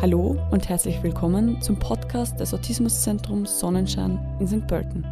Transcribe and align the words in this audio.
Hallo 0.00 0.36
und 0.50 0.68
herzlich 0.68 1.00
willkommen 1.02 1.62
zum 1.62 1.78
Podcast 1.78 2.40
des 2.40 2.52
Autismuszentrums 2.52 3.60
Sonnenschein 3.60 4.18
in 4.40 4.48
St. 4.48 4.66
Pölten. 4.66 5.04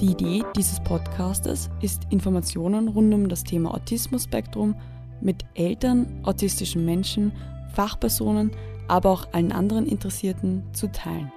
Die 0.00 0.10
Idee 0.10 0.42
dieses 0.54 0.80
Podcastes 0.80 1.70
ist, 1.80 2.02
Informationen 2.10 2.88
rund 2.88 3.14
um 3.14 3.28
das 3.30 3.44
Thema 3.44 3.72
Autismus-Spektrum 3.72 4.74
mit 5.22 5.44
Eltern, 5.54 6.20
autistischen 6.24 6.84
Menschen, 6.84 7.32
Fachpersonen, 7.72 8.50
aber 8.88 9.10
auch 9.10 9.26
allen 9.32 9.52
anderen 9.52 9.86
Interessierten 9.86 10.62
zu 10.74 10.92
teilen. 10.92 11.32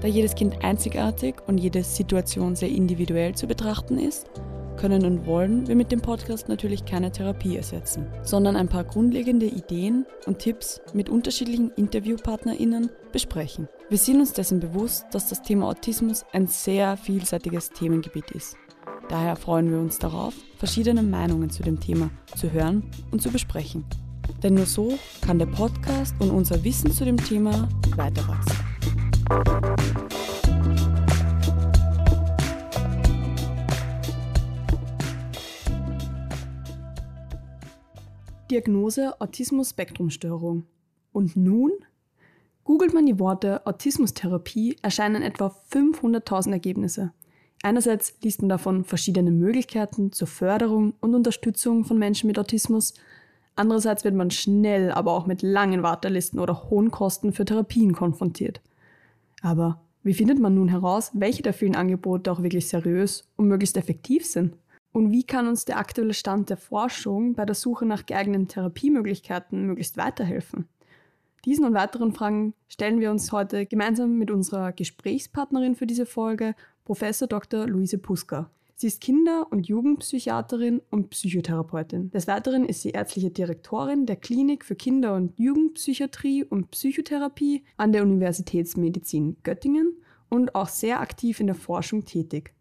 Da 0.00 0.08
jedes 0.08 0.34
Kind 0.34 0.64
einzigartig 0.64 1.36
und 1.46 1.58
jede 1.58 1.84
Situation 1.84 2.56
sehr 2.56 2.70
individuell 2.70 3.34
zu 3.34 3.46
betrachten 3.46 3.98
ist, 3.98 4.28
können 4.78 5.04
und 5.04 5.26
wollen 5.26 5.66
wir 5.66 5.76
mit 5.76 5.92
dem 5.92 6.00
Podcast 6.00 6.48
natürlich 6.48 6.84
keine 6.84 7.12
Therapie 7.12 7.56
ersetzen, 7.56 8.06
sondern 8.22 8.56
ein 8.56 8.68
paar 8.68 8.84
grundlegende 8.84 9.46
Ideen 9.46 10.06
und 10.26 10.38
Tipps 10.38 10.80
mit 10.94 11.08
unterschiedlichen 11.08 11.70
InterviewpartnerInnen 11.72 12.88
besprechen. 13.12 13.68
Wir 13.90 13.98
sind 13.98 14.20
uns 14.20 14.32
dessen 14.32 14.60
bewusst, 14.60 15.06
dass 15.10 15.28
das 15.28 15.42
Thema 15.42 15.68
Autismus 15.68 16.24
ein 16.32 16.46
sehr 16.46 16.96
vielseitiges 16.96 17.70
Themengebiet 17.70 18.30
ist. 18.30 18.56
Daher 19.08 19.36
freuen 19.36 19.70
wir 19.70 19.78
uns 19.78 19.98
darauf, 19.98 20.34
verschiedene 20.58 21.02
Meinungen 21.02 21.50
zu 21.50 21.62
dem 21.62 21.80
Thema 21.80 22.10
zu 22.36 22.52
hören 22.52 22.84
und 23.10 23.20
zu 23.20 23.30
besprechen. 23.30 23.84
Denn 24.42 24.54
nur 24.54 24.66
so 24.66 24.98
kann 25.22 25.38
der 25.38 25.46
Podcast 25.46 26.14
und 26.20 26.30
unser 26.30 26.62
Wissen 26.62 26.92
zu 26.92 27.04
dem 27.04 27.16
Thema 27.16 27.68
weiter 27.96 28.28
Diagnose 38.50 39.20
Autismus-Spektrum-Störung. 39.20 40.64
Und 41.12 41.36
nun? 41.36 41.72
Googelt 42.64 42.94
man 42.94 43.04
die 43.04 43.18
Worte 43.18 43.66
Autismustherapie, 43.66 44.76
erscheinen 44.82 45.22
etwa 45.22 45.54
500.000 45.70 46.52
Ergebnisse. 46.52 47.12
Einerseits 47.62 48.14
liest 48.22 48.40
man 48.40 48.48
davon 48.48 48.84
verschiedene 48.84 49.30
Möglichkeiten 49.30 50.12
zur 50.12 50.28
Förderung 50.28 50.94
und 51.00 51.14
Unterstützung 51.14 51.84
von 51.84 51.98
Menschen 51.98 52.26
mit 52.26 52.38
Autismus. 52.38 52.94
Andererseits 53.54 54.04
wird 54.04 54.14
man 54.14 54.30
schnell, 54.30 54.92
aber 54.92 55.12
auch 55.12 55.26
mit 55.26 55.42
langen 55.42 55.82
Wartelisten 55.82 56.38
oder 56.38 56.70
hohen 56.70 56.90
Kosten 56.90 57.32
für 57.32 57.44
Therapien 57.44 57.92
konfrontiert. 57.92 58.62
Aber 59.42 59.82
wie 60.02 60.14
findet 60.14 60.38
man 60.38 60.54
nun 60.54 60.68
heraus, 60.68 61.10
welche 61.12 61.42
der 61.42 61.52
vielen 61.52 61.76
Angebote 61.76 62.30
auch 62.32 62.42
wirklich 62.42 62.68
seriös 62.68 63.28
und 63.36 63.48
möglichst 63.48 63.76
effektiv 63.76 64.24
sind? 64.24 64.56
Und 64.92 65.12
wie 65.12 65.24
kann 65.24 65.46
uns 65.46 65.64
der 65.64 65.78
aktuelle 65.78 66.14
Stand 66.14 66.50
der 66.50 66.56
Forschung 66.56 67.34
bei 67.34 67.44
der 67.44 67.54
Suche 67.54 67.86
nach 67.86 68.06
geeigneten 68.06 68.48
Therapiemöglichkeiten 68.48 69.66
möglichst 69.66 69.96
weiterhelfen? 69.96 70.68
Diesen 71.44 71.64
und 71.64 71.74
weiteren 71.74 72.12
Fragen 72.12 72.54
stellen 72.68 73.00
wir 73.00 73.10
uns 73.10 73.30
heute 73.30 73.66
gemeinsam 73.66 74.18
mit 74.18 74.30
unserer 74.30 74.72
Gesprächspartnerin 74.72 75.76
für 75.76 75.86
diese 75.86 76.06
Folge, 76.06 76.54
Professor 76.84 77.28
Dr. 77.28 77.66
Luise 77.66 77.98
Puska. 77.98 78.50
Sie 78.80 78.86
ist 78.86 79.00
Kinder- 79.00 79.46
und 79.50 79.66
Jugendpsychiaterin 79.66 80.80
und 80.90 81.10
Psychotherapeutin. 81.10 82.10
Des 82.12 82.28
Weiteren 82.28 82.64
ist 82.64 82.82
sie 82.82 82.90
ärztliche 82.90 83.30
Direktorin 83.30 84.06
der 84.06 84.14
Klinik 84.16 84.64
für 84.64 84.76
Kinder- 84.76 85.16
und 85.16 85.36
Jugendpsychiatrie 85.38 86.44
und 86.44 86.70
Psychotherapie 86.70 87.64
an 87.76 87.92
der 87.92 88.04
Universitätsmedizin 88.04 89.36
Göttingen 89.42 89.96
und 90.28 90.54
auch 90.54 90.68
sehr 90.68 91.00
aktiv 91.00 91.40
in 91.40 91.46
der 91.46 91.56
Forschung 91.56 92.04
tätig. 92.04 92.54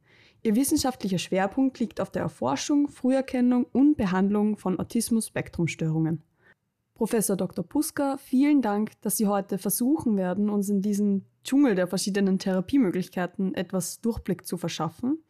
Ihr 0.47 0.55
wissenschaftlicher 0.55 1.17
Schwerpunkt 1.17 1.77
liegt 1.77 1.99
auf 1.99 2.09
der 2.09 2.21
Erforschung, 2.21 2.87
Früherkennung 2.87 3.65
und 3.73 3.97
Behandlung 3.97 4.55
von 4.55 4.79
Autismus-Spektrum-Störungen. 4.79 6.23
Professor 6.95 7.35
Dr. 7.35 7.65
Puska, 7.65 8.15
vielen 8.15 8.61
Dank, 8.61 8.91
dass 9.01 9.17
Sie 9.17 9.27
heute 9.27 9.57
versuchen 9.57 10.15
werden, 10.15 10.49
uns 10.49 10.69
in 10.69 10.81
diesem 10.81 11.25
Dschungel 11.43 11.75
der 11.75 11.87
verschiedenen 11.87 12.39
Therapiemöglichkeiten 12.39 13.55
etwas 13.55 13.99
Durchblick 13.99 14.47
zu 14.47 14.55
verschaffen 14.55 15.21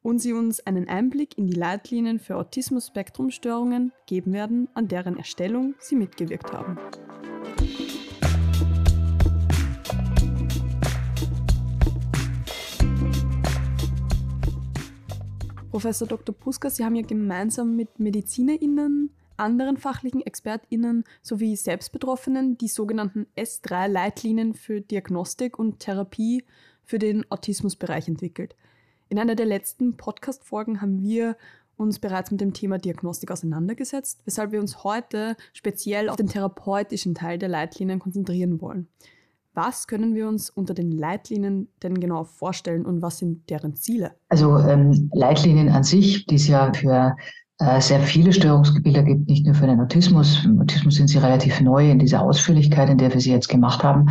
und 0.00 0.20
Sie 0.20 0.32
uns 0.32 0.60
einen 0.60 0.88
Einblick 0.88 1.36
in 1.36 1.46
die 1.46 1.52
Leitlinien 1.52 2.18
für 2.18 2.36
Autismus-Spektrum-Störungen 2.36 3.92
geben 4.06 4.32
werden, 4.32 4.70
an 4.72 4.88
deren 4.88 5.18
Erstellung 5.18 5.74
Sie 5.80 5.96
mitgewirkt 5.96 6.50
haben. 6.50 6.78
Professor 15.72 16.06
Dr. 16.06 16.34
Puska, 16.34 16.68
Sie 16.68 16.84
haben 16.84 16.96
ja 16.96 17.02
gemeinsam 17.02 17.74
mit 17.74 17.98
MedizinerInnen, 17.98 19.08
anderen 19.38 19.78
fachlichen 19.78 20.20
ExpertInnen 20.20 21.04
sowie 21.22 21.56
Selbstbetroffenen 21.56 22.58
die 22.58 22.68
sogenannten 22.68 23.26
S3-Leitlinien 23.38 24.52
für 24.52 24.82
Diagnostik 24.82 25.58
und 25.58 25.78
Therapie 25.78 26.44
für 26.84 26.98
den 26.98 27.24
Autismusbereich 27.30 28.06
entwickelt. 28.06 28.54
In 29.08 29.18
einer 29.18 29.34
der 29.34 29.46
letzten 29.46 29.96
Podcast-Folgen 29.96 30.82
haben 30.82 31.00
wir 31.00 31.38
uns 31.78 31.98
bereits 31.98 32.30
mit 32.30 32.42
dem 32.42 32.52
Thema 32.52 32.76
Diagnostik 32.76 33.30
auseinandergesetzt, 33.30 34.20
weshalb 34.26 34.52
wir 34.52 34.60
uns 34.60 34.84
heute 34.84 35.36
speziell 35.54 36.10
auf 36.10 36.16
den 36.16 36.28
therapeutischen 36.28 37.14
Teil 37.14 37.38
der 37.38 37.48
Leitlinien 37.48 37.98
konzentrieren 37.98 38.60
wollen. 38.60 38.88
Was 39.54 39.86
können 39.86 40.14
wir 40.14 40.28
uns 40.28 40.48
unter 40.48 40.72
den 40.72 40.90
Leitlinien 40.90 41.68
denn 41.82 42.00
genau 42.00 42.24
vorstellen 42.24 42.86
und 42.86 43.02
was 43.02 43.18
sind 43.18 43.50
deren 43.50 43.74
Ziele? 43.74 44.12
Also 44.28 44.56
ähm, 44.58 45.10
Leitlinien 45.12 45.68
an 45.68 45.84
sich, 45.84 46.24
die 46.26 46.36
es 46.36 46.48
ja 46.48 46.72
für 46.72 47.14
sehr 47.78 48.00
viele 48.00 48.32
Störungsgebilde 48.32 49.04
gibt, 49.04 49.28
nicht 49.28 49.46
nur 49.46 49.54
für 49.54 49.66
den 49.66 49.80
Autismus. 49.80 50.44
Im 50.44 50.60
Autismus 50.60 50.96
sind 50.96 51.08
sie 51.08 51.18
relativ 51.18 51.60
neu 51.60 51.90
in 51.90 51.98
dieser 51.98 52.22
Ausführlichkeit, 52.22 52.90
in 52.90 52.98
der 52.98 53.12
wir 53.12 53.20
sie 53.20 53.30
jetzt 53.30 53.48
gemacht 53.48 53.84
haben. 53.84 54.06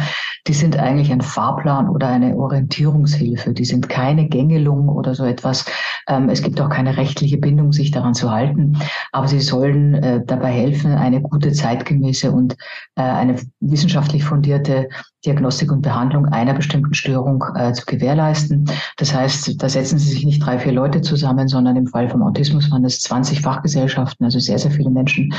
Die 0.47 0.53
sind 0.53 0.77
eigentlich 0.77 1.11
ein 1.11 1.21
Fahrplan 1.21 1.89
oder 1.89 2.07
eine 2.07 2.35
Orientierungshilfe. 2.35 3.53
Die 3.53 3.65
sind 3.65 3.89
keine 3.89 4.27
Gängelung 4.27 4.89
oder 4.89 5.15
so 5.15 5.25
etwas. 5.25 5.65
Ähm, 6.07 6.29
es 6.29 6.41
gibt 6.41 6.59
auch 6.61 6.69
keine 6.69 6.97
rechtliche 6.97 7.37
Bindung, 7.37 7.71
sich 7.73 7.91
daran 7.91 8.13
zu 8.13 8.31
halten. 8.31 8.77
Aber 9.11 9.27
sie 9.27 9.39
sollen 9.39 9.95
äh, 9.95 10.23
dabei 10.25 10.51
helfen, 10.51 10.93
eine 10.93 11.21
gute, 11.21 11.51
zeitgemäße 11.51 12.31
und 12.31 12.53
äh, 12.95 13.01
eine 13.01 13.35
wissenschaftlich 13.59 14.23
fundierte 14.23 14.87
Diagnostik 15.25 15.71
und 15.71 15.81
Behandlung 15.83 16.25
einer 16.25 16.53
bestimmten 16.53 16.95
Störung 16.95 17.43
äh, 17.55 17.73
zu 17.73 17.85
gewährleisten. 17.85 18.65
Das 18.97 19.13
heißt, 19.13 19.61
da 19.61 19.69
setzen 19.69 19.99
Sie 19.99 20.09
sich 20.09 20.25
nicht 20.25 20.43
drei, 20.43 20.57
vier 20.57 20.71
Leute 20.71 21.01
zusammen, 21.01 21.47
sondern 21.47 21.75
im 21.75 21.87
Fall 21.87 22.09
vom 22.09 22.23
Autismus 22.23 22.71
waren 22.71 22.85
es 22.85 23.01
20 23.01 23.40
Fachgesellschaften, 23.41 24.25
also 24.25 24.39
sehr, 24.39 24.59
sehr 24.59 24.71
viele 24.71 24.89
Menschen, 24.89 25.33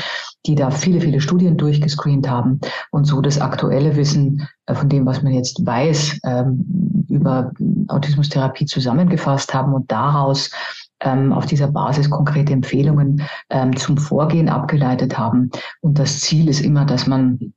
die 0.45 0.55
da 0.55 0.71
viele, 0.71 1.01
viele 1.01 1.21
Studien 1.21 1.57
durchgescreent 1.57 2.29
haben 2.29 2.59
und 2.91 3.05
so 3.05 3.21
das 3.21 3.39
aktuelle 3.39 3.95
Wissen 3.95 4.47
äh, 4.65 4.75
von 4.75 4.89
dem, 4.89 5.05
was 5.05 5.23
man 5.23 5.33
jetzt 5.33 5.65
weiß, 5.65 6.19
ähm, 6.25 7.05
über 7.09 7.51
Autismustherapie 7.87 8.65
zusammengefasst 8.65 9.53
haben 9.53 9.73
und 9.73 9.91
daraus 9.91 10.51
ähm, 11.01 11.33
auf 11.33 11.45
dieser 11.45 11.67
Basis 11.67 12.09
konkrete 12.09 12.53
Empfehlungen 12.53 13.21
ähm, 13.49 13.75
zum 13.75 13.97
Vorgehen 13.97 14.49
abgeleitet 14.49 15.17
haben. 15.17 15.49
Und 15.81 15.99
das 15.99 16.21
Ziel 16.21 16.49
ist 16.49 16.61
immer, 16.61 16.85
dass 16.85 17.07
man 17.07 17.53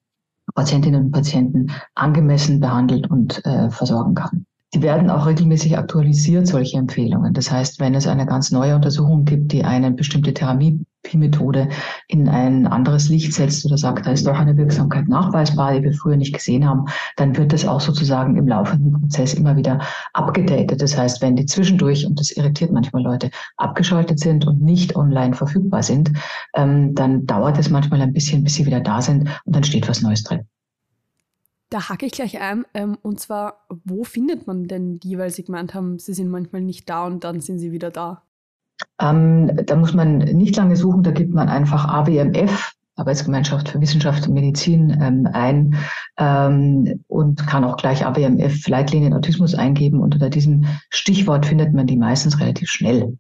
Patientinnen 0.54 1.06
und 1.06 1.12
Patienten 1.12 1.72
angemessen 1.94 2.60
behandelt 2.60 3.10
und 3.10 3.44
äh, 3.44 3.70
versorgen 3.70 4.14
kann. 4.14 4.46
Die 4.74 4.82
werden 4.82 5.10
auch 5.10 5.26
regelmäßig 5.26 5.78
aktualisiert, 5.78 6.48
solche 6.48 6.76
Empfehlungen. 6.76 7.32
Das 7.32 7.50
heißt, 7.50 7.78
wenn 7.78 7.94
es 7.94 8.06
eine 8.06 8.26
ganz 8.26 8.50
neue 8.50 8.74
Untersuchung 8.74 9.24
gibt, 9.24 9.52
die 9.52 9.64
eine 9.64 9.92
bestimmte 9.92 10.34
Therapiemethode 10.34 11.68
in 12.08 12.28
ein 12.28 12.66
anderes 12.66 13.08
Licht 13.08 13.32
setzt 13.32 13.64
oder 13.64 13.78
sagt, 13.78 14.06
da 14.06 14.10
ist 14.10 14.26
doch 14.26 14.36
eine 14.36 14.56
Wirksamkeit 14.56 15.06
nachweisbar, 15.06 15.74
die 15.74 15.84
wir 15.84 15.92
früher 15.92 16.16
nicht 16.16 16.34
gesehen 16.34 16.68
haben, 16.68 16.86
dann 17.16 17.36
wird 17.36 17.52
das 17.52 17.64
auch 17.64 17.80
sozusagen 17.80 18.36
im 18.36 18.48
laufenden 18.48 18.92
Prozess 18.92 19.34
immer 19.34 19.56
wieder 19.56 19.78
abgedatet. 20.12 20.82
Das 20.82 20.98
heißt, 20.98 21.22
wenn 21.22 21.36
die 21.36 21.46
zwischendurch, 21.46 22.04
und 22.04 22.18
das 22.18 22.32
irritiert 22.32 22.72
manchmal 22.72 23.04
Leute, 23.04 23.30
abgeschaltet 23.56 24.18
sind 24.18 24.48
und 24.48 24.60
nicht 24.60 24.96
online 24.96 25.34
verfügbar 25.34 25.84
sind, 25.84 26.10
ähm, 26.54 26.92
dann 26.94 27.24
dauert 27.24 27.56
es 27.56 27.70
manchmal 27.70 28.02
ein 28.02 28.12
bisschen, 28.12 28.42
bis 28.42 28.54
sie 28.56 28.66
wieder 28.66 28.80
da 28.80 29.00
sind 29.00 29.28
und 29.44 29.54
dann 29.54 29.64
steht 29.64 29.88
was 29.88 30.02
Neues 30.02 30.24
drin. 30.24 30.48
Da 31.70 31.88
hacke 31.88 32.06
ich 32.06 32.12
gleich 32.12 32.40
ein. 32.40 32.64
Ähm, 32.74 32.96
und 33.02 33.20
zwar, 33.20 33.66
wo 33.84 34.04
findet 34.04 34.46
man 34.46 34.64
denn 34.64 35.00
die, 35.00 35.18
weil 35.18 35.30
Sie 35.30 35.44
gemeint 35.44 35.74
haben, 35.74 35.98
sie 35.98 36.14
sind 36.14 36.28
manchmal 36.28 36.62
nicht 36.62 36.88
da 36.88 37.06
und 37.06 37.24
dann 37.24 37.40
sind 37.40 37.58
sie 37.58 37.72
wieder 37.72 37.90
da? 37.90 38.22
Ähm, 39.00 39.50
da 39.64 39.76
muss 39.76 39.94
man 39.94 40.18
nicht 40.18 40.56
lange 40.56 40.76
suchen, 40.76 41.02
da 41.02 41.10
gibt 41.10 41.32
man 41.32 41.48
einfach 41.48 41.86
AWMF, 41.88 42.72
Arbeitsgemeinschaft 42.96 43.68
für 43.68 43.80
Wissenschaft 43.80 44.26
und 44.26 44.34
Medizin, 44.34 44.96
ähm, 45.00 45.28
ein 45.32 45.76
ähm, 46.18 47.04
und 47.08 47.46
kann 47.46 47.64
auch 47.64 47.76
gleich 47.76 48.06
AWMF 48.06 48.66
Leitlinien 48.68 49.12
Autismus 49.12 49.54
eingeben. 49.54 50.00
Unter 50.00 50.30
diesem 50.30 50.66
Stichwort 50.90 51.46
findet 51.46 51.74
man 51.74 51.86
die 51.86 51.96
meistens 51.96 52.40
relativ 52.40 52.70
schnell. 52.70 53.18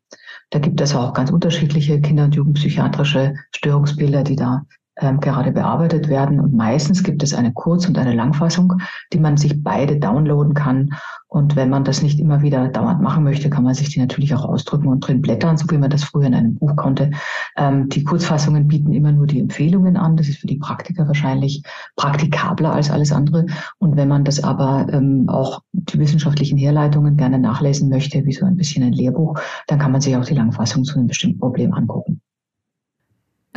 Da 0.50 0.60
gibt 0.60 0.80
es 0.80 0.94
auch 0.94 1.12
ganz 1.12 1.30
unterschiedliche 1.30 2.00
Kinder- 2.00 2.24
und 2.24 2.34
Jugendpsychiatrische 2.34 3.34
Störungsbilder, 3.54 4.22
die 4.22 4.36
da 4.36 4.64
ähm, 4.98 5.20
gerade 5.20 5.52
bearbeitet 5.52 6.08
werden. 6.08 6.40
Und 6.40 6.54
meistens 6.54 7.02
gibt 7.02 7.22
es 7.22 7.34
eine 7.34 7.52
Kurz- 7.52 7.86
und 7.86 7.98
eine 7.98 8.14
Langfassung, 8.14 8.74
die 9.12 9.18
man 9.18 9.36
sich 9.36 9.62
beide 9.62 9.98
downloaden 9.98 10.54
kann. 10.54 10.90
Und 11.28 11.56
wenn 11.56 11.68
man 11.68 11.84
das 11.84 12.02
nicht 12.02 12.18
immer 12.18 12.40
wieder 12.40 12.68
dauernd 12.68 13.02
machen 13.02 13.24
möchte, 13.24 13.50
kann 13.50 13.64
man 13.64 13.74
sich 13.74 13.90
die 13.90 14.00
natürlich 14.00 14.34
auch 14.34 14.44
ausdrücken 14.44 14.88
und 14.88 15.00
drin 15.00 15.20
blättern, 15.20 15.56
so 15.56 15.66
wie 15.70 15.78
man 15.78 15.90
das 15.90 16.04
früher 16.04 16.26
in 16.26 16.34
einem 16.34 16.54
Buch 16.54 16.76
konnte. 16.76 17.10
Ähm, 17.56 17.88
die 17.88 18.04
Kurzfassungen 18.04 18.68
bieten 18.68 18.92
immer 18.92 19.12
nur 19.12 19.26
die 19.26 19.40
Empfehlungen 19.40 19.96
an. 19.96 20.16
Das 20.16 20.28
ist 20.28 20.38
für 20.38 20.46
die 20.46 20.58
Praktiker 20.58 21.06
wahrscheinlich 21.06 21.62
praktikabler 21.96 22.72
als 22.72 22.90
alles 22.90 23.12
andere. 23.12 23.46
Und 23.78 23.96
wenn 23.96 24.08
man 24.08 24.24
das 24.24 24.42
aber 24.42 24.86
ähm, 24.90 25.28
auch 25.28 25.60
die 25.72 25.98
wissenschaftlichen 25.98 26.56
Herleitungen 26.56 27.16
gerne 27.16 27.38
nachlesen 27.38 27.88
möchte, 27.88 28.24
wie 28.24 28.32
so 28.32 28.46
ein 28.46 28.56
bisschen 28.56 28.84
ein 28.84 28.92
Lehrbuch, 28.92 29.38
dann 29.66 29.78
kann 29.78 29.92
man 29.92 30.00
sich 30.00 30.16
auch 30.16 30.24
die 30.24 30.34
Langfassung 30.34 30.84
zu 30.84 30.96
einem 30.96 31.08
bestimmten 31.08 31.40
Problem 31.40 31.74
angucken. 31.74 32.15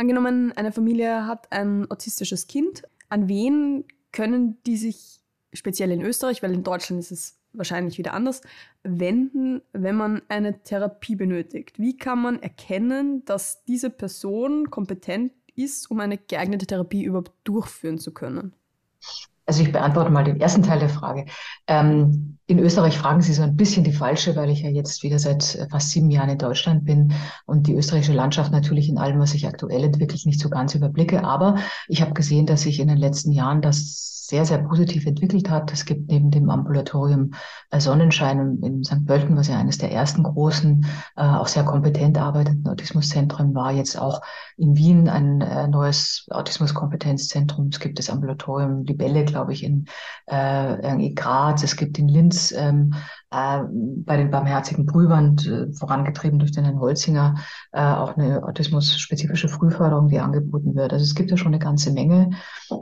Angenommen, 0.00 0.52
eine 0.52 0.72
Familie 0.72 1.26
hat 1.26 1.52
ein 1.52 1.90
autistisches 1.90 2.46
Kind. 2.46 2.84
An 3.10 3.28
wen 3.28 3.84
können 4.12 4.56
die 4.64 4.78
sich 4.78 5.20
speziell 5.52 5.90
in 5.90 6.00
Österreich, 6.00 6.42
weil 6.42 6.54
in 6.54 6.64
Deutschland 6.64 7.00
ist 7.00 7.10
es 7.10 7.38
wahrscheinlich 7.52 7.98
wieder 7.98 8.14
anders, 8.14 8.40
wenden, 8.82 9.60
wenn 9.74 9.96
man 9.96 10.22
eine 10.28 10.62
Therapie 10.62 11.16
benötigt? 11.16 11.78
Wie 11.78 11.98
kann 11.98 12.22
man 12.22 12.40
erkennen, 12.40 13.26
dass 13.26 13.62
diese 13.66 13.90
Person 13.90 14.70
kompetent 14.70 15.34
ist, 15.54 15.90
um 15.90 16.00
eine 16.00 16.16
geeignete 16.16 16.66
Therapie 16.66 17.04
überhaupt 17.04 17.32
durchführen 17.44 17.98
zu 17.98 18.14
können? 18.14 18.54
Also 19.50 19.64
ich 19.64 19.72
beantworte 19.72 20.10
mal 20.12 20.22
den 20.22 20.40
ersten 20.40 20.62
Teil 20.62 20.78
der 20.78 20.88
Frage. 20.88 21.26
Ähm, 21.66 22.38
in 22.46 22.60
Österreich 22.60 22.96
fragen 22.96 23.20
Sie 23.20 23.32
so 23.32 23.42
ein 23.42 23.56
bisschen 23.56 23.82
die 23.82 23.90
falsche, 23.90 24.36
weil 24.36 24.48
ich 24.48 24.60
ja 24.60 24.70
jetzt 24.70 25.02
wieder 25.02 25.18
seit 25.18 25.56
äh, 25.56 25.66
fast 25.68 25.90
sieben 25.90 26.08
Jahren 26.08 26.28
in 26.28 26.38
Deutschland 26.38 26.84
bin 26.84 27.14
und 27.46 27.66
die 27.66 27.74
österreichische 27.74 28.12
Landschaft 28.12 28.52
natürlich 28.52 28.88
in 28.88 28.96
allem, 28.96 29.18
was 29.18 29.32
sich 29.32 29.48
aktuell 29.48 29.82
entwickelt, 29.82 30.24
nicht 30.24 30.38
so 30.38 30.50
ganz 30.50 30.76
überblicke. 30.76 31.24
Aber 31.24 31.56
ich 31.88 32.00
habe 32.00 32.14
gesehen, 32.14 32.46
dass 32.46 32.62
sich 32.62 32.78
in 32.78 32.86
den 32.86 32.96
letzten 32.96 33.32
Jahren 33.32 33.60
das 33.60 34.19
sehr, 34.30 34.44
sehr 34.46 34.58
positiv 34.58 35.06
entwickelt 35.06 35.50
hat. 35.50 35.72
Es 35.72 35.84
gibt 35.84 36.08
neben 36.08 36.30
dem 36.30 36.50
Ambulatorium 36.50 37.32
äh, 37.70 37.80
Sonnenschein 37.80 38.60
in 38.62 38.84
St. 38.84 39.04
Pölten, 39.04 39.36
was 39.36 39.48
ja 39.48 39.58
eines 39.58 39.78
der 39.78 39.90
ersten 39.90 40.22
großen, 40.22 40.86
äh, 41.16 41.22
auch 41.22 41.48
sehr 41.48 41.64
kompetent 41.64 42.16
arbeitenden 42.16 42.68
Autismuszentren 42.68 43.56
war, 43.56 43.72
jetzt 43.72 43.98
auch 43.98 44.22
in 44.56 44.76
Wien 44.76 45.08
ein 45.08 45.40
äh, 45.40 45.66
neues 45.66 46.28
Autismuskompetenzzentrum. 46.30 47.70
Es 47.72 47.80
gibt 47.80 47.98
das 47.98 48.08
Ambulatorium 48.08 48.84
Libelle, 48.84 49.24
glaube 49.24 49.52
ich, 49.52 49.64
in, 49.64 49.86
in 50.28 51.14
Graz. 51.16 51.64
Es 51.64 51.76
gibt 51.76 51.98
in 51.98 52.08
Linz 52.08 52.52
ähm, 52.52 52.94
äh, 53.30 53.60
bei 53.70 54.16
den 54.16 54.30
barmherzigen 54.30 54.86
Brüdern, 54.86 55.36
äh, 55.38 55.72
vorangetrieben 55.72 56.38
durch 56.38 56.52
den 56.52 56.64
Herrn 56.64 56.80
Holzinger, 56.80 57.36
äh, 57.72 57.80
auch 57.80 58.16
eine 58.16 58.42
autismus-spezifische 58.42 59.48
Frühförderung, 59.48 60.08
die 60.08 60.18
angeboten 60.18 60.74
wird. 60.74 60.92
Also 60.92 61.04
es 61.04 61.14
gibt 61.14 61.30
ja 61.30 61.36
schon 61.36 61.48
eine 61.48 61.58
ganze 61.58 61.92
Menge. 61.92 62.30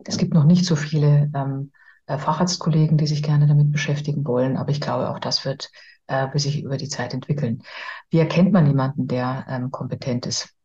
Es 0.06 0.18
gibt 0.18 0.34
noch 0.34 0.44
nicht 0.44 0.64
so 0.64 0.76
viele 0.76 1.30
ähm, 1.34 1.72
äh, 2.06 2.18
Facharztkollegen, 2.18 2.96
die 2.96 3.06
sich 3.06 3.22
gerne 3.22 3.46
damit 3.46 3.70
beschäftigen 3.72 4.26
wollen, 4.26 4.56
aber 4.56 4.70
ich 4.70 4.80
glaube, 4.80 5.10
auch 5.10 5.18
das 5.18 5.44
wird 5.44 5.70
äh, 6.06 6.38
sich 6.38 6.62
über 6.62 6.76
die 6.76 6.88
Zeit 6.88 7.14
entwickeln. 7.14 7.62
Wie 8.10 8.18
erkennt 8.18 8.52
man 8.52 8.66
jemanden, 8.66 9.06
der 9.06 9.46
ähm, 9.48 9.70
kompetent 9.70 10.26
ist? 10.26 10.57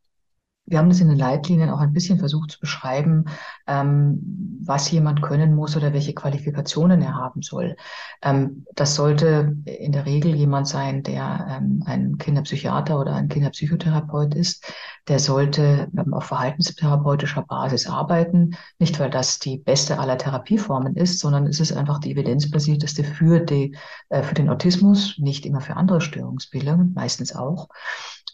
Wir 0.66 0.78
haben 0.78 0.90
das 0.90 1.02
in 1.02 1.10
den 1.10 1.18
Leitlinien 1.18 1.70
auch 1.70 1.80
ein 1.80 1.92
bisschen 1.92 2.20
versucht 2.20 2.52
zu 2.52 2.60
beschreiben, 2.60 3.26
ähm, 3.68 4.60
was 4.66 4.90
jemand 4.92 5.22
können 5.22 5.56
muss 5.56 5.76
oder 5.76 5.92
welche 5.92 6.14
Qualifikationen 6.14 7.02
er 7.02 7.16
haben 7.16 7.42
soll. 7.42 7.76
Ähm, 8.22 8.66
das 8.74 8.96
sollte 8.96 9.58
in 9.66 9.92
der 9.92 10.06
Regel 10.06 10.34
jemand 10.34 10.68
sein, 10.68 11.04
der 11.04 11.48
ähm, 11.50 11.84
ein 11.86 12.18
Kinderpsychiater 12.18 12.98
oder 12.98 13.14
ein 13.14 13.28
Kinderpsychotherapeut 13.28 14.36
ist. 14.36 14.66
Der 15.10 15.20
sollte 15.20 15.90
ähm, 15.98 16.14
auf 16.14 16.26
verhaltenstherapeutischer 16.26 17.44
Basis 17.44 17.88
arbeiten. 17.88 18.56
Nicht, 18.80 19.00
weil 19.02 19.10
das 19.10 19.40
die 19.40 19.58
beste 19.58 20.00
aller 20.00 20.18
Therapieformen 20.18 20.96
ist, 20.96 21.20
sondern 21.20 21.46
es 21.46 21.60
ist 21.60 21.74
einfach 21.74 22.00
die 22.00 22.12
evidenzbasierteste 22.12 23.04
für, 23.04 23.42
die, 23.42 23.76
äh, 24.08 24.24
für 24.24 24.34
den 24.34 24.50
Autismus, 24.50 25.18
nicht 25.18 25.46
immer 25.46 25.60
für 25.60 25.76
andere 25.76 26.00
Störungsbilder, 26.00 26.78
meistens 26.94 27.36
auch. 27.36 27.68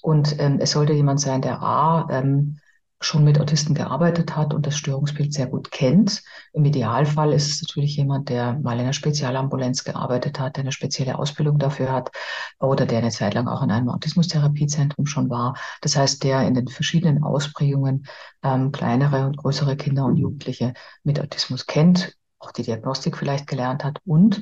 Und 0.01 0.39
ähm, 0.39 0.59
es 0.59 0.71
sollte 0.71 0.93
jemand 0.93 1.19
sein, 1.19 1.41
der 1.41 1.61
A, 1.61 2.07
ähm, 2.11 2.59
schon 3.01 3.23
mit 3.23 3.39
Autisten 3.39 3.75
gearbeitet 3.75 4.35
hat 4.35 4.53
und 4.53 4.65
das 4.65 4.75
Störungsbild 4.75 5.33
sehr 5.33 5.47
gut 5.47 5.71
kennt. 5.71 6.21
Im 6.51 6.65
Idealfall 6.65 7.31
ist 7.31 7.49
es 7.49 7.61
natürlich 7.61 7.95
jemand, 7.95 8.27
der 8.27 8.59
mal 8.59 8.73
in 8.73 8.81
einer 8.81 8.93
Spezialambulanz 8.93 9.85
gearbeitet 9.85 10.39
hat, 10.39 10.57
der 10.57 10.63
eine 10.63 10.73
spezielle 10.73 11.17
Ausbildung 11.17 11.59
dafür 11.59 11.91
hat 11.91 12.11
oder 12.59 12.85
der 12.85 12.97
eine 12.97 13.11
Zeit 13.11 13.35
lang 13.35 13.47
auch 13.47 13.63
in 13.63 13.71
einem 13.71 13.89
Autismustherapiezentrum 13.89 15.05
schon 15.05 15.29
war. 15.29 15.55
Das 15.81 15.95
heißt, 15.95 16.23
der 16.23 16.45
in 16.45 16.55
den 16.55 16.67
verschiedenen 16.67 17.23
Ausprägungen 17.23 18.05
ähm, 18.43 18.73
kleinere 18.73 19.25
und 19.27 19.37
größere 19.37 19.77
Kinder 19.77 20.03
und 20.05 20.17
Jugendliche 20.17 20.73
mit 21.03 21.21
Autismus 21.21 21.67
kennt, 21.67 22.17
auch 22.37 22.51
die 22.51 22.63
Diagnostik 22.63 23.15
vielleicht 23.15 23.47
gelernt 23.47 23.85
hat 23.85 23.99
und 24.05 24.41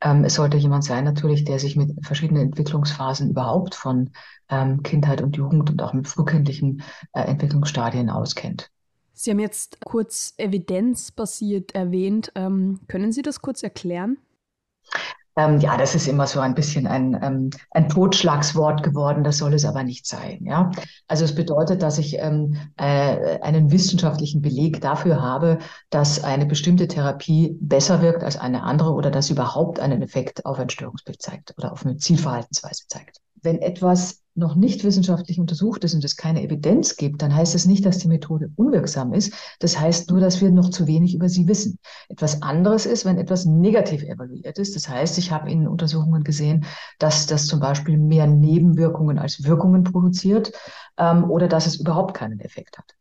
ähm, 0.00 0.24
es 0.24 0.34
sollte 0.34 0.56
jemand 0.56 0.84
sein, 0.84 1.04
natürlich, 1.04 1.44
der 1.44 1.58
sich 1.58 1.76
mit 1.76 2.04
verschiedenen 2.04 2.42
Entwicklungsphasen 2.42 3.30
überhaupt 3.30 3.74
von 3.74 4.10
ähm, 4.48 4.82
Kindheit 4.82 5.22
und 5.22 5.36
Jugend 5.36 5.70
und 5.70 5.82
auch 5.82 5.92
mit 5.92 6.08
frühkindlichen 6.08 6.82
äh, 7.12 7.22
Entwicklungsstadien 7.22 8.10
auskennt. 8.10 8.70
Sie 9.12 9.30
haben 9.30 9.40
jetzt 9.40 9.80
kurz 9.84 10.34
evidenzbasiert 10.38 11.74
erwähnt. 11.74 12.32
Ähm, 12.34 12.80
können 12.88 13.12
Sie 13.12 13.22
das 13.22 13.42
kurz 13.42 13.62
erklären? 13.62 14.16
Ähm, 15.36 15.60
ja, 15.60 15.76
das 15.76 15.94
ist 15.94 16.08
immer 16.08 16.26
so 16.26 16.40
ein 16.40 16.54
bisschen 16.54 16.86
ein, 16.86 17.18
ähm, 17.22 17.50
ein 17.70 17.88
Totschlagswort 17.88 18.82
geworden, 18.82 19.22
das 19.22 19.38
soll 19.38 19.54
es 19.54 19.64
aber 19.64 19.84
nicht 19.84 20.06
sein. 20.06 20.44
Ja? 20.44 20.70
Also 21.06 21.24
es 21.24 21.34
bedeutet, 21.34 21.82
dass 21.82 21.98
ich 21.98 22.18
ähm, 22.18 22.56
äh, 22.76 23.38
einen 23.40 23.70
wissenschaftlichen 23.70 24.42
Beleg 24.42 24.80
dafür 24.80 25.22
habe, 25.22 25.58
dass 25.90 26.22
eine 26.24 26.46
bestimmte 26.46 26.88
Therapie 26.88 27.56
besser 27.60 28.02
wirkt 28.02 28.24
als 28.24 28.36
eine 28.36 28.62
andere 28.64 28.92
oder 28.92 29.10
dass 29.10 29.30
überhaupt 29.30 29.78
einen 29.78 30.02
Effekt 30.02 30.44
auf 30.46 30.58
ein 30.58 30.70
Störungsbild 30.70 31.22
zeigt 31.22 31.54
oder 31.56 31.72
auf 31.72 31.86
eine 31.86 31.96
Zielverhaltensweise 31.96 32.84
zeigt. 32.88 33.18
Wenn 33.42 33.60
etwas 33.60 34.19
noch 34.40 34.56
nicht 34.56 34.82
wissenschaftlich 34.82 35.38
untersucht 35.38 35.84
ist 35.84 35.94
und 35.94 36.04
es 36.04 36.16
keine 36.16 36.42
Evidenz 36.42 36.96
gibt, 36.96 37.22
dann 37.22 37.32
heißt 37.32 37.54
das 37.54 37.66
nicht, 37.66 37.86
dass 37.86 37.98
die 37.98 38.08
Methode 38.08 38.50
unwirksam 38.56 39.12
ist. 39.12 39.32
Das 39.60 39.78
heißt 39.78 40.10
nur, 40.10 40.18
dass 40.18 40.40
wir 40.40 40.50
noch 40.50 40.70
zu 40.70 40.88
wenig 40.88 41.14
über 41.14 41.28
sie 41.28 41.46
wissen. 41.46 41.78
Etwas 42.08 42.42
anderes 42.42 42.86
ist, 42.86 43.04
wenn 43.04 43.18
etwas 43.18 43.44
negativ 43.44 44.02
evaluiert 44.02 44.58
ist. 44.58 44.74
Das 44.74 44.88
heißt, 44.88 45.18
ich 45.18 45.30
habe 45.30 45.50
in 45.50 45.68
Untersuchungen 45.68 46.24
gesehen, 46.24 46.64
dass 46.98 47.26
das 47.26 47.46
zum 47.46 47.60
Beispiel 47.60 47.96
mehr 47.96 48.26
Nebenwirkungen 48.26 49.18
als 49.18 49.44
Wirkungen 49.44 49.84
produziert 49.84 50.52
ähm, 50.96 51.30
oder 51.30 51.46
dass 51.46 51.68
es 51.68 51.78
überhaupt 51.78 52.16
keinen 52.16 52.40
Effekt 52.40 52.78
hat. 52.78 52.96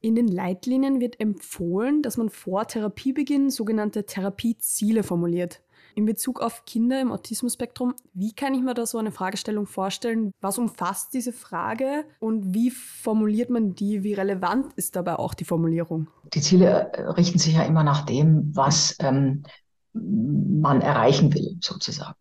In 0.00 0.14
den 0.14 0.28
Leitlinien 0.28 1.00
wird 1.00 1.18
empfohlen, 1.20 2.02
dass 2.02 2.16
man 2.16 2.28
vor 2.28 2.66
Therapiebeginn 2.66 3.48
sogenannte 3.50 4.04
Therapieziele 4.04 5.02
formuliert 5.02 5.63
in 5.94 6.06
Bezug 6.06 6.40
auf 6.40 6.64
Kinder 6.64 7.00
im 7.00 7.12
Autismus-Spektrum, 7.12 7.94
wie 8.12 8.32
kann 8.32 8.54
ich 8.54 8.62
mir 8.62 8.74
da 8.74 8.86
so 8.86 8.98
eine 8.98 9.12
Fragestellung 9.12 9.66
vorstellen? 9.66 10.32
Was 10.40 10.58
umfasst 10.58 11.14
diese 11.14 11.32
Frage 11.32 12.04
und 12.20 12.54
wie 12.54 12.70
formuliert 12.70 13.50
man 13.50 13.74
die? 13.74 14.02
Wie 14.02 14.14
relevant 14.14 14.72
ist 14.74 14.96
dabei 14.96 15.16
auch 15.16 15.34
die 15.34 15.44
Formulierung? 15.44 16.08
Die 16.32 16.40
Ziele 16.40 16.92
äh, 16.92 17.02
richten 17.10 17.38
sich 17.38 17.54
ja 17.54 17.62
immer 17.62 17.84
nach 17.84 18.04
dem, 18.06 18.50
was 18.54 18.96
ähm, 19.00 19.44
man 19.92 20.80
erreichen 20.80 21.32
will, 21.34 21.56
sozusagen. 21.60 22.16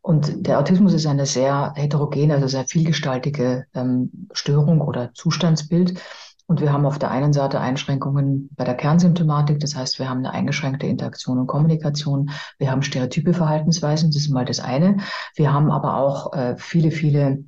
Und 0.00 0.46
der 0.46 0.58
Autismus 0.58 0.94
ist 0.94 1.06
eine 1.06 1.26
sehr 1.26 1.74
heterogene, 1.76 2.34
also 2.34 2.46
sehr 2.46 2.64
vielgestaltige 2.64 3.66
ähm, 3.74 4.28
Störung 4.32 4.80
oder 4.80 5.12
Zustandsbild. 5.12 6.00
Und 6.48 6.62
wir 6.62 6.72
haben 6.72 6.86
auf 6.86 6.98
der 6.98 7.10
einen 7.10 7.34
Seite 7.34 7.60
Einschränkungen 7.60 8.48
bei 8.56 8.64
der 8.64 8.74
Kernsymptomatik, 8.74 9.60
das 9.60 9.76
heißt, 9.76 9.98
wir 9.98 10.08
haben 10.08 10.20
eine 10.20 10.32
eingeschränkte 10.32 10.86
Interaktion 10.86 11.38
und 11.38 11.46
Kommunikation, 11.46 12.30
wir 12.58 12.70
haben 12.70 12.80
stereotype 12.80 13.34
Verhaltensweisen, 13.34 14.10
das 14.10 14.22
ist 14.22 14.30
mal 14.30 14.46
das 14.46 14.58
eine. 14.58 14.96
Wir 15.34 15.52
haben 15.52 15.70
aber 15.70 15.98
auch 15.98 16.32
äh, 16.32 16.56
viele, 16.56 16.90
viele 16.90 17.44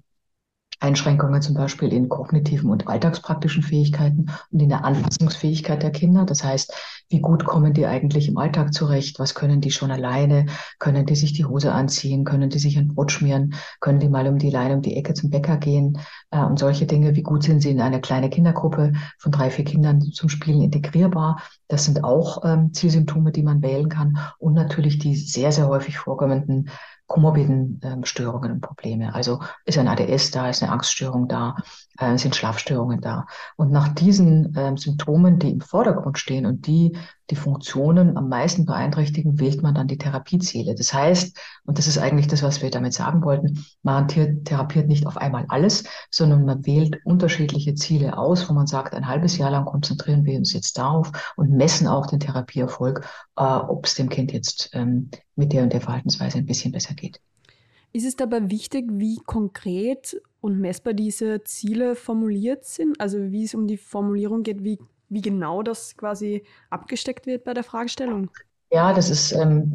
Einschränkungen 0.80 1.42
zum 1.42 1.54
Beispiel 1.54 1.92
in 1.92 2.08
kognitiven 2.08 2.70
und 2.70 2.88
alltagspraktischen 2.88 3.62
Fähigkeiten 3.62 4.26
und 4.50 4.60
in 4.60 4.70
der 4.70 4.84
Anpassungsfähigkeit 4.84 5.82
der 5.82 5.90
Kinder. 5.92 6.24
Das 6.24 6.42
heißt, 6.42 6.72
wie 7.10 7.20
gut 7.20 7.44
kommen 7.44 7.74
die 7.74 7.86
eigentlich 7.86 8.28
im 8.28 8.38
Alltag 8.38 8.72
zurecht? 8.72 9.18
Was 9.18 9.34
können 9.34 9.60
die 9.60 9.70
schon 9.72 9.90
alleine? 9.90 10.46
Können 10.78 11.06
die 11.06 11.16
sich 11.16 11.32
die 11.32 11.44
Hose 11.44 11.72
anziehen? 11.72 12.24
Können 12.24 12.50
die 12.50 12.58
sich 12.58 12.78
ein 12.78 12.88
Brot 12.88 13.12
schmieren? 13.12 13.54
Können 13.80 14.00
die 14.00 14.08
mal 14.08 14.26
um 14.28 14.38
die 14.38 14.50
Leine 14.50 14.74
um 14.74 14.82
die 14.82 14.96
Ecke 14.96 15.14
zum 15.14 15.28
Bäcker 15.28 15.58
gehen? 15.58 15.98
Äh, 16.30 16.44
und 16.44 16.58
solche 16.58 16.86
Dinge. 16.86 17.16
Wie 17.16 17.22
gut 17.22 17.42
sind 17.42 17.60
sie 17.60 17.70
in 17.70 17.80
eine 17.80 18.00
kleine 18.00 18.30
Kindergruppe 18.30 18.92
von 19.18 19.32
drei, 19.32 19.50
vier 19.50 19.64
Kindern 19.64 20.00
zum 20.00 20.28
Spielen 20.28 20.62
integrierbar? 20.62 21.42
Das 21.68 21.84
sind 21.84 22.04
auch 22.04 22.44
ähm, 22.44 22.72
Zielsymptome, 22.72 23.32
die 23.32 23.42
man 23.42 23.60
wählen 23.60 23.88
kann. 23.88 24.18
Und 24.38 24.54
natürlich 24.54 24.98
die 24.98 25.16
sehr, 25.16 25.52
sehr 25.52 25.68
häufig 25.68 25.98
vorkommenden 25.98 26.70
komorbiden 27.10 27.80
ähm, 27.82 28.04
Störungen 28.04 28.52
und 28.52 28.60
Probleme. 28.60 29.12
Also 29.12 29.40
ist 29.64 29.76
ein 29.78 29.88
ADS 29.88 30.30
da, 30.30 30.48
ist 30.48 30.62
eine 30.62 30.70
Angststörung 30.70 31.26
da, 31.26 31.56
äh, 31.98 32.16
sind 32.16 32.36
Schlafstörungen 32.36 33.00
da. 33.00 33.26
Und 33.56 33.72
nach 33.72 33.88
diesen 33.88 34.54
ähm, 34.56 34.76
Symptomen, 34.76 35.40
die 35.40 35.50
im 35.50 35.60
Vordergrund 35.60 36.18
stehen 36.18 36.46
und 36.46 36.68
die, 36.68 36.96
die 37.30 37.36
Funktionen 37.36 38.16
am 38.16 38.28
meisten 38.28 38.64
beeinträchtigen, 38.64 39.38
wählt 39.38 39.62
man 39.62 39.74
dann 39.74 39.88
die 39.88 39.98
Therapieziele. 39.98 40.74
Das 40.74 40.92
heißt, 40.92 41.38
und 41.64 41.78
das 41.78 41.86
ist 41.86 41.98
eigentlich 41.98 42.26
das, 42.26 42.42
was 42.42 42.62
wir 42.62 42.70
damit 42.70 42.92
sagen 42.92 43.22
wollten, 43.22 43.64
man 43.82 44.08
therapiert 44.08 44.88
nicht 44.88 45.06
auf 45.06 45.16
einmal 45.16 45.44
alles, 45.48 45.84
sondern 46.10 46.44
man 46.44 46.66
wählt 46.66 46.98
unterschiedliche 47.04 47.74
Ziele 47.74 48.18
aus, 48.18 48.48
wo 48.48 48.54
man 48.54 48.66
sagt, 48.66 48.94
ein 48.94 49.06
halbes 49.06 49.38
Jahr 49.38 49.50
lang 49.50 49.64
konzentrieren 49.64 50.24
wir 50.24 50.36
uns 50.38 50.52
jetzt 50.52 50.76
darauf 50.78 51.12
und 51.36 51.50
messen 51.50 51.86
auch 51.86 52.06
den 52.06 52.20
Therapieerfolg, 52.20 53.06
äh, 53.36 53.42
ob 53.42 53.86
es 53.86 53.94
dem 53.94 54.08
Kind 54.08 54.32
jetzt 54.32 54.70
ähm, 54.72 55.10
mit 55.36 55.52
der 55.52 55.62
und 55.62 55.72
der 55.72 55.80
Verhaltensweise 55.80 56.38
ein 56.38 56.46
bisschen 56.46 56.72
besser 56.72 56.94
geht. 56.94 57.20
Ist 57.92 58.06
es 58.06 58.14
dabei 58.14 58.50
wichtig, 58.50 58.86
wie 58.92 59.16
konkret 59.16 60.20
und 60.40 60.60
messbar 60.60 60.94
diese 60.94 61.42
Ziele 61.42 61.96
formuliert 61.96 62.64
sind? 62.64 63.00
Also 63.00 63.32
wie 63.32 63.44
es 63.44 63.54
um 63.54 63.66
die 63.66 63.76
Formulierung 63.76 64.44
geht, 64.44 64.62
wie, 64.62 64.78
wie 65.10 65.20
genau 65.20 65.62
das 65.62 65.96
quasi 65.96 66.44
abgesteckt 66.70 67.26
wird 67.26 67.44
bei 67.44 67.52
der 67.52 67.64
Fragestellung? 67.64 68.30
Ja, 68.70 68.94
das 68.94 69.10
ist 69.10 69.32
ähm, 69.32 69.74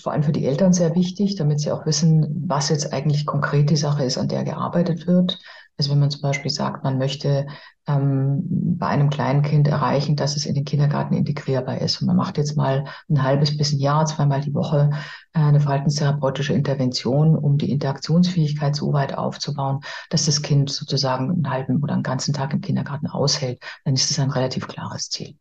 vor 0.00 0.12
allem 0.12 0.22
für 0.22 0.32
die 0.32 0.46
Eltern 0.46 0.72
sehr 0.72 0.94
wichtig, 0.94 1.36
damit 1.36 1.60
sie 1.60 1.72
auch 1.72 1.84
wissen, 1.86 2.44
was 2.46 2.68
jetzt 2.68 2.92
eigentlich 2.92 3.26
konkret 3.26 3.68
die 3.70 3.76
Sache 3.76 4.04
ist, 4.04 4.16
an 4.16 4.28
der 4.28 4.44
gearbeitet 4.44 5.06
wird. 5.06 5.38
Also 5.76 5.90
wenn 5.90 5.98
man 5.98 6.10
zum 6.10 6.22
Beispiel 6.22 6.50
sagt, 6.50 6.84
man 6.84 6.98
möchte 6.98 7.46
ähm, 7.86 8.42
bei 8.78 8.86
einem 8.86 9.10
kleinen 9.10 9.42
Kind 9.42 9.68
erreichen, 9.68 10.16
dass 10.16 10.36
es 10.36 10.46
in 10.46 10.54
den 10.54 10.64
Kindergarten 10.64 11.14
integrierbar 11.14 11.78
ist. 11.80 12.00
Und 12.00 12.06
man 12.06 12.16
macht 12.16 12.38
jetzt 12.38 12.56
mal 12.56 12.84
ein 13.08 13.22
halbes 13.22 13.56
bis 13.56 13.72
ein 13.72 13.78
Jahr, 13.78 14.06
zweimal 14.06 14.40
die 14.40 14.54
Woche 14.54 14.90
äh, 15.32 15.40
eine 15.40 15.60
verhaltenstherapeutische 15.60 16.54
Intervention, 16.54 17.36
um 17.36 17.58
die 17.58 17.70
Interaktionsfähigkeit 17.70 18.76
so 18.76 18.92
weit 18.92 19.16
aufzubauen, 19.18 19.80
dass 20.10 20.26
das 20.26 20.42
Kind 20.42 20.70
sozusagen 20.70 21.30
einen 21.30 21.50
halben 21.50 21.82
oder 21.82 21.94
einen 21.94 22.02
ganzen 22.02 22.32
Tag 22.34 22.52
im 22.52 22.60
Kindergarten 22.60 23.08
aushält. 23.08 23.60
Dann 23.84 23.94
ist 23.94 24.10
das 24.10 24.18
ein 24.20 24.30
relativ 24.30 24.68
klares 24.68 25.10
Ziel. 25.10 25.36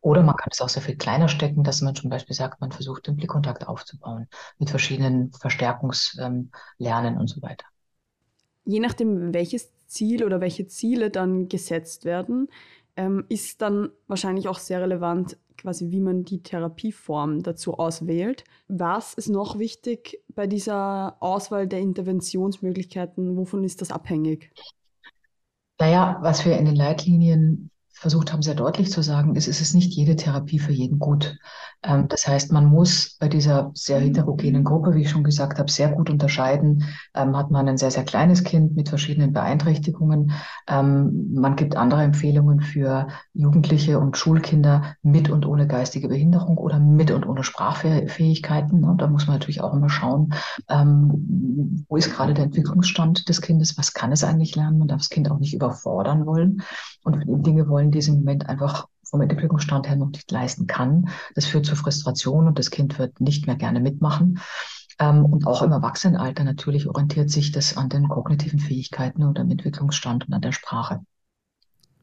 Oder 0.00 0.22
man 0.22 0.36
kann 0.36 0.50
es 0.52 0.60
auch 0.60 0.68
sehr 0.68 0.82
viel 0.82 0.96
kleiner 0.96 1.28
stecken, 1.28 1.64
dass 1.64 1.82
man 1.82 1.94
zum 1.94 2.10
Beispiel 2.10 2.34
sagt, 2.34 2.60
man 2.60 2.70
versucht 2.70 3.06
den 3.06 3.16
Blickkontakt 3.16 3.66
aufzubauen 3.66 4.28
mit 4.58 4.70
verschiedenen 4.70 5.32
Verstärkungslernen 5.32 6.50
ähm, 6.78 7.18
und 7.18 7.28
so 7.28 7.42
weiter 7.42 7.66
je 8.66 8.80
nachdem, 8.80 9.32
welches 9.32 9.72
Ziel 9.86 10.24
oder 10.24 10.40
welche 10.40 10.66
Ziele 10.66 11.10
dann 11.10 11.48
gesetzt 11.48 12.04
werden, 12.04 12.48
ähm, 12.96 13.24
ist 13.28 13.62
dann 13.62 13.90
wahrscheinlich 14.08 14.48
auch 14.48 14.58
sehr 14.58 14.82
relevant, 14.82 15.38
quasi 15.56 15.90
wie 15.90 16.00
man 16.00 16.24
die 16.24 16.42
Therapieform 16.42 17.42
dazu 17.42 17.74
auswählt. 17.74 18.44
Was 18.68 19.14
ist 19.14 19.28
noch 19.28 19.58
wichtig 19.58 20.20
bei 20.28 20.46
dieser 20.46 21.16
Auswahl 21.20 21.66
der 21.66 21.80
Interventionsmöglichkeiten? 21.80 23.36
Wovon 23.36 23.64
ist 23.64 23.80
das 23.80 23.90
abhängig? 23.90 24.50
Naja, 25.78 26.18
was 26.22 26.44
wir 26.44 26.58
in 26.58 26.64
den 26.64 26.76
Leitlinien 26.76 27.70
versucht 28.06 28.32
haben, 28.32 28.42
sehr 28.42 28.54
deutlich 28.54 28.92
zu 28.92 29.02
sagen, 29.02 29.34
ist, 29.34 29.48
es 29.48 29.60
ist 29.60 29.74
nicht 29.74 29.92
jede 29.94 30.14
Therapie 30.14 30.60
für 30.60 30.70
jeden 30.70 31.00
gut. 31.00 31.38
Ähm, 31.82 32.06
das 32.06 32.28
heißt, 32.28 32.52
man 32.52 32.66
muss 32.66 33.16
bei 33.18 33.28
dieser 33.28 33.72
sehr 33.74 33.98
heterogenen 33.98 34.62
Gruppe, 34.62 34.94
wie 34.94 35.02
ich 35.02 35.10
schon 35.10 35.24
gesagt 35.24 35.58
habe, 35.58 35.68
sehr 35.68 35.88
gut 35.88 36.08
unterscheiden. 36.08 36.84
Ähm, 37.16 37.36
hat 37.36 37.50
man 37.50 37.66
ein 37.66 37.78
sehr, 37.78 37.90
sehr 37.90 38.04
kleines 38.04 38.44
Kind 38.44 38.76
mit 38.76 38.90
verschiedenen 38.90 39.32
Beeinträchtigungen. 39.32 40.30
Ähm, 40.68 41.32
man 41.34 41.56
gibt 41.56 41.74
andere 41.74 42.04
Empfehlungen 42.04 42.60
für 42.60 43.08
Jugendliche 43.34 43.98
und 43.98 44.16
Schulkinder 44.16 44.94
mit 45.02 45.28
und 45.28 45.44
ohne 45.44 45.66
geistige 45.66 46.06
Behinderung 46.06 46.58
oder 46.58 46.78
mit 46.78 47.10
und 47.10 47.26
ohne 47.26 47.42
Sprachfähigkeiten. 47.42 48.84
Und 48.84 49.02
da 49.02 49.08
muss 49.08 49.26
man 49.26 49.34
natürlich 49.34 49.62
auch 49.62 49.74
immer 49.74 49.88
schauen, 49.90 50.32
wo 50.68 51.96
ist 51.96 52.14
gerade 52.14 52.34
der 52.34 52.44
Entwicklungsstand 52.44 53.28
des 53.28 53.40
Kindes, 53.40 53.76
was 53.78 53.94
kann 53.94 54.12
es 54.12 54.22
eigentlich 54.24 54.54
lernen. 54.54 54.78
Man 54.78 54.88
darf 54.88 54.98
das 54.98 55.10
Kind 55.10 55.30
auch 55.30 55.38
nicht 55.38 55.54
überfordern 55.54 56.26
wollen 56.26 56.62
und 57.02 57.24
Dinge 57.46 57.68
wollen, 57.68 57.90
die 57.96 58.00
es 58.00 58.08
im 58.08 58.16
Moment 58.16 58.46
einfach 58.48 58.88
vom 59.04 59.22
Entwicklungsstand 59.22 59.88
her 59.88 59.96
noch 59.96 60.10
nicht 60.10 60.30
leisten 60.30 60.66
kann. 60.66 61.08
Das 61.34 61.46
führt 61.46 61.64
zu 61.64 61.76
Frustration 61.76 62.46
und 62.46 62.58
das 62.58 62.70
Kind 62.70 62.98
wird 62.98 63.20
nicht 63.20 63.46
mehr 63.46 63.56
gerne 63.56 63.80
mitmachen. 63.80 64.40
Ähm, 64.98 65.24
und 65.24 65.46
auch 65.46 65.62
im 65.62 65.72
Erwachsenenalter 65.72 66.44
natürlich 66.44 66.86
orientiert 66.86 67.30
sich 67.30 67.52
das 67.52 67.78
an 67.78 67.88
den 67.88 68.08
kognitiven 68.08 68.58
Fähigkeiten 68.58 69.22
und 69.22 69.38
am 69.38 69.50
Entwicklungsstand 69.50 70.26
und 70.26 70.34
an 70.34 70.42
der 70.42 70.52
Sprache. 70.52 71.00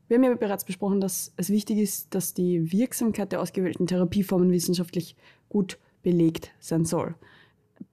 Wir 0.07 0.17
haben 0.17 0.23
ja 0.23 0.33
bereits 0.33 0.65
besprochen, 0.65 0.99
dass 0.99 1.31
es 1.37 1.49
wichtig 1.49 1.77
ist, 1.77 2.15
dass 2.15 2.33
die 2.33 2.71
Wirksamkeit 2.71 3.31
der 3.31 3.41
ausgewählten 3.41 3.85
Therapieformen 3.85 4.51
wissenschaftlich 4.51 5.15
gut 5.49 5.77
belegt 6.01 6.51
sein 6.59 6.85
soll. 6.85 7.13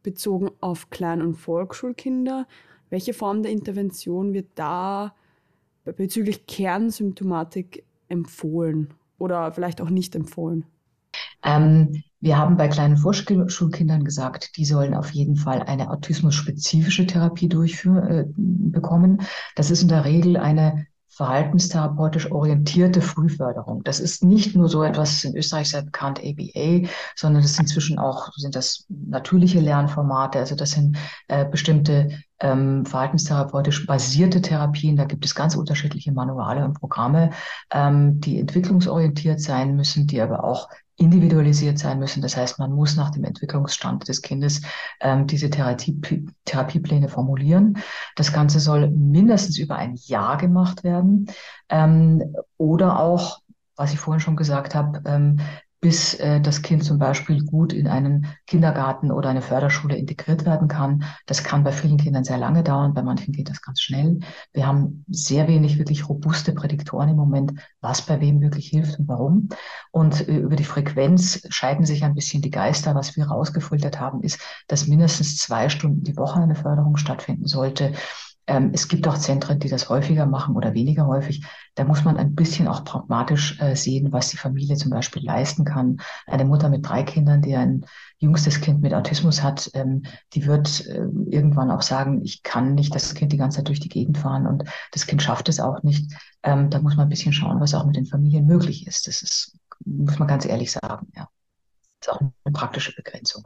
Bezogen 0.02 0.50
auf 0.61 0.88
Klein- 0.88 1.23
und 1.23 1.35
Volksschulkinder, 1.35 2.47
welche 2.88 3.12
Form 3.12 3.42
der 3.42 3.52
Intervention 3.52 4.33
wird 4.33 4.49
da 4.54 5.14
bezüglich 5.85 6.47
Kernsymptomatik 6.47 7.85
empfohlen 8.11 8.93
oder 9.19 9.52
vielleicht 9.52 9.81
auch 9.81 9.90
nicht 9.90 10.14
empfohlen? 10.14 10.67
Ähm, 11.43 12.02
wir 12.21 12.37
haben 12.37 12.57
bei 12.57 12.69
kleinen 12.69 12.99
Vorschulkindern 12.99 14.05
gesagt, 14.05 14.57
die 14.57 14.64
sollen 14.64 14.95
auf 14.95 15.11
jeden 15.11 15.37
Fall 15.37 15.62
eine 15.62 15.90
autismus-spezifische 15.90 17.07
Therapie 17.07 17.49
durchführen, 17.49 18.07
äh, 18.07 18.26
bekommen. 18.37 19.23
Das 19.57 19.71
ist 19.71 19.83
in 19.83 19.88
der 19.88 20.05
Regel 20.05 20.37
eine 20.37 20.87
verhaltenstherapeutisch 21.11 22.31
orientierte 22.31 23.02
Frühförderung. 23.02 23.83
Das 23.83 23.99
ist 23.99 24.23
nicht 24.23 24.55
nur 24.55 24.69
so 24.69 24.85
etwas 24.85 25.25
in 25.25 25.37
Österreich 25.37 25.71
sehr 25.71 25.83
bekannt, 25.83 26.21
ABA, 26.21 26.88
sondern 27.17 27.43
das 27.43 27.57
sind 27.57 27.64
inzwischen 27.64 27.99
auch 27.99 28.33
sind 28.37 28.55
das 28.55 28.87
natürliche 28.88 29.61
Lernformate. 29.61 30.38
Also 30.38 30.55
das 30.55 30.71
sind 30.71 30.97
äh, 31.29 31.45
bestimmte 31.45 32.11
ähm, 32.38 32.87
verhaltenstherapeutisch 32.87 33.87
basierte 33.87 34.40
Therapien. 34.40 34.97
Da 34.97 35.05
gibt 35.05 35.25
es 35.25 35.35
ganz 35.35 35.57
unterschiedliche 35.57 36.12
Manuale 36.12 36.64
und 36.64 36.75
Programme, 36.75 37.31
ähm, 37.73 38.21
die 38.21 38.38
entwicklungsorientiert 38.38 39.40
sein 39.40 39.76
müssen, 39.76 40.07
die 40.07 40.21
aber 40.21 40.45
auch 40.45 40.69
individualisiert 41.00 41.78
sein 41.78 41.99
müssen. 41.99 42.21
Das 42.21 42.37
heißt, 42.37 42.59
man 42.59 42.73
muss 42.73 42.95
nach 42.95 43.11
dem 43.11 43.25
Entwicklungsstand 43.25 44.07
des 44.07 44.21
Kindes 44.21 44.61
ähm, 45.00 45.26
diese 45.26 45.49
Therapie, 45.49 45.99
Therapiepläne 46.45 47.09
formulieren. 47.09 47.78
Das 48.16 48.33
Ganze 48.33 48.61
soll 48.61 48.90
mindestens 48.90 49.59
über 49.59 49.76
ein 49.76 49.97
Jahr 50.04 50.37
gemacht 50.37 50.85
werden 50.85 51.26
ähm, 51.71 52.35
oder 52.59 53.00
auch 53.00 53.40
was 53.76 53.95
ich 53.95 53.99
vorhin 53.99 54.21
schon 54.21 54.37
gesagt 54.37 54.75
habe, 54.75 55.00
ähm, 55.07 55.40
bis 55.81 56.15
äh, 56.15 56.41
das 56.41 56.63
Kind 56.63 56.85
zum 56.85 56.99
Beispiel 56.99 57.43
gut 57.45 57.73
in 57.73 57.89
einen 57.89 58.27
Kindergarten 58.47 59.11
oder 59.11 59.31
eine 59.31 59.41
Förderschule 59.41 59.97
integriert 59.97 60.45
werden 60.45 60.69
kann. 60.69 61.05
Das 61.27 61.43
kann 61.43 61.65
bei 61.65 61.73
vielen 61.73 61.97
Kindern 61.97 62.25
sehr 62.25 62.37
lange 62.37 62.63
dauern, 62.63 62.93
bei 62.93 63.03
manchen 63.03 63.33
geht 63.33 63.49
das 63.49 63.63
ganz 63.63 63.81
schnell. 63.81 64.21
Wir 64.53 64.67
haben 64.67 65.05
sehr 65.09 65.49
wenig 65.49 65.79
wirklich 65.79 66.09
robuste 66.09 66.53
Prädiktoren 66.53 67.09
im 67.09 67.17
Moment, 67.17 67.53
was 67.81 68.03
bei 68.03 68.21
wem 68.21 68.41
wirklich 68.43 68.69
hilft 68.69 68.99
und 68.99 69.09
warum. 69.09 69.49
Und 69.91 70.29
äh, 70.29 70.37
über 70.37 70.57
die 70.57 70.65
Frequenz 70.65 71.47
scheiden 71.49 71.87
sich 71.87 72.05
ein 72.05 72.15
bisschen 72.15 72.43
die 72.43 72.51
Geister. 72.51 72.95
Was 72.95 73.17
wir 73.17 73.27
rausgefiltert 73.27 73.99
haben, 73.99 74.23
ist, 74.23 74.41
dass 74.69 74.87
mindestens 74.87 75.39
zwei 75.39 75.69
Stunden 75.71 76.03
die 76.05 76.17
Woche 76.17 76.41
eine 76.41 76.55
Förderung 76.55 76.97
stattfinden 76.97 77.47
sollte. 77.47 77.93
Ähm, 78.47 78.71
es 78.73 78.89
gibt 78.89 79.07
auch 79.07 79.19
Zentren, 79.19 79.59
die 79.59 79.69
das 79.69 79.89
häufiger 79.89 80.27
machen 80.27 80.57
oder 80.57 80.75
weniger 80.75 81.07
häufig. 81.07 81.45
Da 81.75 81.85
muss 81.85 82.05
man 82.05 82.17
ein 82.17 82.35
bisschen 82.35 82.69
auch 82.69 82.85
pragmatisch 82.85 83.61
äh, 83.61 83.77
sehen, 83.77 84.13
was 84.13 84.29
die 84.29 84.37
Familie 84.37 84.77
zum 84.77 84.91
Beispiel 84.91 85.25
leisten 85.25 85.65
kann. 85.65 85.99
Eine 86.27 86.45
Mutter 86.45 86.69
mit 86.69 86.87
drei 86.87 87.03
Kindern, 87.03 87.43
die 87.43 87.55
ein 87.55 87.87
jüngstes 88.19 88.61
Kind 88.61 88.83
mit 88.83 88.93
Autismus 88.93 89.43
hat, 89.43 89.71
ähm, 89.75 90.03
die 90.35 90.47
wird 90.47 90.87
äh, 90.87 91.07
irgendwann 91.27 91.71
auch 91.71 91.83
sagen, 91.83 92.23
ich 92.25 92.43
kann 92.43 92.75
nicht 92.75 92.95
das 92.95 93.15
Kind 93.15 93.33
die 93.33 93.37
ganze 93.37 93.59
Zeit 93.59 93.69
durch 93.69 93.81
die 93.81 93.89
Gegend 93.89 94.19
fahren 94.19 94.47
und 94.47 94.65
das 94.93 95.07
Kind 95.07 95.23
schafft 95.23 95.49
es 95.49 95.61
auch 95.61 95.83
nicht. 95.83 96.13
Ähm, 96.43 96.71
da 96.71 96.81
muss 96.81 96.97
man 96.97 97.07
ein 97.07 97.11
bisschen 97.11 97.33
schauen, 97.33 97.61
was 97.61 97.75
auch 97.75 97.87
mit 97.87 97.97
den 97.97 98.07
Familien 98.07 98.47
möglich 98.47 98.87
ist. 98.87 99.07
Das 99.07 99.23
ist, 99.23 99.57
muss 99.85 100.19
man 100.19 100.29
ganz 100.29 100.45
ehrlich 100.45 100.73
sagen, 100.73 101.09
ja. 101.15 101.29
Das 102.01 102.09
ist 102.09 102.13
auch 102.15 102.21
eine 102.21 102.53
praktische 102.53 102.95
Begrenzung. 102.95 103.43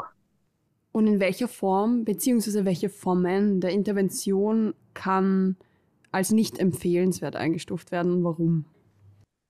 Und 0.94 1.08
in 1.08 1.18
welcher 1.18 1.48
Form 1.48 2.04
bzw. 2.04 2.64
welche 2.64 2.88
Formen 2.88 3.60
der 3.60 3.70
Intervention 3.70 4.74
kann 4.94 5.56
als 6.12 6.30
nicht 6.30 6.60
empfehlenswert 6.60 7.34
eingestuft 7.34 7.90
werden 7.90 8.12
und 8.12 8.22
warum? 8.22 8.64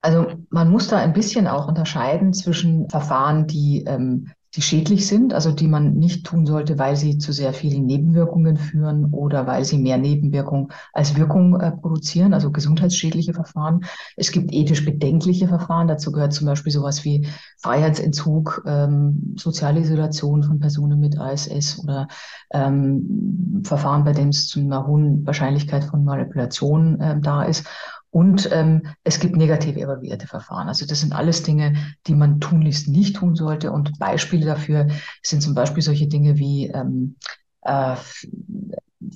Also 0.00 0.26
man 0.48 0.70
muss 0.70 0.88
da 0.88 0.96
ein 0.96 1.12
bisschen 1.12 1.46
auch 1.46 1.68
unterscheiden 1.68 2.32
zwischen 2.32 2.88
Verfahren, 2.88 3.46
die 3.46 3.84
ähm, 3.86 4.30
die 4.54 4.62
schädlich 4.62 5.06
sind, 5.08 5.34
also 5.34 5.50
die 5.50 5.66
man 5.66 5.94
nicht 5.94 6.24
tun 6.24 6.46
sollte, 6.46 6.78
weil 6.78 6.96
sie 6.96 7.18
zu 7.18 7.32
sehr 7.32 7.52
vielen 7.52 7.86
Nebenwirkungen 7.86 8.56
führen 8.56 9.06
oder 9.06 9.46
weil 9.46 9.64
sie 9.64 9.78
mehr 9.78 9.98
Nebenwirkung 9.98 10.72
als 10.92 11.16
Wirkung 11.16 11.58
äh, 11.60 11.72
produzieren, 11.72 12.32
also 12.32 12.52
gesundheitsschädliche 12.52 13.34
Verfahren. 13.34 13.84
Es 14.16 14.30
gibt 14.30 14.52
ethisch 14.52 14.84
bedenkliche 14.84 15.48
Verfahren, 15.48 15.88
dazu 15.88 16.12
gehört 16.12 16.32
zum 16.32 16.46
Beispiel 16.46 16.72
sowas 16.72 17.04
wie 17.04 17.26
Freiheitsentzug, 17.58 18.62
ähm, 18.66 19.34
soziale 19.36 19.80
Isolation 19.80 20.44
von 20.44 20.60
Personen 20.60 21.00
mit 21.00 21.18
ASS 21.18 21.80
oder 21.82 22.06
ähm, 22.52 23.62
Verfahren, 23.64 24.04
bei 24.04 24.12
denen 24.12 24.30
es 24.30 24.46
zu 24.46 24.60
einer 24.60 24.86
hohen 24.86 25.26
Wahrscheinlichkeit 25.26 25.84
von 25.84 26.04
Manipulation 26.04 27.00
äh, 27.00 27.20
da 27.20 27.42
ist. 27.42 27.66
Und 28.14 28.48
ähm, 28.52 28.82
es 29.02 29.18
gibt 29.18 29.34
negativ 29.34 29.76
evaluierte 29.76 30.28
Verfahren. 30.28 30.68
Also 30.68 30.86
das 30.86 31.00
sind 31.00 31.12
alles 31.12 31.42
Dinge, 31.42 31.74
die 32.06 32.14
man 32.14 32.38
tunlichst 32.38 32.86
nicht 32.86 33.16
tun 33.16 33.34
sollte. 33.34 33.72
Und 33.72 33.98
Beispiele 33.98 34.46
dafür 34.46 34.86
sind 35.20 35.42
zum 35.42 35.56
Beispiel 35.56 35.82
solche 35.82 36.06
Dinge 36.06 36.38
wie 36.38 36.68
ähm, 36.68 37.16
äh, 37.62 37.96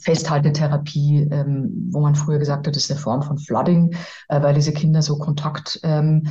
Festhaltetherapie, 0.00 1.28
ähm, 1.30 1.90
wo 1.92 2.00
man 2.00 2.16
früher 2.16 2.40
gesagt 2.40 2.66
hat, 2.66 2.74
das 2.74 2.86
ist 2.86 2.90
eine 2.90 2.98
Form 2.98 3.22
von 3.22 3.38
Flooding, 3.38 3.94
äh, 4.26 4.42
weil 4.42 4.54
diese 4.56 4.72
Kinder 4.72 5.00
so 5.00 5.16
Kontakt 5.16 5.78
ähm, 5.84 6.24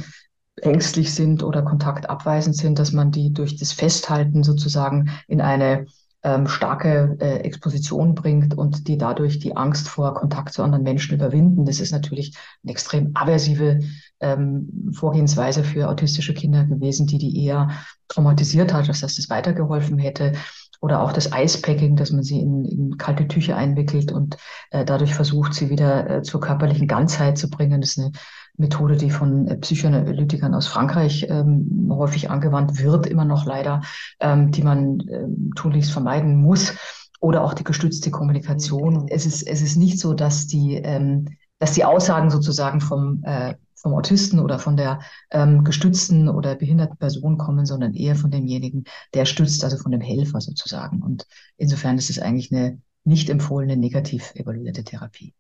ängstlich 0.58 1.16
sind 1.16 1.44
oder 1.44 1.62
kontaktabweisend 1.62 2.58
sind, 2.58 2.80
dass 2.80 2.92
man 2.92 3.12
die 3.12 3.32
durch 3.32 3.56
das 3.56 3.72
Festhalten 3.72 4.44
sozusagen 4.44 5.10
in 5.30 5.40
eine 5.40 5.86
ähm, 6.28 6.46
starke 6.48 7.16
äh, 7.22 7.38
Exposition 7.38 8.14
bringt 8.14 8.54
und 8.58 8.90
die 8.90 8.98
dadurch 8.98 9.40
die 9.40 9.56
Angst 9.56 9.88
vor 9.88 10.14
Kontakt 10.14 10.52
zu 10.52 10.62
anderen 10.62 10.84
Menschen 10.84 11.16
überwinden. 11.16 11.64
Das 11.64 11.80
ist 11.80 11.94
natürlich 11.94 12.36
eine 12.64 12.74
extrem 12.74 13.12
aversive 13.14 13.80
ähm, 14.20 14.92
Vorgehensweise 14.94 15.64
für 15.64 15.88
autistische 15.88 16.34
Kinder 16.34 16.66
gewesen, 16.66 17.08
die 17.08 17.18
die 17.18 17.46
eher 17.46 17.70
traumatisiert 18.10 18.74
hat, 18.74 18.90
dass 18.90 19.00
das 19.00 19.30
weitergeholfen 19.30 19.98
hätte. 20.00 20.34
Oder 20.82 21.02
auch 21.02 21.14
das 21.14 21.32
Eispacking, 21.32 21.96
dass 21.96 22.12
man 22.12 22.24
sie 22.24 22.42
in, 22.42 22.66
in 22.66 22.98
kalte 22.98 23.28
Tücher 23.28 23.56
einwickelt 23.56 24.12
und 24.12 24.36
äh, 24.72 24.84
dadurch 24.84 25.16
versucht, 25.16 25.54
sie 25.54 25.70
wieder 25.70 26.10
äh, 26.10 26.22
zur 26.24 26.42
körperlichen 26.42 26.88
Ganzheit 26.88 27.38
zu 27.38 27.50
bringen. 27.50 27.80
Das 27.80 27.92
ist 27.92 28.00
eine 28.00 28.12
Methode, 28.58 28.98
die 28.98 29.12
von 29.12 29.48
äh, 29.48 29.58
Psychoanalytikern 29.58 30.54
aus 30.54 30.68
Frankreich 30.68 31.28
ähm, 31.30 31.90
häufig 31.92 32.30
angewandt 32.30 32.82
wird, 32.82 33.08
immer 33.08 33.26
noch 33.26 33.46
leider, 33.46 33.82
ähm, 34.20 34.52
die 34.52 34.64
man 34.64 35.00
ähm, 35.10 35.52
tunlichst 35.56 35.92
vermeiden 35.92 36.36
muss. 36.36 36.74
Oder 37.20 37.44
auch 37.44 37.56
die 37.56 37.64
gestützte 37.64 38.12
Kommunikation. 38.12 39.08
Es 39.10 39.26
ist, 39.26 39.42
es 39.42 39.62
ist 39.62 39.76
nicht 39.76 40.00
so, 40.00 40.14
dass 40.14 40.46
die, 40.46 40.76
ähm, 40.76 41.26
dass 41.58 41.74
die 41.74 41.84
Aussagen 41.84 42.30
sozusagen 42.30 42.80
vom, 42.80 43.24
äh, 43.24 43.56
vom 43.76 43.94
Autisten 43.94 44.40
oder 44.40 44.60
von 44.60 44.78
der 44.78 45.00
ähm, 45.32 45.64
gestützten 45.64 46.30
oder 46.30 46.56
behinderten 46.56 46.98
Person 46.98 47.38
kommen, 47.38 47.66
sondern 47.66 47.94
eher 47.94 48.16
von 48.16 48.30
demjenigen, 48.30 48.84
der 49.14 49.26
stützt, 49.26 49.64
also 49.64 49.78
von 49.78 49.92
dem 49.92 50.02
Helfer 50.02 50.42
sozusagen. 50.42 51.02
Und 51.02 51.26
insofern 51.58 51.98
ist 51.98 52.10
es 52.10 52.20
eigentlich 52.20 52.52
eine 52.52 52.80
nicht 53.04 53.30
empfohlene 53.30 53.78
negativ 53.78 54.34
evaluierte 54.36 54.84
Therapie. 54.84 55.34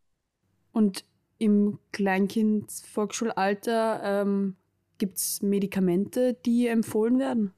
Und 0.71 1.03
im 1.38 1.79
Kleinkind-Volksschulalter 1.91 4.01
ähm, 4.03 4.56
gibt 4.98 5.17
es 5.17 5.41
Medikamente, 5.41 6.38
die 6.46 6.67
empfohlen 6.67 7.20
werden? 7.20 7.53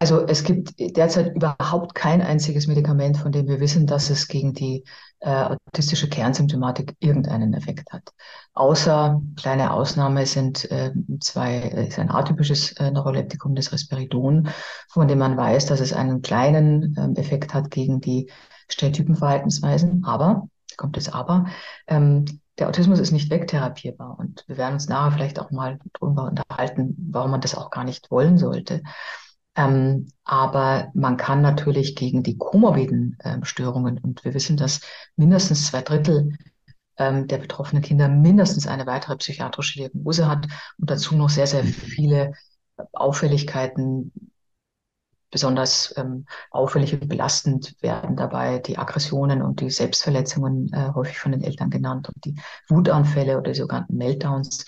Also 0.00 0.26
es 0.26 0.42
gibt 0.42 0.74
derzeit 0.78 1.36
überhaupt 1.36 1.94
kein 1.94 2.20
einziges 2.20 2.66
Medikament, 2.66 3.18
von 3.18 3.30
dem 3.30 3.46
wir 3.46 3.60
wissen, 3.60 3.86
dass 3.86 4.10
es 4.10 4.26
gegen 4.26 4.52
die 4.52 4.84
äh, 5.20 5.30
autistische 5.30 6.08
Kernsymptomatik 6.08 6.96
irgendeinen 6.98 7.54
Effekt 7.54 7.92
hat. 7.92 8.12
Außer 8.52 9.22
kleine 9.36 9.72
Ausnahme 9.72 10.26
sind 10.26 10.68
äh, 10.70 10.92
zwei, 11.20 11.58
äh, 11.58 11.88
ist 11.88 12.00
ein 12.00 12.10
atypisches 12.10 12.72
äh, 12.72 12.90
Neuroleptikum, 12.90 13.54
das 13.54 13.72
Risperidon, 13.72 14.48
von 14.88 15.06
dem 15.06 15.18
man 15.18 15.36
weiß, 15.36 15.66
dass 15.66 15.80
es 15.80 15.92
einen 15.92 16.20
kleinen 16.20 16.96
ähm, 16.98 17.14
Effekt 17.14 17.54
hat 17.54 17.70
gegen 17.70 18.00
die 18.00 18.28
Stelltypenverhaltensweisen. 18.68 20.04
Aber, 20.04 20.48
kommt 20.76 20.96
das 20.96 21.08
Aber, 21.08 21.46
ähm, 21.86 22.24
der 22.58 22.68
Autismus 22.68 22.98
ist 22.98 23.12
nicht 23.12 23.30
wegtherapierbar 23.30 24.18
und 24.18 24.44
wir 24.46 24.56
werden 24.56 24.74
uns 24.74 24.88
nachher 24.88 25.12
vielleicht 25.12 25.38
auch 25.38 25.50
mal 25.50 25.78
darüber 25.92 26.24
unterhalten, 26.24 26.96
warum 27.10 27.30
man 27.30 27.40
das 27.40 27.54
auch 27.54 27.70
gar 27.70 27.84
nicht 27.84 28.10
wollen 28.10 28.38
sollte. 28.38 28.82
Ähm, 29.54 30.08
aber 30.24 30.90
man 30.94 31.16
kann 31.16 31.40
natürlich 31.42 31.96
gegen 31.96 32.22
die 32.22 32.36
komorbiden 32.36 33.16
äh, 33.20 33.38
Störungen, 33.42 33.98
und 33.98 34.24
wir 34.24 34.34
wissen, 34.34 34.56
dass 34.56 34.80
mindestens 35.16 35.66
zwei 35.66 35.82
Drittel 35.82 36.36
ähm, 36.98 37.26
der 37.26 37.38
betroffenen 37.38 37.82
Kinder 37.82 38.08
mindestens 38.08 38.66
eine 38.66 38.86
weitere 38.86 39.16
psychiatrische 39.16 39.78
Diagnose 39.78 40.28
hat 40.28 40.46
und 40.78 40.90
dazu 40.90 41.16
noch 41.16 41.30
sehr, 41.30 41.46
sehr 41.46 41.64
viele 41.64 42.32
Auffälligkeiten 42.92 44.12
besonders 45.36 45.92
ähm, 45.98 46.24
auffällig 46.50 46.94
und 46.94 47.10
belastend 47.10 47.76
werden 47.82 48.16
dabei 48.16 48.58
die 48.58 48.78
Aggressionen 48.78 49.42
und 49.42 49.60
die 49.60 49.68
Selbstverletzungen 49.68 50.72
äh, 50.72 50.92
häufig 50.94 51.18
von 51.18 51.32
den 51.32 51.42
Eltern 51.42 51.68
genannt 51.68 52.08
und 52.08 52.24
die 52.24 52.36
Wutanfälle 52.70 53.36
oder 53.36 53.52
die 53.52 53.58
sogenannten 53.58 53.98
Meltdowns. 53.98 54.64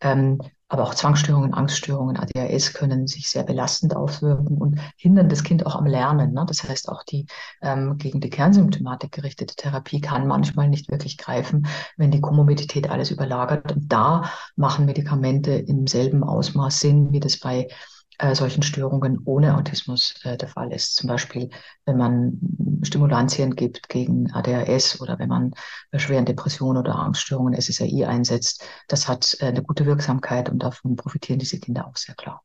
Ähm, 0.00 0.40
aber 0.66 0.82
auch 0.82 0.94
Zwangsstörungen, 0.94 1.54
Angststörungen, 1.54 2.16
ADHS 2.16 2.74
können 2.74 3.06
sich 3.06 3.30
sehr 3.30 3.44
belastend 3.44 3.94
auswirken 3.94 4.58
und 4.58 4.80
hindern 4.96 5.28
das 5.28 5.44
Kind 5.44 5.64
auch 5.64 5.76
am 5.76 5.86
Lernen. 5.86 6.32
Ne? 6.32 6.44
Das 6.48 6.64
heißt, 6.64 6.88
auch 6.88 7.04
die 7.04 7.26
ähm, 7.62 7.96
gegen 7.96 8.20
die 8.20 8.28
Kernsymptomatik 8.28 9.12
gerichtete 9.12 9.54
Therapie 9.54 10.00
kann 10.00 10.26
manchmal 10.26 10.68
nicht 10.68 10.90
wirklich 10.90 11.16
greifen, 11.16 11.68
wenn 11.96 12.10
die 12.10 12.20
Komorbidität 12.20 12.90
alles 12.90 13.12
überlagert. 13.12 13.70
Und 13.70 13.92
da 13.92 14.30
machen 14.56 14.84
Medikamente 14.84 15.52
im 15.52 15.86
selben 15.86 16.24
Ausmaß 16.24 16.80
Sinn, 16.80 17.12
wie 17.12 17.20
das 17.20 17.38
bei 17.38 17.68
äh, 18.18 18.34
solchen 18.34 18.62
Störungen 18.62 19.20
ohne 19.24 19.56
Autismus 19.56 20.14
äh, 20.24 20.36
der 20.36 20.48
Fall 20.48 20.72
ist. 20.72 20.96
Zum 20.96 21.08
Beispiel, 21.08 21.50
wenn 21.86 21.96
man 21.96 22.38
Stimulantien 22.82 23.54
gibt 23.54 23.88
gegen 23.88 24.30
ADHS 24.32 25.00
oder 25.00 25.18
wenn 25.18 25.28
man 25.28 25.54
bei 25.90 25.98
schweren 25.98 26.24
Depressionen 26.24 26.78
oder 26.78 26.96
Angststörungen 26.96 27.54
SSRI 27.54 28.04
einsetzt. 28.04 28.64
Das 28.88 29.08
hat 29.08 29.36
äh, 29.40 29.46
eine 29.46 29.62
gute 29.62 29.86
Wirksamkeit 29.86 30.48
und 30.50 30.62
davon 30.62 30.96
profitieren 30.96 31.38
diese 31.38 31.60
Kinder 31.60 31.86
auch 31.86 31.96
sehr 31.96 32.14
klar. 32.14 32.42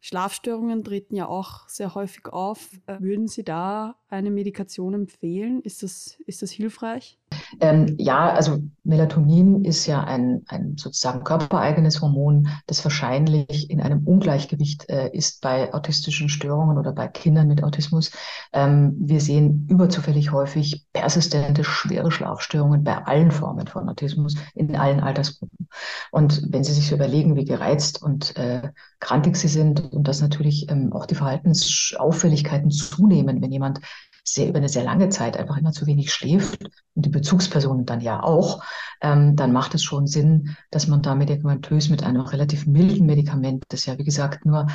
Schlafstörungen 0.00 0.84
treten 0.84 1.16
ja 1.16 1.26
auch 1.26 1.68
sehr 1.68 1.94
häufig 1.94 2.26
auf. 2.26 2.70
Äh, 2.86 3.00
würden 3.00 3.28
Sie 3.28 3.42
da 3.42 3.96
eine 4.08 4.30
Medikation 4.30 4.94
empfehlen? 4.94 5.60
Ist 5.62 5.82
das, 5.82 6.16
ist 6.26 6.42
das 6.42 6.50
hilfreich? 6.52 7.18
Ähm, 7.60 7.94
ja, 7.98 8.30
also 8.30 8.58
Melatonin 8.84 9.64
ist 9.64 9.86
ja 9.86 10.04
ein, 10.04 10.42
ein 10.46 10.76
sozusagen 10.76 11.24
körpereigenes 11.24 12.00
Hormon, 12.00 12.48
das 12.66 12.84
wahrscheinlich 12.84 13.70
in 13.70 13.80
einem 13.80 14.06
Ungleichgewicht 14.06 14.88
äh, 14.88 15.10
ist 15.12 15.40
bei 15.40 15.72
autistischen 15.74 16.28
Störungen 16.28 16.78
oder 16.78 16.92
bei 16.92 17.08
Kindern 17.08 17.48
mit 17.48 17.62
Autismus. 17.64 18.12
Ähm, 18.52 18.94
wir 18.98 19.20
sehen 19.20 19.66
überzufällig 19.68 20.32
häufig 20.32 20.86
persistente, 20.92 21.64
schwere 21.64 22.10
Schlafstörungen 22.10 22.84
bei 22.84 22.96
allen 23.04 23.32
Formen 23.32 23.66
von 23.66 23.88
Autismus 23.88 24.36
in 24.54 24.76
allen 24.76 25.00
Altersgruppen. 25.00 25.68
Und 26.10 26.42
wenn 26.48 26.64
Sie 26.64 26.72
sich 26.72 26.86
so 26.88 26.94
überlegen, 26.94 27.36
wie 27.36 27.44
gereizt 27.44 28.02
und 28.02 28.36
äh, 28.36 28.70
krantig 29.00 29.36
sie 29.36 29.48
sind 29.48 29.92
und 29.92 30.08
dass 30.08 30.20
natürlich 30.20 30.70
ähm, 30.70 30.92
auch 30.92 31.06
die 31.06 31.14
Verhaltensauffälligkeiten 31.14 32.70
zunehmen, 32.70 33.42
wenn 33.42 33.52
jemand 33.52 33.80
sehr 34.28 34.48
über 34.48 34.58
eine 34.58 34.68
sehr 34.68 34.84
lange 34.84 35.08
Zeit 35.08 35.36
einfach 35.36 35.56
immer 35.56 35.72
zu 35.72 35.86
wenig 35.86 36.12
schläft 36.12 36.64
und 36.94 37.06
die 37.06 37.10
Bezugspersonen 37.10 37.86
dann 37.86 38.00
ja 38.00 38.22
auch, 38.22 38.62
ähm, 39.00 39.36
dann 39.36 39.52
macht 39.52 39.74
es 39.74 39.82
schon 39.82 40.06
Sinn, 40.06 40.56
dass 40.70 40.88
man 40.88 41.02
da 41.02 41.14
medikamentös 41.14 41.88
mit 41.88 42.02
einem 42.02 42.22
relativ 42.22 42.66
milden 42.66 43.06
Medikament, 43.06 43.64
das 43.68 43.86
ja 43.86 43.98
wie 43.98 44.04
gesagt 44.04 44.44
nur 44.44 44.66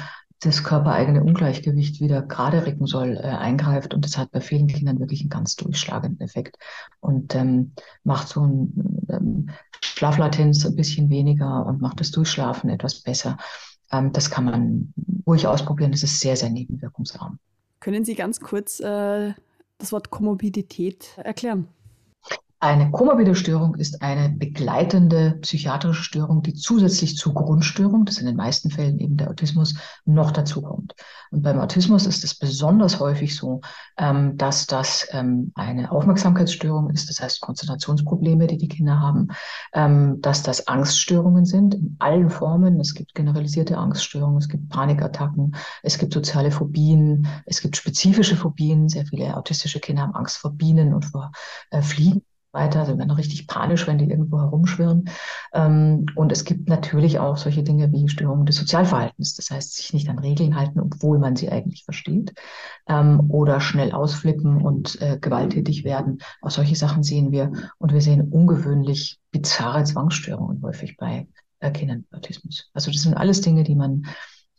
das 0.41 0.63
körpereigene 0.63 1.23
Ungleichgewicht 1.23 2.01
wieder 2.01 2.23
gerade 2.23 2.65
rücken 2.65 2.87
soll, 2.87 3.15
äh, 3.15 3.27
eingreift. 3.27 3.93
Und 3.93 4.05
das 4.05 4.17
hat 4.17 4.31
bei 4.31 4.41
vielen 4.41 4.67
Kindern 4.67 4.99
wirklich 4.99 5.21
einen 5.21 5.29
ganz 5.29 5.55
durchschlagenden 5.55 6.19
Effekt 6.19 6.57
und 6.99 7.35
ähm, 7.35 7.73
macht 8.03 8.27
so 8.27 8.41
ein 8.41 9.05
ähm, 9.09 9.49
Schlaflatenz 9.81 10.65
ein 10.65 10.75
bisschen 10.75 11.09
weniger 11.11 11.65
und 11.67 11.79
macht 11.79 11.99
das 11.99 12.09
Durchschlafen 12.09 12.71
etwas 12.71 13.01
besser. 13.01 13.37
Ähm, 13.91 14.11
das 14.13 14.31
kann 14.31 14.45
man 14.45 14.93
ruhig 15.27 15.45
ausprobieren. 15.45 15.91
Das 15.91 16.01
ist 16.01 16.19
sehr, 16.19 16.35
sehr 16.35 16.49
nebenwirkungsarm. 16.49 17.37
Können 17.81 18.05
Sie 18.05 18.13
ganz 18.15 18.39
kurz 18.39 18.79
äh, 18.79 19.33
das 19.79 19.91
Wort 19.91 20.11
Komorbidität 20.11 21.17
erklären? 21.17 21.67
Eine 22.63 22.91
komorbide 22.91 23.33
Störung 23.33 23.73
ist 23.73 24.03
eine 24.03 24.29
begleitende 24.29 25.39
psychiatrische 25.41 26.03
Störung, 26.03 26.43
die 26.43 26.53
zusätzlich 26.53 27.17
zur 27.17 27.33
Grundstörung, 27.33 28.05
das 28.05 28.19
in 28.19 28.27
den 28.27 28.35
meisten 28.35 28.69
Fällen 28.69 28.99
eben 28.99 29.17
der 29.17 29.31
Autismus, 29.31 29.73
noch 30.05 30.29
dazu 30.29 30.61
kommt. 30.61 30.93
Und 31.31 31.41
beim 31.41 31.59
Autismus 31.59 32.05
ist 32.05 32.23
es 32.23 32.35
besonders 32.35 32.99
häufig 32.99 33.35
so, 33.35 33.61
ähm, 33.97 34.37
dass 34.37 34.67
das 34.67 35.07
ähm, 35.11 35.51
eine 35.55 35.91
Aufmerksamkeitsstörung 35.91 36.91
ist, 36.91 37.09
das 37.09 37.19
heißt 37.19 37.41
Konzentrationsprobleme, 37.41 38.45
die 38.45 38.59
die 38.59 38.67
Kinder 38.67 38.99
haben, 38.99 39.29
ähm, 39.73 40.21
dass 40.21 40.43
das 40.43 40.67
Angststörungen 40.67 41.45
sind 41.45 41.73
in 41.73 41.95
allen 41.97 42.29
Formen. 42.29 42.79
Es 42.79 42.93
gibt 42.93 43.15
generalisierte 43.15 43.75
Angststörungen, 43.75 44.37
es 44.37 44.49
gibt 44.49 44.69
Panikattacken, 44.69 45.55
es 45.81 45.97
gibt 45.97 46.13
soziale 46.13 46.51
Phobien, 46.51 47.27
es 47.47 47.59
gibt 47.59 47.75
spezifische 47.75 48.35
Phobien. 48.35 48.87
Sehr 48.87 49.07
viele 49.07 49.35
autistische 49.35 49.79
Kinder 49.79 50.03
haben 50.03 50.13
Angst 50.13 50.37
vor 50.37 50.51
Bienen 50.51 50.93
und 50.93 51.05
vor 51.05 51.31
äh, 51.71 51.81
Fliegen 51.81 52.21
weiter, 52.51 52.85
sind 52.85 52.99
dann 52.99 53.11
richtig 53.11 53.47
panisch, 53.47 53.87
wenn 53.87 53.97
die 53.97 54.09
irgendwo 54.09 54.39
herumschwirren. 54.39 55.05
Ähm, 55.53 56.05
und 56.15 56.31
es 56.31 56.43
gibt 56.43 56.69
natürlich 56.69 57.19
auch 57.19 57.37
solche 57.37 57.63
Dinge 57.63 57.91
wie 57.91 58.09
Störungen 58.09 58.45
des 58.45 58.57
Sozialverhaltens, 58.57 59.35
das 59.35 59.49
heißt, 59.49 59.75
sich 59.75 59.93
nicht 59.93 60.09
an 60.09 60.19
Regeln 60.19 60.55
halten, 60.55 60.79
obwohl 60.79 61.19
man 61.19 61.35
sie 61.35 61.49
eigentlich 61.49 61.83
versteht, 61.85 62.33
ähm, 62.87 63.29
oder 63.29 63.59
schnell 63.61 63.91
ausflippen 63.91 64.61
und 64.61 65.01
äh, 65.01 65.17
gewalttätig 65.19 65.83
werden. 65.83 66.19
Auch 66.41 66.51
solche 66.51 66.75
Sachen 66.75 67.03
sehen 67.03 67.31
wir. 67.31 67.51
Und 67.77 67.93
wir 67.93 68.01
sehen 68.01 68.29
ungewöhnlich 68.29 69.19
bizarre 69.31 69.83
Zwangsstörungen 69.83 70.61
häufig 70.61 70.97
bei 70.97 71.27
äh, 71.59 71.71
Kindern 71.71 72.05
mit 72.09 72.13
Autismus. 72.13 72.69
Also 72.73 72.91
das 72.91 73.01
sind 73.01 73.15
alles 73.15 73.41
Dinge, 73.41 73.63
die 73.63 73.75
man 73.75 74.05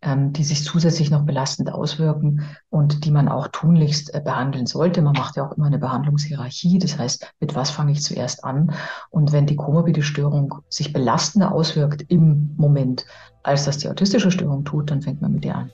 ähm, 0.02 0.32
die 0.32 0.44
sich 0.44 0.64
zusätzlich 0.64 1.10
noch 1.10 1.22
belastend 1.22 1.72
auswirken 1.72 2.42
und 2.70 3.04
die 3.04 3.10
man 3.10 3.28
auch 3.28 3.48
tunlichst 3.48 4.12
äh, 4.14 4.20
behandeln 4.20 4.66
sollte. 4.66 5.00
Man 5.00 5.14
macht 5.14 5.36
ja 5.36 5.46
auch 5.46 5.52
immer 5.52 5.66
eine 5.66 5.78
Behandlungshierarchie. 5.78 6.78
Das 6.78 6.98
heißt, 6.98 7.32
mit 7.40 7.54
was 7.54 7.70
fange 7.70 7.92
ich 7.92 8.02
zuerst 8.02 8.44
an? 8.44 8.72
Und 9.10 9.32
wenn 9.32 9.46
die 9.46 9.56
komorbide 9.56 10.02
Störung 10.02 10.56
sich 10.68 10.92
belastender 10.92 11.52
auswirkt 11.52 12.04
im 12.08 12.54
Moment, 12.56 13.06
als 13.42 13.64
das 13.64 13.78
die 13.78 13.88
autistische 13.88 14.30
Störung 14.30 14.64
tut, 14.64 14.90
dann 14.90 15.02
fängt 15.02 15.22
man 15.22 15.32
mit 15.32 15.44
der 15.44 15.56
an. 15.56 15.70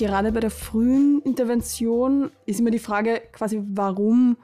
Gerade 0.00 0.32
bei 0.32 0.40
der 0.40 0.50
frühen 0.50 1.20
Intervention 1.24 2.30
ist 2.46 2.58
immer 2.58 2.70
die 2.70 2.78
Frage 2.78 3.20
quasi, 3.32 3.62
warum 3.68 4.38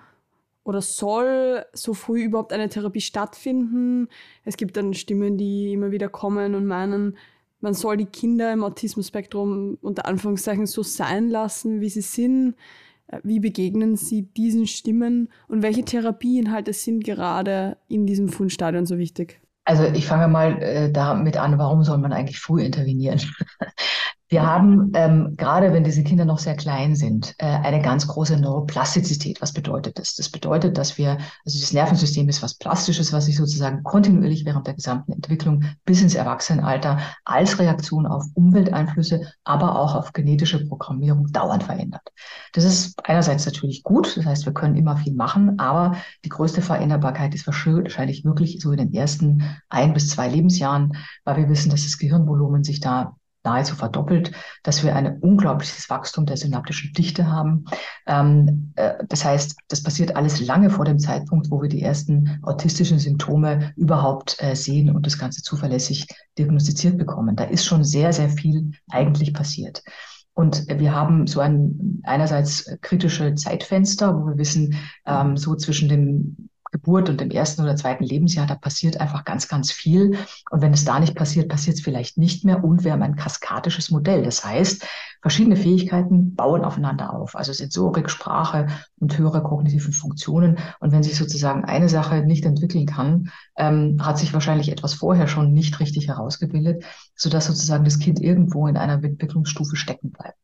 oder 0.65 0.83
soll 0.83 1.65
so 1.73 1.95
früh 1.95 2.25
überhaupt 2.25 2.53
eine 2.53 2.69
Therapie 2.69 3.01
stattfinden? 3.01 4.09
Es 4.45 4.59
gibt 4.59 4.77
dann 4.77 4.93
Stimmen, 4.93 5.39
die 5.39 5.73
immer 5.73 5.93
wieder 5.93 6.11
kommen 6.11 6.55
und 6.55 6.67
meinen, 6.67 7.17
man 7.61 7.73
soll 7.73 7.97
die 7.97 8.07
Kinder 8.07 8.53
im 8.53 8.63
Autismus-Spektrum 8.63 9.79
unter 9.81 10.07
Anführungszeichen 10.07 10.67
so 10.67 10.83
sein 10.83 11.31
lassen, 11.31 11.81
wie 11.81 11.89
sie 11.89 12.03
sind. 12.03 12.55
Äh, 13.07 13.21
wie 13.23 13.41
begegnen 13.41 13.97
Sie 13.97 14.23
diesen 14.23 14.67
Stimmen 14.67 15.31
und 15.49 15.63
welche 15.63 15.85
Therapieinhalte 15.85 16.75
sind 16.75 17.03
gerade 17.03 17.79
in 17.89 18.07
diesem 18.07 18.29
Fundstadion 18.29 18.85
so 18.85 18.99
wichtig? 18.99 19.41
Also 19.65 19.85
ich 19.85 20.07
fange 20.07 20.29
mal 20.29 20.63
äh, 20.63 20.93
damit 20.93 21.39
an, 21.39 21.59
warum 21.59 21.83
soll 21.83 21.99
man 21.99 22.13
eigentlich 22.13 22.41
früh 22.41 22.63
intervenieren? 22.63 23.21
Wir 24.29 24.45
haben, 24.45 24.91
ähm, 24.95 25.35
gerade 25.37 25.73
wenn 25.73 25.85
diese 25.85 26.03
Kinder 26.03 26.25
noch 26.25 26.41
sehr 26.41 26.57
klein 26.57 26.97
sind, 26.97 27.37
äh, 27.39 27.47
eine 27.47 27.81
ganz 27.81 28.09
große 28.09 28.37
Neuroplastizität. 28.37 29.41
Was 29.41 29.53
bedeutet 29.53 30.01
das? 30.01 30.17
Das 30.17 30.31
bedeutet, 30.31 30.77
dass 30.79 30.99
wir, 30.99 31.19
also 31.45 31.61
das 31.61 31.73
Nervensystem 31.73 32.29
ist 32.29 32.43
was 32.43 32.55
Plastisches, 32.55 33.13
was 33.13 33.27
sich 33.27 33.37
sozusagen 33.37 33.85
kontinuierlich 33.85 34.45
während 34.45 34.67
der 34.67 34.75
gesamten 34.75 35.13
Entwicklung 35.13 35.63
bis 35.85 36.03
ins 36.03 36.17
Erwachsenenalter 36.17 36.99
als 37.25 37.61
Reaktion 37.61 38.05
auf 38.05 38.25
Umwelteinflüsse, 38.35 39.33
aber 39.45 39.79
auch 39.79 39.95
auf 39.95 40.13
genetische 40.13 40.67
Programmierung 40.67 41.31
dauernd 41.31 41.63
verändert. 41.63 42.03
Das 42.53 42.65
ist 42.65 42.99
einerseits 43.05 43.47
natürlich 43.47 43.85
gut, 43.85 44.17
das 44.17 44.27
heißt, 44.27 44.45
wir 44.45 44.55
können 44.55 44.75
immer 44.75 44.97
viel 44.97 45.15
machen, 45.15 45.61
aber 45.61 45.97
die 46.25 46.31
größte 46.31 46.63
Veränderbarkeit 46.63 47.33
ist 47.37 47.47
wahrscheinlich 47.47 48.25
wirklich 48.25 48.59
so 48.61 48.73
in 48.73 48.79
den 48.79 48.93
ersten 48.93 49.45
ein 49.69 49.95
bis 49.95 50.09
zwei 50.09 50.29
Lebensjahren, 50.29 50.97
weil 51.23 51.37
wir 51.37 51.49
wissen, 51.49 51.71
dass 51.71 51.85
das 51.85 51.99
Gehirnvolumen 51.99 52.65
sich 52.65 52.81
da 52.81 53.15
nahezu 53.47 53.77
verdoppelt, 53.77 54.33
dass 54.63 54.85
wir 54.85 54.95
ein 54.95 55.19
unglaubliches 55.21 55.89
Wachstum 55.89 56.27
der 56.27 56.37
synaptischen 56.37 56.93
Dichte 56.93 57.31
haben. 57.31 57.65
Ähm, 58.07 58.73
äh, 58.77 58.95
das 59.09 59.25
heißt, 59.25 59.57
das 59.69 59.83
passiert 59.83 60.17
alles 60.17 60.41
lange 60.41 60.69
vor 60.69 60.85
dem 60.85 60.99
Zeitpunkt, 60.99 61.51
wo 61.51 61.63
wir 61.63 61.69
die 61.69 61.83
ersten 61.83 62.41
autistischen 62.43 62.99
Symptome 62.99 63.73
überhaupt 63.77 64.37
äh, 64.41 64.55
sehen 64.55 64.95
und 64.95 65.07
das 65.07 65.19
Ganze 65.19 65.43
zuverlässig 65.43 66.07
diagnostiziert 66.37 66.99
bekommen. 66.99 67.37
Da 67.37 67.45
ist 67.45 67.65
schon 67.65 67.85
sehr, 67.85 68.13
sehr 68.13 68.29
viel 68.29 68.73
eigentlich 68.91 69.33
passiert. 69.33 69.83
Und 70.35 70.67
wir 70.69 70.95
haben 70.95 71.27
so 71.27 71.41
ein 71.41 72.03
einerseits 72.05 72.71
kritische 72.83 73.35
Zeitfenster, 73.37 74.15
wo 74.15 74.27
wir 74.27 74.37
wissen, 74.37 74.77
ähm, 75.07 75.39
so 75.39 75.55
zwischen 75.55 75.89
dem 75.89 76.51
Geburt 76.87 77.09
und 77.09 77.21
im 77.21 77.31
ersten 77.31 77.63
oder 77.63 77.75
zweiten 77.75 78.05
Lebensjahr, 78.05 78.47
da 78.47 78.55
passiert 78.55 79.01
einfach 79.01 79.25
ganz, 79.25 79.49
ganz 79.49 79.73
viel. 79.73 80.17
Und 80.51 80.63
wenn 80.63 80.73
es 80.73 80.85
da 80.85 81.01
nicht 81.01 81.17
passiert, 81.17 81.49
passiert 81.49 81.77
es 81.77 81.83
vielleicht 81.83 82.17
nicht 82.17 82.45
mehr. 82.45 82.63
Und 82.63 82.85
wir 82.85 82.93
haben 82.93 83.03
ein 83.03 83.17
kaskadisches 83.17 83.91
Modell. 83.91 84.23
Das 84.23 84.45
heißt, 84.45 84.87
verschiedene 85.21 85.57
Fähigkeiten 85.57 86.37
bauen 86.37 86.65
aufeinander 86.65 87.13
auf. 87.13 87.35
Also 87.35 87.53
Sensorik, 87.53 88.09
Sprache 88.09 88.69
und 89.01 89.19
höhere 89.19 89.43
kognitive 89.43 89.91
Funktionen. 89.91 90.59
Und 90.79 90.93
wenn 90.93 91.03
sich 91.03 91.17
sozusagen 91.17 91.65
eine 91.65 91.89
Sache 91.89 92.25
nicht 92.25 92.45
entwickeln 92.45 92.87
kann, 92.87 93.31
ähm, 93.57 93.99
hat 94.01 94.19
sich 94.19 94.33
wahrscheinlich 94.33 94.71
etwas 94.71 94.95
vorher 94.95 95.27
schon 95.27 95.53
nicht 95.53 95.81
richtig 95.81 96.07
herausgebildet, 96.07 96.85
sodass 97.17 97.47
sozusagen 97.47 97.85
das 97.85 97.99
Kind 97.99 98.21
irgendwo 98.21 98.69
in 98.69 98.77
einer 98.77 99.03
Entwicklungsstufe 99.03 99.75
stecken 99.75 100.13
bleibt. 100.13 100.39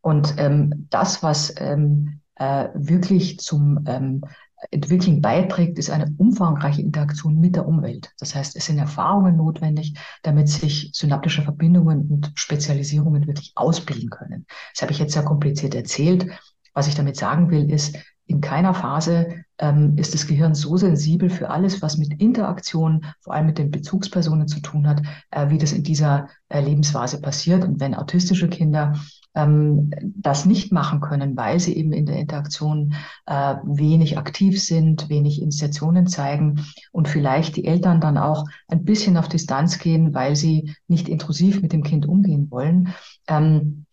Und 0.00 0.34
ähm, 0.38 0.88
das, 0.90 1.22
was 1.22 1.54
ähm, 1.56 2.20
äh, 2.34 2.68
wirklich 2.74 3.38
zum 3.38 3.84
ähm, 3.86 4.22
Entwicklung 4.70 5.20
beiträgt, 5.20 5.78
ist 5.78 5.90
eine 5.90 6.12
umfangreiche 6.18 6.82
Interaktion 6.82 7.38
mit 7.38 7.56
der 7.56 7.66
Umwelt. 7.66 8.10
Das 8.18 8.34
heißt, 8.34 8.56
es 8.56 8.66
sind 8.66 8.78
Erfahrungen 8.78 9.36
notwendig, 9.36 9.94
damit 10.22 10.48
sich 10.48 10.90
synaptische 10.92 11.42
Verbindungen 11.42 12.08
und 12.08 12.32
Spezialisierungen 12.34 13.26
wirklich 13.26 13.52
ausbilden 13.54 14.10
können. 14.10 14.46
Das 14.74 14.82
habe 14.82 14.92
ich 14.92 14.98
jetzt 14.98 15.12
sehr 15.12 15.24
kompliziert 15.24 15.74
erzählt. 15.74 16.26
Was 16.74 16.88
ich 16.88 16.94
damit 16.94 17.16
sagen 17.16 17.50
will, 17.50 17.70
ist, 17.70 17.96
in 18.26 18.42
keiner 18.42 18.74
Phase 18.74 19.44
ähm, 19.58 19.96
ist 19.96 20.12
das 20.12 20.26
Gehirn 20.26 20.54
so 20.54 20.76
sensibel 20.76 21.30
für 21.30 21.48
alles, 21.48 21.80
was 21.80 21.96
mit 21.96 22.20
Interaktion, 22.20 23.06
vor 23.20 23.34
allem 23.34 23.46
mit 23.46 23.58
den 23.58 23.70
Bezugspersonen 23.70 24.48
zu 24.48 24.60
tun 24.60 24.86
hat, 24.86 25.02
äh, 25.30 25.48
wie 25.48 25.58
das 25.58 25.72
in 25.72 25.82
dieser 25.82 26.28
äh, 26.48 26.60
Lebensphase 26.60 27.22
passiert. 27.22 27.64
Und 27.64 27.80
wenn 27.80 27.94
autistische 27.94 28.48
Kinder 28.48 28.94
ähm, 29.38 29.90
das 30.02 30.44
nicht 30.44 30.72
machen 30.72 31.00
können, 31.00 31.36
weil 31.36 31.60
sie 31.60 31.76
eben 31.76 31.92
in 31.92 32.06
der 32.06 32.16
Interaktion 32.16 32.94
äh, 33.26 33.54
wenig 33.64 34.18
aktiv 34.18 34.62
sind, 34.62 35.08
wenig 35.08 35.40
Initiationen 35.40 36.08
zeigen 36.08 36.64
und 36.90 37.08
vielleicht 37.08 37.56
die 37.56 37.64
Eltern 37.64 38.00
dann 38.00 38.18
auch 38.18 38.44
ein 38.66 38.84
bisschen 38.84 39.16
auf 39.16 39.28
Distanz 39.28 39.78
gehen, 39.78 40.12
weil 40.12 40.34
sie 40.34 40.74
nicht 40.88 41.08
intrusiv 41.08 41.62
mit 41.62 41.72
dem 41.72 41.84
Kind 41.84 42.06
umgehen 42.06 42.50
wollen. 42.50 42.94
Ähm, 43.28 43.86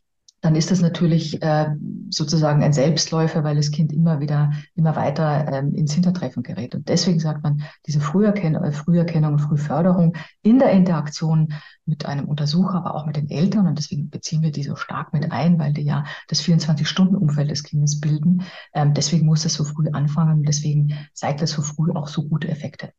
dann 0.46 0.56
ist 0.56 0.70
das 0.70 0.80
natürlich 0.80 1.42
äh, 1.42 1.76
sozusagen 2.12 2.62
ein 2.62 2.72
Selbstläufer, 2.72 3.44
weil 3.44 3.56
das 3.56 3.72
Kind 3.72 3.92
immer 3.92 4.20
wieder, 4.20 4.52
immer 4.76 4.96
weiter 4.96 5.52
ähm, 5.52 5.74
ins 5.74 5.94
Hintertreffen 5.94 6.44
gerät. 6.44 6.76
Und 6.76 6.88
deswegen 6.88 7.20
sagt 7.20 7.42
man, 7.42 7.64
diese 7.88 8.00
Früherkennung, 8.00 8.64
äh, 8.64 8.72
Früherkennung 8.72 9.34
und 9.34 9.40
Frühförderung 9.40 10.16
in 10.44 10.60
der 10.60 10.70
Interaktion 10.70 11.52
mit 11.88 12.06
einem 12.06 12.26
Untersucher, 12.26 12.76
aber 12.76 12.94
auch 12.94 13.08
mit 13.08 13.16
den 13.16 13.32
Eltern. 13.32 13.66
Und 13.66 13.80
deswegen 13.80 14.12
beziehen 14.12 14.44
wir 14.44 14.52
die 14.52 14.62
so 14.62 14.76
stark 14.76 15.14
mit 15.14 15.32
ein, 15.32 15.58
weil 15.58 15.74
die 15.74 15.82
ja 15.82 16.04
das 16.28 16.44
24-Stunden-Umfeld 16.44 17.50
des 17.50 17.64
Kindes 17.64 18.00
bilden. 18.00 18.44
Ähm, 18.76 18.94
deswegen 18.94 19.26
muss 19.26 19.42
das 19.42 19.56
so 19.56 19.64
früh 19.64 19.90
anfangen 19.94 20.38
und 20.38 20.48
deswegen 20.48 20.94
zeigt 21.14 21.42
das 21.42 21.50
so 21.50 21.64
früh 21.64 21.92
auch 21.92 22.08
so 22.08 22.22
gute 22.22 22.50
Effekte. 22.50 22.92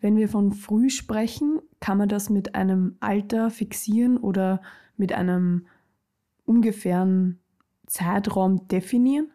Wenn 0.00 0.16
wir 0.16 0.30
von 0.30 0.52
früh 0.52 0.88
sprechen, 0.88 1.60
kann 1.78 1.98
man 1.98 2.08
das 2.08 2.30
mit 2.30 2.54
einem 2.54 2.96
Alter 3.00 3.50
fixieren 3.50 4.16
oder 4.16 4.62
mit 4.96 5.12
einem 5.12 5.66
ungefähren 6.50 7.38
Zeitraum 7.86 8.66
definieren? 8.66 9.30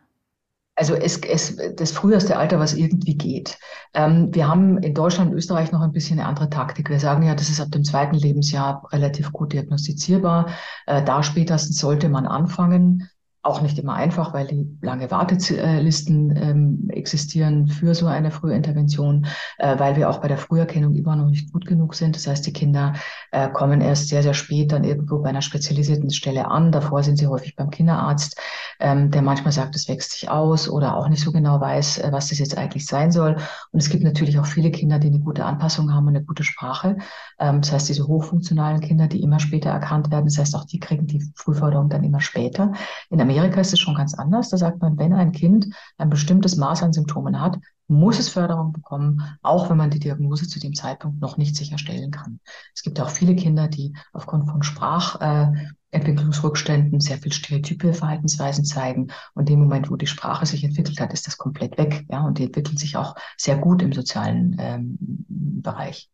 Also 0.77 0.93
es, 0.93 1.19
es, 1.19 1.57
das 1.77 1.91
früheste 1.91 2.35
Alter, 2.35 2.59
was 2.59 2.73
irgendwie 2.73 3.15
geht. 3.15 3.57
Ähm, 3.93 4.35
wir 4.35 4.49
haben 4.49 4.77
in 4.79 4.93
Deutschland 4.93 5.31
und 5.31 5.37
Österreich 5.37 5.71
noch 5.71 5.79
ein 5.79 5.93
bisschen 5.93 6.19
eine 6.19 6.27
andere 6.27 6.49
Taktik. 6.49 6.89
Wir 6.89 6.99
sagen 6.99 7.23
ja, 7.23 7.33
das 7.33 7.47
ist 7.49 7.61
ab 7.61 7.71
dem 7.71 7.85
zweiten 7.85 8.15
Lebensjahr 8.15 8.85
relativ 8.91 9.31
gut 9.31 9.53
diagnostizierbar. 9.53 10.49
Äh, 10.85 11.01
da 11.05 11.23
spätestens 11.23 11.77
sollte 11.79 12.09
man 12.09 12.27
anfangen 12.27 13.09
auch 13.45 13.61
nicht 13.61 13.77
immer 13.77 13.93
einfach, 13.93 14.33
weil 14.33 14.47
die 14.47 14.67
lange 14.81 15.11
Wartelisten 15.11 16.35
ähm, 16.35 16.89
existieren 16.89 17.67
für 17.67 17.93
so 17.93 18.07
eine 18.07 18.31
Frühintervention, 18.31 19.27
äh, 19.59 19.77
weil 19.77 19.95
wir 19.95 20.09
auch 20.09 20.19
bei 20.19 20.27
der 20.27 20.39
Früherkennung 20.39 20.95
immer 20.95 21.15
noch 21.15 21.27
nicht 21.27 21.53
gut 21.53 21.65
genug 21.67 21.93
sind. 21.93 22.15
Das 22.15 22.25
heißt, 22.25 22.45
die 22.47 22.53
Kinder 22.53 22.93
äh, 23.31 23.47
kommen 23.49 23.81
erst 23.81 24.09
sehr, 24.09 24.23
sehr 24.23 24.33
spät 24.33 24.71
dann 24.71 24.83
irgendwo 24.83 25.19
bei 25.19 25.29
einer 25.29 25.43
spezialisierten 25.43 26.09
Stelle 26.09 26.49
an. 26.49 26.71
Davor 26.71 27.03
sind 27.03 27.17
sie 27.17 27.27
häufig 27.27 27.55
beim 27.55 27.69
Kinderarzt, 27.69 28.41
ähm, 28.79 29.11
der 29.11 29.21
manchmal 29.21 29.51
sagt, 29.51 29.75
es 29.75 29.87
wächst 29.87 30.13
sich 30.13 30.27
aus 30.27 30.67
oder 30.67 30.97
auch 30.97 31.07
nicht 31.07 31.23
so 31.23 31.31
genau 31.31 31.61
weiß, 31.61 31.99
äh, 31.99 32.11
was 32.11 32.29
das 32.29 32.39
jetzt 32.39 32.57
eigentlich 32.57 32.87
sein 32.87 33.11
soll. 33.11 33.35
Und 33.71 33.79
es 33.79 33.89
gibt 33.89 34.03
natürlich 34.03 34.39
auch 34.39 34.47
viele 34.47 34.71
Kinder, 34.71 34.97
die 34.97 35.07
eine 35.07 35.19
gute 35.19 35.45
Anpassung 35.45 35.93
haben 35.93 36.07
und 36.07 36.15
eine 36.15 36.25
gute 36.25 36.43
Sprache. 36.43 36.97
Ähm, 37.37 37.61
das 37.61 37.71
heißt, 37.71 37.89
diese 37.89 38.07
hochfunktionalen 38.07 38.81
Kinder, 38.81 39.07
die 39.07 39.21
immer 39.21 39.39
später 39.39 39.69
erkannt 39.69 40.09
werden, 40.09 40.25
das 40.25 40.39
heißt, 40.39 40.55
auch 40.55 40.65
die 40.65 40.79
kriegen 40.79 41.05
die 41.05 41.23
Frühförderung 41.35 41.89
dann 41.89 42.03
immer 42.03 42.21
später. 42.21 42.73
In 43.11 43.21
Amerika 43.21 43.34
ist 43.43 43.73
es 43.73 43.79
schon 43.79 43.95
ganz 43.95 44.13
anders. 44.13 44.49
Da 44.49 44.57
sagt 44.57 44.81
man, 44.81 44.97
wenn 44.97 45.13
ein 45.13 45.31
Kind 45.31 45.67
ein 45.97 46.09
bestimmtes 46.09 46.57
Maß 46.57 46.83
an 46.83 46.93
Symptomen 46.93 47.41
hat, 47.41 47.57
muss 47.87 48.19
es 48.19 48.29
Förderung 48.29 48.71
bekommen, 48.73 49.23
auch 49.41 49.69
wenn 49.69 49.77
man 49.77 49.91
die 49.91 49.99
Diagnose 49.99 50.47
zu 50.47 50.59
dem 50.59 50.73
Zeitpunkt 50.73 51.21
noch 51.21 51.37
nicht 51.37 51.55
sicherstellen 51.55 52.09
kann. 52.11 52.39
Es 52.73 52.81
gibt 52.81 52.99
auch 52.99 53.09
viele 53.09 53.35
Kinder, 53.35 53.67
die 53.67 53.93
aufgrund 54.11 54.49
von 54.49 54.63
Sprachentwicklungsrückständen 54.63 56.99
sehr 56.99 57.19
viel 57.19 57.31
stereotype 57.31 57.93
Verhaltensweisen 57.93 58.65
zeigen. 58.65 59.09
Und 59.33 59.47
in 59.49 59.57
dem 59.57 59.59
Moment, 59.59 59.91
wo 59.91 59.97
die 59.97 60.07
Sprache 60.07 60.47
sich 60.47 60.63
entwickelt 60.63 60.99
hat, 60.99 61.13
ist 61.13 61.27
das 61.27 61.37
komplett 61.37 61.77
weg. 61.77 62.07
Ja, 62.09 62.25
und 62.25 62.39
die 62.39 62.45
entwickeln 62.45 62.77
sich 62.77 62.97
auch 62.97 63.15
sehr 63.37 63.57
gut 63.57 63.83
im 63.83 63.93
sozialen 63.93 64.55
ähm, 64.59 64.97
Bereich. 65.29 66.09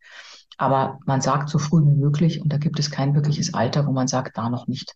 Aber 0.57 0.99
man 1.05 1.21
sagt 1.21 1.47
so 1.49 1.57
früh 1.57 1.81
wie 1.81 1.95
möglich 1.95 2.41
und 2.41 2.51
da 2.53 2.57
gibt 2.57 2.79
es 2.79 2.91
kein 2.91 3.15
wirkliches 3.15 3.53
Alter, 3.53 3.87
wo 3.87 3.91
man 3.91 4.07
sagt, 4.07 4.37
da 4.37 4.49
noch 4.49 4.67
nicht. 4.67 4.95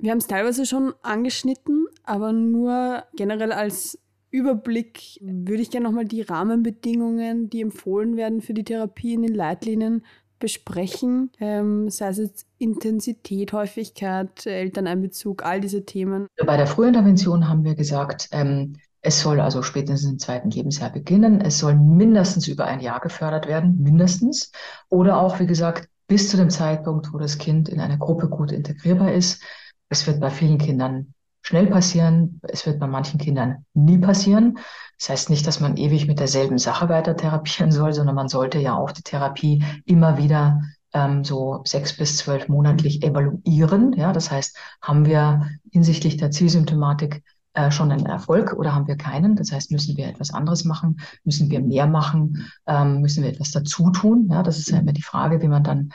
Wir 0.00 0.12
haben 0.12 0.18
es 0.18 0.26
teilweise 0.26 0.64
schon 0.64 0.94
angeschnitten, 1.02 1.86
aber 2.04 2.32
nur 2.32 3.04
generell 3.16 3.52
als 3.52 3.98
Überblick 4.30 5.18
würde 5.20 5.62
ich 5.62 5.70
gerne 5.70 5.86
nochmal 5.86 6.06
die 6.06 6.22
Rahmenbedingungen, 6.22 7.50
die 7.50 7.60
empfohlen 7.60 8.16
werden 8.16 8.40
für 8.40 8.54
die 8.54 8.64
Therapie 8.64 9.14
in 9.14 9.22
den 9.22 9.34
Leitlinien, 9.34 10.04
besprechen, 10.38 11.30
ähm, 11.38 11.90
sei 11.90 12.08
es 12.08 12.18
jetzt 12.18 12.46
Intensität, 12.56 13.52
Häufigkeit, 13.52 14.46
Elterneinbezug, 14.46 15.44
all 15.44 15.60
diese 15.60 15.84
Themen. 15.84 16.26
Bei 16.46 16.56
der 16.56 16.66
Frühintervention 16.66 17.46
haben 17.46 17.62
wir 17.64 17.74
gesagt, 17.74 18.30
ähm, 18.32 18.76
es 19.02 19.20
soll 19.20 19.38
also 19.38 19.62
spätestens 19.62 20.10
im 20.10 20.18
zweiten 20.18 20.50
Lebensjahr 20.50 20.90
beginnen. 20.90 21.42
Es 21.42 21.58
soll 21.58 21.74
mindestens 21.74 22.48
über 22.48 22.64
ein 22.64 22.80
Jahr 22.80 23.00
gefördert 23.00 23.46
werden, 23.48 23.82
mindestens. 23.82 24.50
Oder 24.88 25.20
auch, 25.20 25.40
wie 25.40 25.46
gesagt, 25.46 25.88
bis 26.06 26.30
zu 26.30 26.38
dem 26.38 26.48
Zeitpunkt, 26.48 27.12
wo 27.12 27.18
das 27.18 27.36
Kind 27.36 27.68
in 27.68 27.80
einer 27.80 27.98
Gruppe 27.98 28.28
gut 28.28 28.50
integrierbar 28.50 29.12
ist. 29.12 29.42
Es 29.90 30.06
wird 30.06 30.20
bei 30.20 30.30
vielen 30.30 30.56
Kindern 30.56 31.12
schnell 31.42 31.66
passieren. 31.66 32.40
Es 32.42 32.64
wird 32.64 32.78
bei 32.78 32.86
manchen 32.86 33.18
Kindern 33.18 33.66
nie 33.74 33.98
passieren. 33.98 34.58
Das 34.98 35.10
heißt 35.10 35.30
nicht, 35.30 35.46
dass 35.46 35.60
man 35.60 35.76
ewig 35.76 36.06
mit 36.06 36.20
derselben 36.20 36.58
Sache 36.58 36.88
weiter 36.88 37.16
therapieren 37.16 37.72
soll, 37.72 37.92
sondern 37.92 38.14
man 38.14 38.28
sollte 38.28 38.58
ja 38.58 38.76
auch 38.76 38.92
die 38.92 39.02
Therapie 39.02 39.64
immer 39.84 40.16
wieder 40.16 40.60
ähm, 40.92 41.24
so 41.24 41.62
sechs 41.64 41.96
bis 41.96 42.16
zwölf 42.18 42.48
monatlich 42.48 43.02
evaluieren. 43.02 43.92
Ja, 43.94 44.12
das 44.12 44.30
heißt, 44.30 44.56
haben 44.82 45.06
wir 45.06 45.48
hinsichtlich 45.72 46.16
der 46.16 46.30
Zielsymptomatik 46.30 47.22
äh, 47.54 47.70
schon 47.70 47.90
einen 47.90 48.06
Erfolg 48.06 48.52
oder 48.52 48.74
haben 48.74 48.86
wir 48.86 48.96
keinen? 48.96 49.36
Das 49.36 49.50
heißt, 49.50 49.72
müssen 49.72 49.96
wir 49.96 50.08
etwas 50.08 50.32
anderes 50.32 50.64
machen? 50.64 51.00
Müssen 51.24 51.50
wir 51.50 51.60
mehr 51.60 51.86
machen? 51.86 52.46
Ähm, 52.66 53.00
müssen 53.00 53.24
wir 53.24 53.30
etwas 53.30 53.50
dazu 53.50 53.90
tun? 53.90 54.28
Ja, 54.30 54.42
das 54.42 54.58
ist 54.58 54.70
ja 54.70 54.78
immer 54.78 54.92
die 54.92 55.02
Frage, 55.02 55.42
wie 55.42 55.48
man 55.48 55.64
dann 55.64 55.90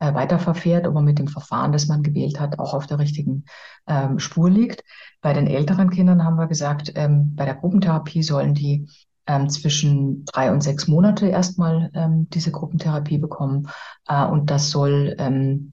äh, 0.00 0.14
weiterverfährt, 0.14 0.86
ob 0.86 0.94
man 0.94 1.04
mit 1.04 1.18
dem 1.18 1.28
Verfahren, 1.28 1.72
das 1.72 1.86
man 1.86 2.02
gewählt 2.02 2.40
hat, 2.40 2.58
auch 2.58 2.74
auf 2.74 2.86
der 2.86 2.98
richtigen 2.98 3.44
ähm, 3.86 4.18
Spur 4.18 4.50
liegt. 4.50 4.82
Bei 5.20 5.32
den 5.32 5.46
älteren 5.46 5.90
Kindern 5.90 6.24
haben 6.24 6.36
wir 6.36 6.46
gesagt, 6.46 6.92
ähm, 6.96 7.36
bei 7.36 7.44
der 7.44 7.54
Gruppentherapie 7.54 8.22
sollen 8.22 8.54
die 8.54 8.88
ähm, 9.26 9.48
zwischen 9.48 10.24
drei 10.24 10.50
und 10.50 10.62
sechs 10.62 10.88
Monate 10.88 11.28
erstmal 11.28 11.90
ähm, 11.94 12.28
diese 12.30 12.50
Gruppentherapie 12.50 13.18
bekommen. 13.18 13.68
Äh, 14.08 14.24
und 14.24 14.50
das 14.50 14.70
soll 14.70 15.14
ähm, 15.18 15.72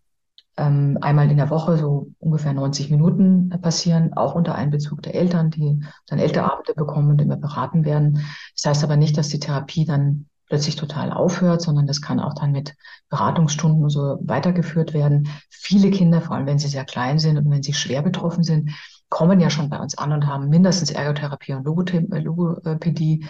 einmal 0.59 1.29
in 1.29 1.37
der 1.37 1.51
Woche 1.51 1.77
so 1.77 2.07
ungefähr 2.17 2.51
90 2.51 2.89
Minuten 2.89 3.49
passieren, 3.61 4.13
auch 4.13 4.33
unter 4.33 4.55
Einbezug 4.55 5.03
der 5.03 5.13
Eltern, 5.13 5.51
die 5.51 5.79
dann 6.07 6.17
Elternabende 6.17 6.73
bekommen 6.73 7.11
und 7.11 7.21
immer 7.21 7.37
beraten 7.37 7.85
werden. 7.85 8.25
Das 8.55 8.65
heißt 8.65 8.83
aber 8.83 8.97
nicht, 8.97 9.19
dass 9.19 9.29
die 9.29 9.39
Therapie 9.39 9.85
dann 9.85 10.25
plötzlich 10.47 10.75
total 10.75 11.11
aufhört, 11.11 11.61
sondern 11.61 11.87
das 11.87 12.01
kann 12.01 12.19
auch 12.19 12.33
dann 12.33 12.51
mit 12.51 12.75
Beratungsstunden 13.09 13.89
so 13.89 14.17
weitergeführt 14.21 14.93
werden. 14.93 15.29
Viele 15.49 15.91
Kinder, 15.91 16.21
vor 16.21 16.35
allem 16.35 16.45
wenn 16.45 16.59
sie 16.59 16.69
sehr 16.69 16.85
klein 16.85 17.19
sind 17.19 17.37
und 17.37 17.49
wenn 17.49 17.63
sie 17.63 17.73
schwer 17.73 18.01
betroffen 18.01 18.43
sind, 18.43 18.71
kommen 19.09 19.39
ja 19.39 19.49
schon 19.49 19.69
bei 19.69 19.79
uns 19.79 19.97
an 19.97 20.11
und 20.11 20.27
haben 20.27 20.49
mindestens 20.49 20.91
Ergotherapie 20.91 21.53
und 21.53 21.93
äh, 21.93 22.19
Logopädie. 22.19 23.25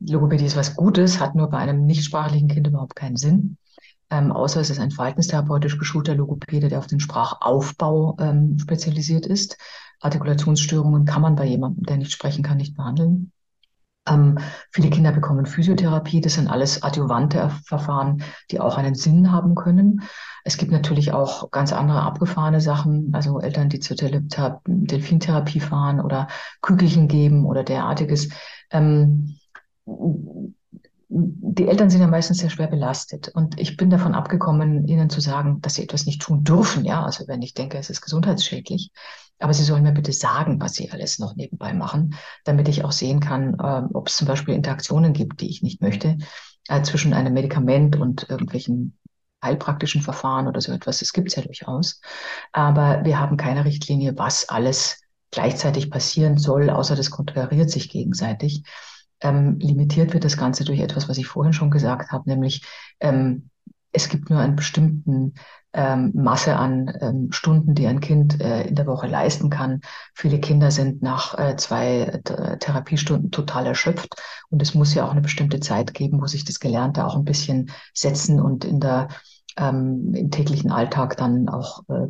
Logopädie 0.00 0.46
ist 0.46 0.56
was 0.56 0.74
Gutes, 0.74 1.20
hat 1.20 1.34
nur 1.34 1.48
bei 1.48 1.58
einem 1.58 1.86
nichtsprachlichen 1.86 2.48
Kind 2.48 2.66
überhaupt 2.66 2.96
keinen 2.96 3.16
Sinn. 3.16 3.56
Ähm, 4.10 4.32
außer 4.32 4.60
es 4.60 4.68
ist 4.68 4.80
ein 4.80 4.90
verhaltenstherapeutisch 4.90 5.78
geschulter 5.78 6.14
Logopäde, 6.14 6.68
der 6.68 6.78
auf 6.78 6.86
den 6.86 7.00
Sprachaufbau 7.00 8.16
ähm, 8.20 8.58
spezialisiert 8.58 9.26
ist. 9.26 9.56
Artikulationsstörungen 10.00 11.04
kann 11.04 11.22
man 11.22 11.36
bei 11.36 11.46
jemandem, 11.46 11.84
der 11.84 11.96
nicht 11.96 12.12
sprechen 12.12 12.42
kann, 12.42 12.58
nicht 12.58 12.76
behandeln. 12.76 13.32
Ähm, 14.08 14.38
viele 14.70 14.90
Kinder 14.90 15.12
bekommen 15.12 15.46
Physiotherapie. 15.46 16.20
Das 16.20 16.34
sind 16.34 16.48
alles 16.48 16.82
adjuvante 16.82 17.50
Verfahren, 17.66 18.24
die 18.50 18.60
auch 18.60 18.76
einen 18.76 18.94
Sinn 18.94 19.30
haben 19.30 19.54
können. 19.54 20.02
Es 20.44 20.56
gibt 20.56 20.72
natürlich 20.72 21.12
auch 21.12 21.50
ganz 21.52 21.72
andere 21.72 22.02
abgefahrene 22.02 22.60
Sachen, 22.60 23.10
also 23.14 23.40
Eltern, 23.40 23.68
die 23.68 23.78
zur 23.78 23.96
Delfintherapie 23.96 25.60
fahren 25.60 26.00
oder 26.00 26.26
Kügelchen 26.62 27.06
geben 27.06 27.46
oder 27.46 27.62
derartiges. 27.62 28.30
Ähm, 28.70 29.38
die 31.14 31.68
Eltern 31.68 31.90
sind 31.90 32.00
ja 32.00 32.06
meistens 32.06 32.38
sehr 32.38 32.50
schwer 32.50 32.68
belastet. 32.68 33.28
Und 33.28 33.60
ich 33.60 33.76
bin 33.76 33.90
davon 33.90 34.14
abgekommen, 34.14 34.88
ihnen 34.88 35.10
zu 35.10 35.20
sagen, 35.20 35.60
dass 35.60 35.74
sie 35.74 35.82
etwas 35.82 36.06
nicht 36.06 36.22
tun 36.22 36.42
dürfen. 36.42 36.84
Ja, 36.84 37.04
also 37.04 37.28
wenn 37.28 37.42
ich 37.42 37.54
denke, 37.54 37.78
es 37.78 37.90
ist 37.90 38.00
gesundheitsschädlich. 38.00 38.90
Aber 39.42 39.54
sie 39.54 39.64
sollen 39.64 39.82
mir 39.82 39.92
bitte 39.92 40.12
sagen, 40.12 40.60
was 40.60 40.74
sie 40.74 40.90
alles 40.90 41.18
noch 41.18 41.36
nebenbei 41.36 41.72
machen, 41.72 42.14
damit 42.44 42.68
ich 42.68 42.84
auch 42.84 42.92
sehen 42.92 43.20
kann, 43.20 43.54
äh, 43.54 43.82
ob 43.94 44.08
es 44.08 44.16
zum 44.16 44.26
Beispiel 44.26 44.54
Interaktionen 44.54 45.12
gibt, 45.12 45.40
die 45.40 45.50
ich 45.50 45.62
nicht 45.62 45.80
möchte, 45.80 46.18
äh, 46.68 46.82
zwischen 46.82 47.12
einem 47.12 47.34
Medikament 47.34 47.96
und 47.96 48.28
irgendwelchen 48.28 48.98
heilpraktischen 49.44 50.02
Verfahren 50.02 50.46
oder 50.46 50.60
so 50.60 50.72
etwas. 50.72 51.00
Das 51.00 51.12
gibt 51.12 51.28
es 51.28 51.36
ja 51.36 51.42
durchaus. 51.42 52.00
Aber 52.52 53.04
wir 53.04 53.18
haben 53.18 53.36
keine 53.36 53.64
Richtlinie, 53.64 54.16
was 54.16 54.48
alles 54.48 55.00
gleichzeitig 55.32 55.90
passieren 55.90 56.38
soll, 56.38 56.70
außer 56.70 56.94
das 56.94 57.10
konkurriert 57.10 57.70
sich 57.70 57.88
gegenseitig 57.88 58.64
ähm, 59.22 59.58
limitiert 59.60 60.12
wird 60.12 60.24
das 60.24 60.36
Ganze 60.36 60.64
durch 60.64 60.80
etwas, 60.80 61.08
was 61.08 61.18
ich 61.18 61.26
vorhin 61.26 61.52
schon 61.52 61.70
gesagt 61.70 62.10
habe, 62.12 62.28
nämlich 62.28 62.64
ähm, 63.00 63.50
es 63.92 64.08
gibt 64.08 64.30
nur 64.30 64.40
einen 64.40 64.56
bestimmten 64.56 65.34
ähm, 65.74 66.12
Masse 66.14 66.56
an 66.56 66.92
ähm, 67.00 67.32
Stunden, 67.32 67.74
die 67.74 67.86
ein 67.86 68.00
Kind 68.00 68.40
äh, 68.40 68.64
in 68.64 68.74
der 68.74 68.86
Woche 68.86 69.06
leisten 69.06 69.50
kann. 69.50 69.80
Viele 70.14 70.38
Kinder 70.38 70.70
sind 70.70 71.02
nach 71.02 71.38
äh, 71.38 71.56
zwei 71.56 72.02
äh, 72.02 72.58
Therapiestunden 72.58 73.30
total 73.30 73.66
erschöpft 73.66 74.14
und 74.50 74.60
es 74.60 74.74
muss 74.74 74.94
ja 74.94 75.06
auch 75.06 75.12
eine 75.12 75.22
bestimmte 75.22 75.60
Zeit 75.60 75.94
geben, 75.94 76.20
wo 76.20 76.26
sich 76.26 76.44
das 76.44 76.60
Gelernte 76.60 77.06
auch 77.06 77.16
ein 77.16 77.24
bisschen 77.24 77.70
setzen 77.94 78.40
und 78.40 78.64
in 78.64 78.80
der 78.80 79.08
ähm, 79.56 80.14
im 80.14 80.30
täglichen 80.30 80.70
Alltag 80.70 81.16
dann 81.16 81.48
auch 81.48 81.82
äh, 81.88 82.08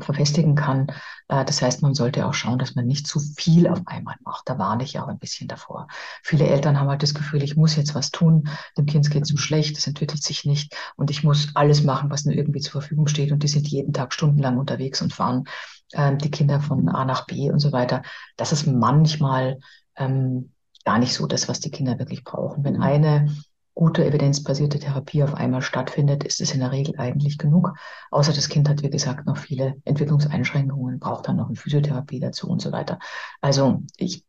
verfestigen 0.00 0.54
kann. 0.54 0.88
Äh, 1.28 1.44
das 1.44 1.62
heißt, 1.62 1.82
man 1.82 1.94
sollte 1.94 2.26
auch 2.26 2.34
schauen, 2.34 2.58
dass 2.58 2.74
man 2.74 2.86
nicht 2.86 3.06
zu 3.06 3.20
viel 3.20 3.68
auf 3.68 3.80
einmal 3.86 4.16
macht. 4.24 4.48
Da 4.48 4.58
warne 4.58 4.82
ich 4.82 4.94
ja 4.94 5.04
auch 5.04 5.08
ein 5.08 5.18
bisschen 5.18 5.48
davor. 5.48 5.88
Viele 6.22 6.46
Eltern 6.46 6.78
haben 6.78 6.88
halt 6.88 7.02
das 7.02 7.14
Gefühl, 7.14 7.42
ich 7.42 7.56
muss 7.56 7.76
jetzt 7.76 7.94
was 7.94 8.10
tun, 8.10 8.48
dem 8.76 8.86
Kind 8.86 9.10
geht 9.10 9.22
es 9.22 9.28
so 9.28 9.36
schlecht, 9.36 9.78
es 9.78 9.86
entwickelt 9.86 10.22
sich 10.22 10.44
nicht 10.44 10.76
und 10.96 11.10
ich 11.10 11.24
muss 11.24 11.54
alles 11.54 11.84
machen, 11.84 12.10
was 12.10 12.24
nur 12.24 12.34
irgendwie 12.34 12.60
zur 12.60 12.72
Verfügung 12.72 13.06
steht. 13.06 13.32
Und 13.32 13.42
die 13.42 13.48
sind 13.48 13.68
jeden 13.68 13.92
Tag 13.92 14.12
stundenlang 14.12 14.58
unterwegs 14.58 15.00
und 15.02 15.12
fahren 15.12 15.44
äh, 15.92 16.16
die 16.16 16.30
Kinder 16.30 16.60
von 16.60 16.88
A 16.88 17.04
nach 17.04 17.26
B 17.26 17.50
und 17.50 17.60
so 17.60 17.72
weiter. 17.72 18.02
Das 18.36 18.52
ist 18.52 18.66
manchmal 18.66 19.58
ähm, 19.96 20.52
gar 20.84 20.98
nicht 20.98 21.14
so 21.14 21.26
das, 21.26 21.48
was 21.48 21.60
die 21.60 21.70
Kinder 21.70 21.98
wirklich 21.98 22.24
brauchen. 22.24 22.64
Wenn 22.64 22.80
eine 22.80 23.34
gute 23.78 24.04
evidenzbasierte 24.04 24.80
Therapie 24.80 25.22
auf 25.22 25.34
einmal 25.34 25.62
stattfindet, 25.62 26.24
ist 26.24 26.40
es 26.40 26.52
in 26.52 26.58
der 26.58 26.72
Regel 26.72 26.98
eigentlich 26.98 27.38
genug. 27.38 27.74
Außer 28.10 28.32
das 28.32 28.48
Kind 28.48 28.68
hat, 28.68 28.82
wie 28.82 28.90
gesagt, 28.90 29.24
noch 29.24 29.36
viele 29.36 29.76
Entwicklungseinschränkungen, 29.84 30.98
braucht 30.98 31.28
dann 31.28 31.36
noch 31.36 31.46
eine 31.46 31.54
Physiotherapie 31.54 32.18
dazu 32.18 32.48
und 32.50 32.60
so 32.60 32.72
weiter. 32.72 32.98
Also 33.40 33.84
ich 33.96 34.24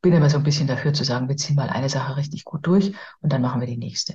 bin 0.00 0.12
immer 0.12 0.30
so 0.30 0.36
ein 0.36 0.44
bisschen 0.44 0.68
dafür 0.68 0.92
zu 0.92 1.02
sagen, 1.02 1.28
wir 1.28 1.36
ziehen 1.36 1.56
mal 1.56 1.70
eine 1.70 1.88
Sache 1.88 2.16
richtig 2.16 2.44
gut 2.44 2.64
durch 2.68 2.94
und 3.20 3.32
dann 3.32 3.42
machen 3.42 3.60
wir 3.60 3.66
die 3.66 3.76
nächste. 3.76 4.14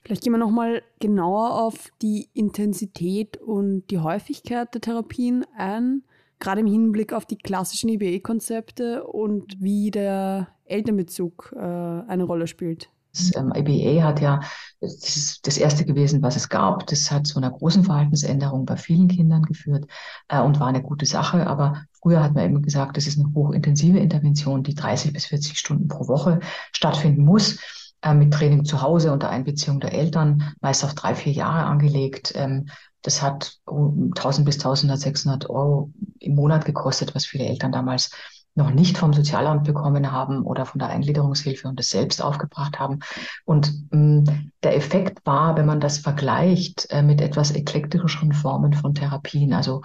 Vielleicht 0.00 0.22
gehen 0.22 0.32
wir 0.32 0.38
nochmal 0.38 0.82
genauer 0.98 1.62
auf 1.62 1.90
die 2.00 2.30
Intensität 2.32 3.36
und 3.36 3.90
die 3.90 3.98
Häufigkeit 3.98 4.72
der 4.72 4.80
Therapien 4.80 5.44
ein, 5.54 6.02
gerade 6.38 6.62
im 6.62 6.66
Hinblick 6.66 7.12
auf 7.12 7.26
die 7.26 7.36
klassischen 7.36 7.90
IBE-Konzepte 7.90 9.04
und 9.04 9.60
wie 9.60 9.90
der 9.90 10.48
Elternbezug 10.64 11.52
äh, 11.54 11.58
eine 11.58 12.24
Rolle 12.24 12.46
spielt. 12.46 12.88
Das 13.12 13.34
ähm, 13.36 13.52
IBA 13.54 14.02
hat 14.02 14.20
ja, 14.20 14.40
das 14.80 15.40
das 15.42 15.58
erste 15.58 15.84
gewesen, 15.84 16.22
was 16.22 16.36
es 16.36 16.48
gab. 16.48 16.86
Das 16.86 17.10
hat 17.10 17.26
zu 17.26 17.38
einer 17.38 17.50
großen 17.50 17.84
Verhaltensänderung 17.84 18.64
bei 18.64 18.76
vielen 18.76 19.08
Kindern 19.08 19.42
geführt 19.42 19.86
äh, 20.28 20.40
und 20.40 20.60
war 20.60 20.68
eine 20.68 20.82
gute 20.82 21.06
Sache. 21.06 21.46
Aber 21.46 21.84
früher 22.00 22.22
hat 22.22 22.34
man 22.34 22.44
eben 22.44 22.62
gesagt, 22.62 22.96
das 22.96 23.06
ist 23.06 23.18
eine 23.18 23.32
hochintensive 23.34 23.98
Intervention, 23.98 24.62
die 24.62 24.74
30 24.74 25.12
bis 25.12 25.26
40 25.26 25.58
Stunden 25.58 25.88
pro 25.88 26.08
Woche 26.08 26.40
stattfinden 26.72 27.24
muss 27.24 27.58
äh, 28.02 28.14
mit 28.14 28.32
Training 28.32 28.64
zu 28.64 28.82
Hause 28.82 29.12
unter 29.12 29.30
Einbeziehung 29.30 29.80
der 29.80 29.92
Eltern, 29.92 30.54
meist 30.60 30.84
auf 30.84 30.94
drei, 30.94 31.14
vier 31.14 31.32
Jahre 31.32 31.66
angelegt. 31.66 32.32
Ähm, 32.34 32.66
das 33.02 33.20
hat 33.20 33.58
1000 33.66 34.44
bis 34.44 34.56
1600 34.56 35.50
Euro 35.50 35.92
im 36.18 36.34
Monat 36.34 36.64
gekostet, 36.64 37.14
was 37.14 37.26
viele 37.26 37.44
Eltern 37.44 37.72
damals 37.72 38.10
noch 38.54 38.70
nicht 38.70 38.98
vom 38.98 39.12
Sozialamt 39.12 39.64
bekommen 39.64 40.12
haben 40.12 40.42
oder 40.42 40.66
von 40.66 40.78
der 40.78 40.88
Eingliederungshilfe 40.88 41.68
und 41.68 41.78
das 41.78 41.88
selbst 41.88 42.22
aufgebracht 42.22 42.78
haben. 42.78 43.00
Und 43.44 43.72
ähm, 43.92 44.52
der 44.62 44.76
Effekt 44.76 45.24
war, 45.24 45.56
wenn 45.56 45.66
man 45.66 45.80
das 45.80 45.98
vergleicht 45.98 46.86
äh, 46.90 47.02
mit 47.02 47.20
etwas 47.20 47.52
eklektischeren 47.52 48.32
Formen 48.32 48.74
von 48.74 48.94
Therapien, 48.94 49.54
also 49.54 49.82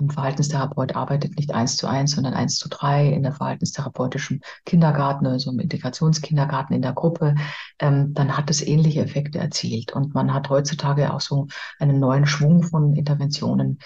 ein 0.00 0.10
Verhaltenstherapeut 0.10 0.94
arbeitet 0.94 1.36
nicht 1.36 1.52
eins 1.52 1.76
zu 1.76 1.86
eins, 1.86 2.12
sondern 2.12 2.34
eins 2.34 2.56
zu 2.56 2.68
drei 2.68 3.08
in 3.08 3.22
der 3.22 3.32
verhaltenstherapeutischen 3.32 4.42
Kindergarten, 4.64 5.26
also 5.26 5.50
im 5.50 5.58
Integrationskindergarten 5.58 6.74
in 6.74 6.82
der 6.82 6.92
Gruppe, 6.92 7.34
ähm, 7.80 8.14
dann 8.14 8.36
hat 8.36 8.50
es 8.50 8.62
ähnliche 8.62 9.02
Effekte 9.02 9.38
erzielt. 9.38 9.92
Und 9.92 10.14
man 10.14 10.32
hat 10.32 10.50
heutzutage 10.50 11.12
auch 11.12 11.20
so 11.20 11.48
einen 11.78 11.98
neuen 11.98 12.26
Schwung 12.26 12.62
von 12.62 12.94
Interventionen, 12.94 13.78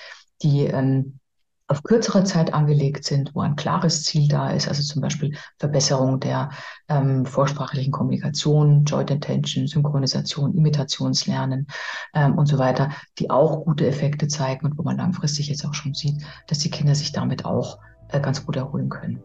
die 0.43 0.65
ähm, 0.65 1.19
auf 1.73 1.83
kürzere 1.83 2.23
Zeit 2.25 2.55
angelegt 2.55 3.05
sind, 3.05 3.35
wo 3.35 3.41
ein 3.41 3.57
klares 3.57 4.05
Ziel 4.05 4.29
da 4.29 4.51
ist, 4.51 4.69
also 4.69 4.83
zum 4.83 5.03
Beispiel 5.03 5.35
Verbesserung 5.59 6.21
der 6.21 6.51
ähm, 6.89 7.27
vorsprachlichen 7.27 7.93
Kommunikation, 7.93 8.85
Joint 8.85 9.11
Attention, 9.11 9.67
Synchronisation, 9.67 10.55
Imitationslernen 10.55 11.67
ähm, 12.15 12.39
und 12.39 12.47
so 12.47 12.59
weiter, 12.59 12.91
die 13.19 13.31
auch 13.31 13.65
gute 13.65 13.87
Effekte 13.87 14.29
zeigen 14.29 14.67
und 14.67 14.79
wo 14.79 14.83
man 14.83 14.99
langfristig 14.99 15.49
jetzt 15.49 15.65
auch 15.65 15.75
schon 15.75 15.95
sieht, 15.95 16.23
dass 16.47 16.59
die 16.59 16.71
Kinder 16.71 16.95
sich 16.95 17.13
damit 17.13 17.45
auch 17.45 17.79
äh, 18.09 18.21
ganz 18.21 18.45
gut 18.45 18.57
erholen 18.57 18.89
können. 18.89 19.23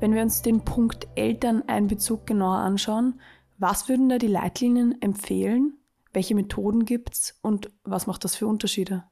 Wenn 0.00 0.14
wir 0.14 0.22
uns 0.22 0.42
den 0.42 0.64
Punkt 0.64 1.08
Elterneinbezug 1.16 2.24
genauer 2.24 2.58
anschauen, 2.58 3.20
was 3.58 3.88
würden 3.88 4.08
da 4.08 4.18
die 4.18 4.28
Leitlinien 4.28 5.02
empfehlen? 5.02 5.78
Welche 6.12 6.36
Methoden 6.36 6.84
gibt 6.84 7.14
es 7.14 7.38
und 7.42 7.72
was 7.82 8.06
macht 8.06 8.22
das 8.22 8.36
für 8.36 8.46
Unterschiede? 8.46 9.04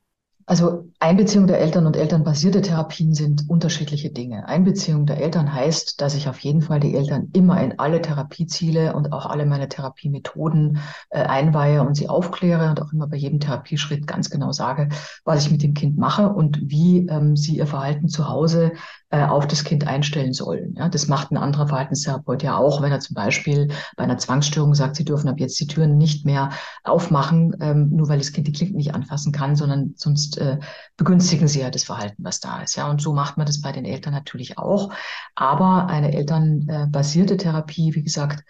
Also 0.48 0.92
Einbeziehung 1.00 1.48
der 1.48 1.58
Eltern 1.58 1.86
und 1.86 1.96
elternbasierte 1.96 2.62
Therapien 2.62 3.14
sind 3.14 3.50
unterschiedliche 3.50 4.10
Dinge. 4.10 4.46
Einbeziehung 4.46 5.04
der 5.04 5.20
Eltern 5.20 5.52
heißt, 5.52 6.00
dass 6.00 6.14
ich 6.14 6.28
auf 6.28 6.38
jeden 6.38 6.62
Fall 6.62 6.78
die 6.78 6.94
Eltern 6.94 7.30
immer 7.32 7.60
in 7.60 7.80
alle 7.80 8.00
Therapieziele 8.00 8.94
und 8.94 9.12
auch 9.12 9.26
alle 9.26 9.44
meine 9.44 9.68
Therapiemethoden 9.68 10.78
äh, 11.10 11.18
einweihe 11.18 11.82
und 11.82 11.96
sie 11.96 12.08
aufkläre 12.08 12.70
und 12.70 12.80
auch 12.80 12.92
immer 12.92 13.08
bei 13.08 13.16
jedem 13.16 13.40
Therapieschritt 13.40 14.06
ganz 14.06 14.30
genau 14.30 14.52
sage, 14.52 14.88
was 15.24 15.44
ich 15.44 15.50
mit 15.50 15.64
dem 15.64 15.74
Kind 15.74 15.98
mache 15.98 16.28
und 16.28 16.60
wie 16.62 17.08
ähm, 17.08 17.34
sie 17.36 17.56
ihr 17.56 17.66
Verhalten 17.66 18.08
zu 18.08 18.28
Hause 18.28 18.70
äh, 19.10 19.24
auf 19.24 19.46
das 19.46 19.64
Kind 19.64 19.86
einstellen 19.86 20.32
sollen. 20.32 20.74
Ja, 20.76 20.88
das 20.88 21.08
macht 21.08 21.30
ein 21.30 21.36
anderer 21.36 21.68
Verhaltenstherapeut 21.68 22.42
ja 22.42 22.56
auch, 22.56 22.82
wenn 22.82 22.92
er 22.92 23.00
zum 23.00 23.14
Beispiel 23.14 23.68
bei 23.96 24.04
einer 24.04 24.18
Zwangsstörung 24.18 24.74
sagt, 24.74 24.96
sie 24.96 25.04
dürfen 25.04 25.28
ab 25.28 25.38
jetzt 25.38 25.58
die 25.60 25.66
Türen 25.66 25.96
nicht 25.96 26.24
mehr 26.24 26.50
aufmachen, 26.84 27.56
ähm, 27.60 27.90
nur 27.90 28.08
weil 28.08 28.18
das 28.18 28.32
Kind 28.32 28.46
die 28.46 28.52
Klinken 28.52 28.76
nicht 28.76 28.94
anfassen 28.94 29.32
kann, 29.32 29.56
sondern 29.56 29.94
sonst 29.96 30.35
äh, 30.38 30.58
begünstigen 30.96 31.48
sie 31.48 31.60
ja 31.60 31.70
das 31.70 31.84
Verhalten, 31.84 32.24
was 32.24 32.40
da 32.40 32.62
ist. 32.62 32.76
Ja, 32.76 32.90
und 32.90 33.00
so 33.00 33.12
macht 33.12 33.36
man 33.36 33.46
das 33.46 33.60
bei 33.60 33.72
den 33.72 33.84
Eltern 33.84 34.12
natürlich 34.12 34.58
auch. 34.58 34.92
Aber 35.34 35.86
eine 35.88 36.12
elternbasierte 36.14 37.36
Therapie, 37.36 37.94
wie 37.94 38.02
gesagt, 38.02 38.44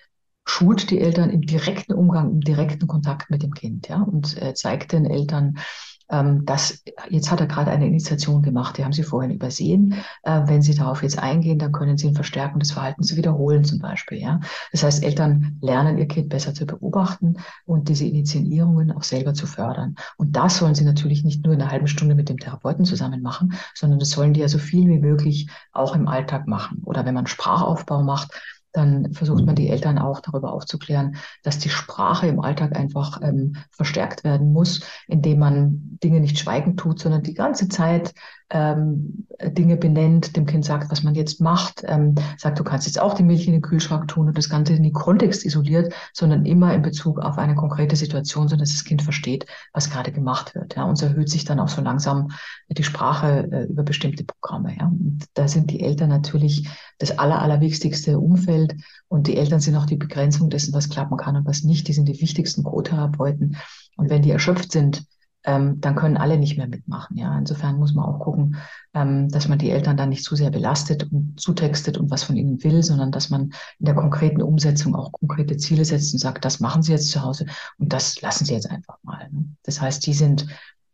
schult 0.45 0.91
die 0.91 1.01
Eltern 1.01 1.31
im 1.31 1.43
direkten 1.43 1.93
Umgang, 1.93 2.31
im 2.31 2.41
direkten 2.41 2.87
Kontakt 2.87 3.31
mit 3.31 3.43
dem 3.43 3.53
Kind, 3.53 3.89
ja, 3.89 4.01
und 4.03 4.41
äh, 4.41 4.55
zeigt 4.55 4.93
den 4.93 5.05
Eltern, 5.05 5.59
ähm, 6.09 6.45
das, 6.45 6.83
jetzt 7.11 7.31
hat 7.31 7.41
er 7.41 7.47
gerade 7.47 7.71
eine 7.71 7.87
Initiation 7.87 8.43
gemacht, 8.43 8.79
die 8.79 8.85
haben 8.85 8.93
Sie 8.93 9.03
vorhin 9.03 9.31
übersehen. 9.31 9.95
Äh, 10.23 10.43
wenn 10.47 10.63
Sie 10.63 10.75
darauf 10.75 11.03
jetzt 11.03 11.19
eingehen, 11.19 11.59
dann 11.59 11.73
können 11.73 11.99
Sie 11.99 12.09
ein 12.09 12.15
Verstärken 12.15 12.61
des 12.61 12.73
Verhaltens 12.73 13.17
wiederholen 13.17 13.65
zum 13.65 13.81
Beispiel. 13.81 14.19
Ja? 14.19 14.41
Das 14.73 14.83
heißt, 14.83 15.03
Eltern 15.03 15.59
lernen 15.61 15.99
ihr 15.99 16.07
Kind 16.07 16.29
besser 16.29 16.55
zu 16.55 16.67
beobachten 16.67 17.37
und 17.65 17.89
diese 17.89 18.05
Initiierungen 18.05 18.93
auch 18.93 19.03
selber 19.03 19.35
zu 19.35 19.47
fördern. 19.47 19.97
Und 20.17 20.37
das 20.37 20.59
sollen 20.59 20.75
Sie 20.75 20.85
natürlich 20.85 21.25
nicht 21.25 21.45
nur 21.45 21.55
in 21.55 21.61
einer 21.61 21.71
halben 21.71 21.89
Stunde 21.89 22.15
mit 22.15 22.29
dem 22.29 22.39
Therapeuten 22.39 22.85
zusammen 22.85 23.23
machen, 23.23 23.55
sondern 23.75 23.99
das 23.99 24.11
sollen 24.11 24.33
die 24.33 24.41
ja 24.41 24.49
so 24.49 24.59
viel 24.59 24.89
wie 24.89 24.99
möglich 24.99 25.49
auch 25.73 25.95
im 25.95 26.09
Alltag 26.09 26.47
machen. 26.47 26.83
Oder 26.85 27.05
wenn 27.05 27.15
man 27.15 27.27
Sprachaufbau 27.27 28.03
macht, 28.03 28.31
dann 28.77 29.13
versucht 29.15 29.47
man 29.47 29.55
die 29.55 29.69
Eltern 29.69 29.99
auch 29.99 30.21
darüber 30.21 30.53
aufzuklären, 30.53 31.17
dass 31.43 31.59
die 31.59 31.71
Sprache 31.71 32.27
im 32.27 32.41
Alltag 32.41 32.77
einfach 32.77 33.21
ähm, 33.23 33.57
verstärkt 33.71 34.23
werden 34.23 34.53
muss, 34.53 34.83
indem 35.09 35.39
man 35.39 35.99
Dinge 36.03 36.21
nicht 36.21 36.39
schweigend 36.39 36.79
tut, 36.79 36.99
sondern 37.01 37.23
die 37.23 37.35
ganze 37.35 37.69
Zeit 37.69 38.13
ähm, 38.51 39.27
Dinge 39.43 39.77
benennt, 39.77 40.37
dem 40.37 40.47
Kind 40.47 40.65
sagt, 40.65 40.91
was 40.91 41.03
man 41.03 41.15
jetzt 41.15 41.41
macht, 41.41 41.83
ähm, 41.85 42.15
sagt, 42.39 42.59
du 42.59 42.65
kannst 42.65 42.87
jetzt 42.87 43.01
auch 43.01 43.15
die 43.15 43.25
Milch 43.25 43.47
in 43.47 43.53
den 43.53 43.63
Kühlschrank 43.63 44.07
tun 44.07 44.29
und 44.29 44.39
das 44.39 44.49
Ganze 44.49 44.73
in 44.73 44.85
den 44.85 44.93
Kontext 44.93 45.45
isoliert, 45.45 45.93
sondern 46.13 46.47
immer 46.47 46.73
in 46.73 46.83
Bezug 46.83 47.19
auf 47.19 47.39
eine 47.39 47.57
konkrete 47.57 47.97
Situation, 47.97 48.49
sodass 48.49 48.71
das 48.71 48.85
Kind 48.85 49.03
versteht, 49.03 49.47
was 49.73 49.91
gerade 49.91 50.13
gemacht 50.13 50.55
wird. 50.55 50.77
Ja, 50.77 50.85
und 50.85 50.97
so 50.97 51.07
erhöht 51.07 51.29
sich 51.29 51.45
dann 51.45 51.59
auch 51.59 51.69
so 51.69 51.83
langsam 51.83 52.29
die 52.69 52.85
Sprache 52.85 53.49
äh, 53.51 53.65
über 53.65 53.83
bestimmte 53.83 54.25
Programme. 54.25 54.77
Ja. 54.79 54.87
Und 54.87 55.25
da 55.35 55.49
sind 55.49 55.71
die 55.71 55.81
Eltern 55.81 56.09
natürlich 56.09 56.69
das 56.99 57.19
aller, 57.19 57.43
allerwichtigste 57.43 58.19
Umfeld 58.19 58.77
und 59.09 59.27
die 59.27 59.37
Eltern 59.37 59.61
sind 59.61 59.77
auch 59.77 59.87
die 59.87 59.97
Begrenzung 59.97 60.51
dessen, 60.51 60.73
was 60.73 60.89
klappen 60.89 61.17
kann 61.17 61.37
und 61.37 61.47
was 61.47 61.65
nicht. 61.65 61.89
Die 61.89 61.93
sind 61.93 62.07
die 62.07 62.21
wichtigsten 62.21 62.63
Co-Therapeuten. 62.63 63.57
Und 63.97 64.11
wenn 64.11 64.23
die 64.23 64.31
erschöpft 64.31 64.73
sind, 64.73 65.05
ähm, 65.47 65.81
dann 65.81 65.95
können 65.95 66.17
alle 66.17 66.39
nicht 66.39 66.59
mehr 66.59 66.67
mitmachen. 66.67 67.17
Ja, 67.17 67.39
insofern 67.39 67.79
muss 67.79 67.95
man 67.95 68.05
auch 68.05 68.19
gucken, 68.19 68.57
ähm, 68.95 69.29
dass 69.29 69.49
man 69.49 69.59
die 69.59 69.71
Eltern 69.71 69.97
dann 69.97 70.09
nicht 70.09 70.25
zu 70.25 70.35
sehr 70.35 70.51
belastet 70.51 71.11
und 71.11 71.41
zutextet 71.41 71.97
und 71.97 72.11
was 72.11 72.25
von 72.25 72.37
ihnen 72.37 72.63
will, 72.65 72.83
sondern 72.83 73.13
dass 73.13 73.31
man 73.31 73.53
in 73.79 73.87
der 73.87 73.95
konkreten 73.95 74.43
Umsetzung 74.43 74.97
auch 74.97 75.13
konkrete 75.13 75.57
Ziele 75.57 75.85
setzt 75.85 76.13
und 76.13 76.19
sagt, 76.19 76.45
das 76.45 76.59
machen 76.59 76.83
Sie 76.83 76.93
jetzt 76.93 77.11
zu 77.11 77.23
Hause 77.23 77.47
und 77.79 77.93
das 77.93 78.21
lassen 78.21 78.45
Sie 78.45 78.55
jetzt 78.55 78.71
einfach 78.71 78.99
mal. 79.05 79.29
Ne? 79.31 79.47
Das 79.63 79.81
heißt, 79.81 80.05
die 80.07 80.15
sind 80.15 80.47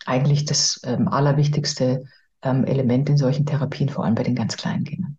eigentlich 0.05 0.45
das 0.45 0.81
ähm, 0.85 1.09
allerwichtigste 1.09 2.05
ähm, 2.43 2.65
Element 2.65 3.09
in 3.09 3.17
solchen 3.17 3.47
Therapien, 3.47 3.89
vor 3.89 4.05
allem 4.05 4.15
bei 4.15 4.23
den 4.23 4.35
ganz 4.35 4.57
kleinen 4.57 4.85
Kindern. 4.85 5.17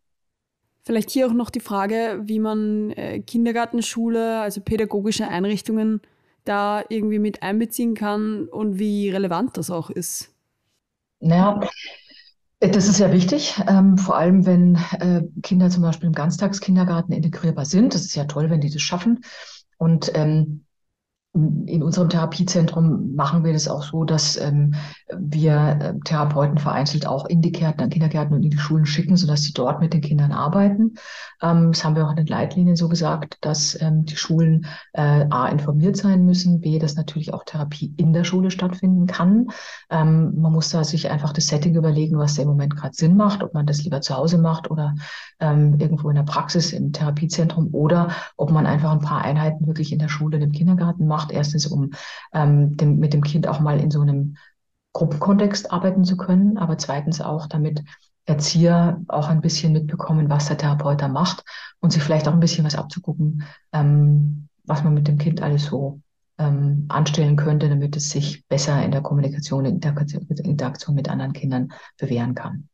Vielleicht 0.86 1.10
hier 1.10 1.28
auch 1.28 1.34
noch 1.34 1.50
die 1.50 1.62
Frage, 1.62 2.22
wie 2.26 2.40
man 2.40 2.92
äh, 2.92 3.22
Kindergarten, 3.22 3.82
Schule, 3.82 4.42
also 4.42 4.62
pädagogische 4.62 5.28
Einrichtungen 5.28 6.02
da 6.46 6.84
irgendwie 6.90 7.20
mit 7.20 7.44
einbeziehen 7.44 7.96
kann 7.96 8.48
und 8.48 8.80
wie 8.80 9.10
relevant 9.10 9.58
das 9.58 9.70
auch 9.70 9.90
ist. 9.90 10.32
Naja, 11.20 11.62
das 12.60 12.88
ist 12.88 12.98
sehr 12.98 13.12
wichtig, 13.12 13.62
ähm, 13.68 13.98
vor 13.98 14.18
allem 14.18 14.46
wenn 14.46 14.76
äh, 15.00 15.22
Kinder 15.42 15.70
zum 15.70 15.84
Beispiel 15.84 16.08
im 16.08 16.14
Ganztagskindergarten 16.14 17.14
integrierbar 17.14 17.66
sind. 17.66 17.94
Das 17.94 18.04
ist 18.04 18.16
ja 18.16 18.26
toll, 18.26 18.50
wenn 18.50 18.62
die 18.62 18.70
das 18.70 18.82
schaffen. 18.82 19.22
Und 19.78 20.12
ähm, 20.16 20.63
in 21.34 21.82
unserem 21.82 22.10
Therapiezentrum 22.10 23.16
machen 23.16 23.44
wir 23.44 23.54
das 23.54 23.68
auch 23.68 23.82
so, 23.82 24.04
dass 24.04 24.38
ähm, 24.38 24.76
wir 25.18 25.80
äh, 25.82 25.94
Therapeuten 26.06 26.60
vereinzelt 26.60 27.08
auch 27.08 27.26
in 27.26 27.42
die 27.42 27.52
Gärten, 27.52 27.90
Kindergärten 27.90 28.36
und 28.36 28.44
in 28.44 28.52
die 28.52 28.58
Schulen 28.60 28.86
schicken, 28.86 29.18
sodass 29.18 29.42
sie 29.42 29.54
dort 29.54 29.80
mit 29.80 29.94
den 29.94 30.02
Kindern 30.02 30.32
arbeiten. 30.32 30.94
Ähm, 31.42 31.72
das 31.72 31.84
haben 31.84 31.96
wir 31.96 32.06
auch 32.06 32.12
in 32.12 32.18
den 32.18 32.28
Leitlinien 32.28 32.76
so 32.76 32.88
gesagt, 32.88 33.38
dass 33.42 33.80
ähm, 33.82 34.06
die 34.06 34.16
Schulen 34.16 34.68
äh, 34.94 35.26
A 35.32 35.48
informiert 35.48 35.98
sein 35.98 36.24
müssen, 36.24 36.62
B, 36.62 36.78
dass 36.78 36.96
natürlich 36.96 37.34
auch 37.34 37.46
Therapie 37.46 37.96
in 37.98 38.14
der 38.14 38.26
Schule 38.26 38.52
stattfinden 38.52 39.08
kann. 39.08 39.48
Ähm, 39.90 40.40
man 40.40 40.52
muss 40.52 40.70
da 40.70 40.84
sich 40.84 41.10
einfach 41.10 41.34
das 41.34 41.48
Setting 41.48 41.76
überlegen, 41.76 42.20
was 42.20 42.36
da 42.36 42.44
im 42.44 42.50
Moment 42.50 42.76
gerade 42.76 42.94
Sinn 42.94 43.18
macht, 43.18 43.42
ob 43.42 43.56
man 43.56 43.66
das 43.66 43.84
lieber 43.84 44.02
zu 44.02 44.16
Hause 44.16 44.38
macht 44.38 44.70
oder 44.70 44.94
ähm, 45.40 45.80
irgendwo 45.80 46.10
in 46.10 46.16
der 46.16 46.24
Praxis 46.24 46.74
im 46.74 46.94
Therapiezentrum 46.94 47.70
oder 47.72 48.10
ob 48.38 48.52
man 48.52 48.68
einfach 48.68 48.92
ein 48.92 49.00
paar 49.00 49.24
Einheiten 49.24 49.66
wirklich 49.66 49.92
in 49.92 50.00
der 50.00 50.10
Schule, 50.10 50.38
im 50.38 50.52
Kindergarten 50.52 51.08
macht. 51.08 51.23
Erstens, 51.32 51.68
um 51.68 51.92
ähm, 52.34 52.76
dem, 52.78 53.00
mit 53.00 53.14
dem 53.14 53.24
Kind 53.24 53.48
auch 53.48 53.60
mal 53.60 53.80
in 53.80 53.92
so 53.92 54.02
einem 54.02 54.38
Gruppenkontext 54.94 55.72
arbeiten 55.72 56.06
zu 56.06 56.18
können, 56.18 56.58
aber 56.58 56.78
zweitens 56.78 57.20
auch, 57.22 57.48
damit 57.48 57.84
Erzieher 58.26 59.02
auch 59.08 59.28
ein 59.28 59.42
bisschen 59.42 59.74
mitbekommen, 59.74 60.30
was 60.30 60.48
der 60.48 60.58
Therapeut 60.58 61.02
da 61.02 61.08
macht 61.08 61.44
und 61.82 61.92
sich 61.92 62.02
vielleicht 62.02 62.28
auch 62.28 62.34
ein 62.34 62.40
bisschen 62.40 62.66
was 62.66 62.76
abzugucken, 62.76 63.44
ähm, 63.74 64.48
was 64.64 64.84
man 64.84 64.94
mit 64.94 65.08
dem 65.08 65.18
Kind 65.18 65.42
alles 65.42 65.66
so 65.66 66.00
ähm, 66.38 66.86
anstellen 66.88 67.36
könnte, 67.36 67.68
damit 67.68 67.98
es 67.98 68.10
sich 68.10 68.46
besser 68.48 68.84
in 68.84 68.92
der 68.92 69.02
Kommunikation, 69.02 69.66
in 69.66 69.80
der 69.82 69.96
Interaktion 70.46 70.96
mit 70.96 71.10
anderen 71.10 71.34
Kindern 71.34 71.74
bewähren 71.98 72.34
kann. 72.34 72.70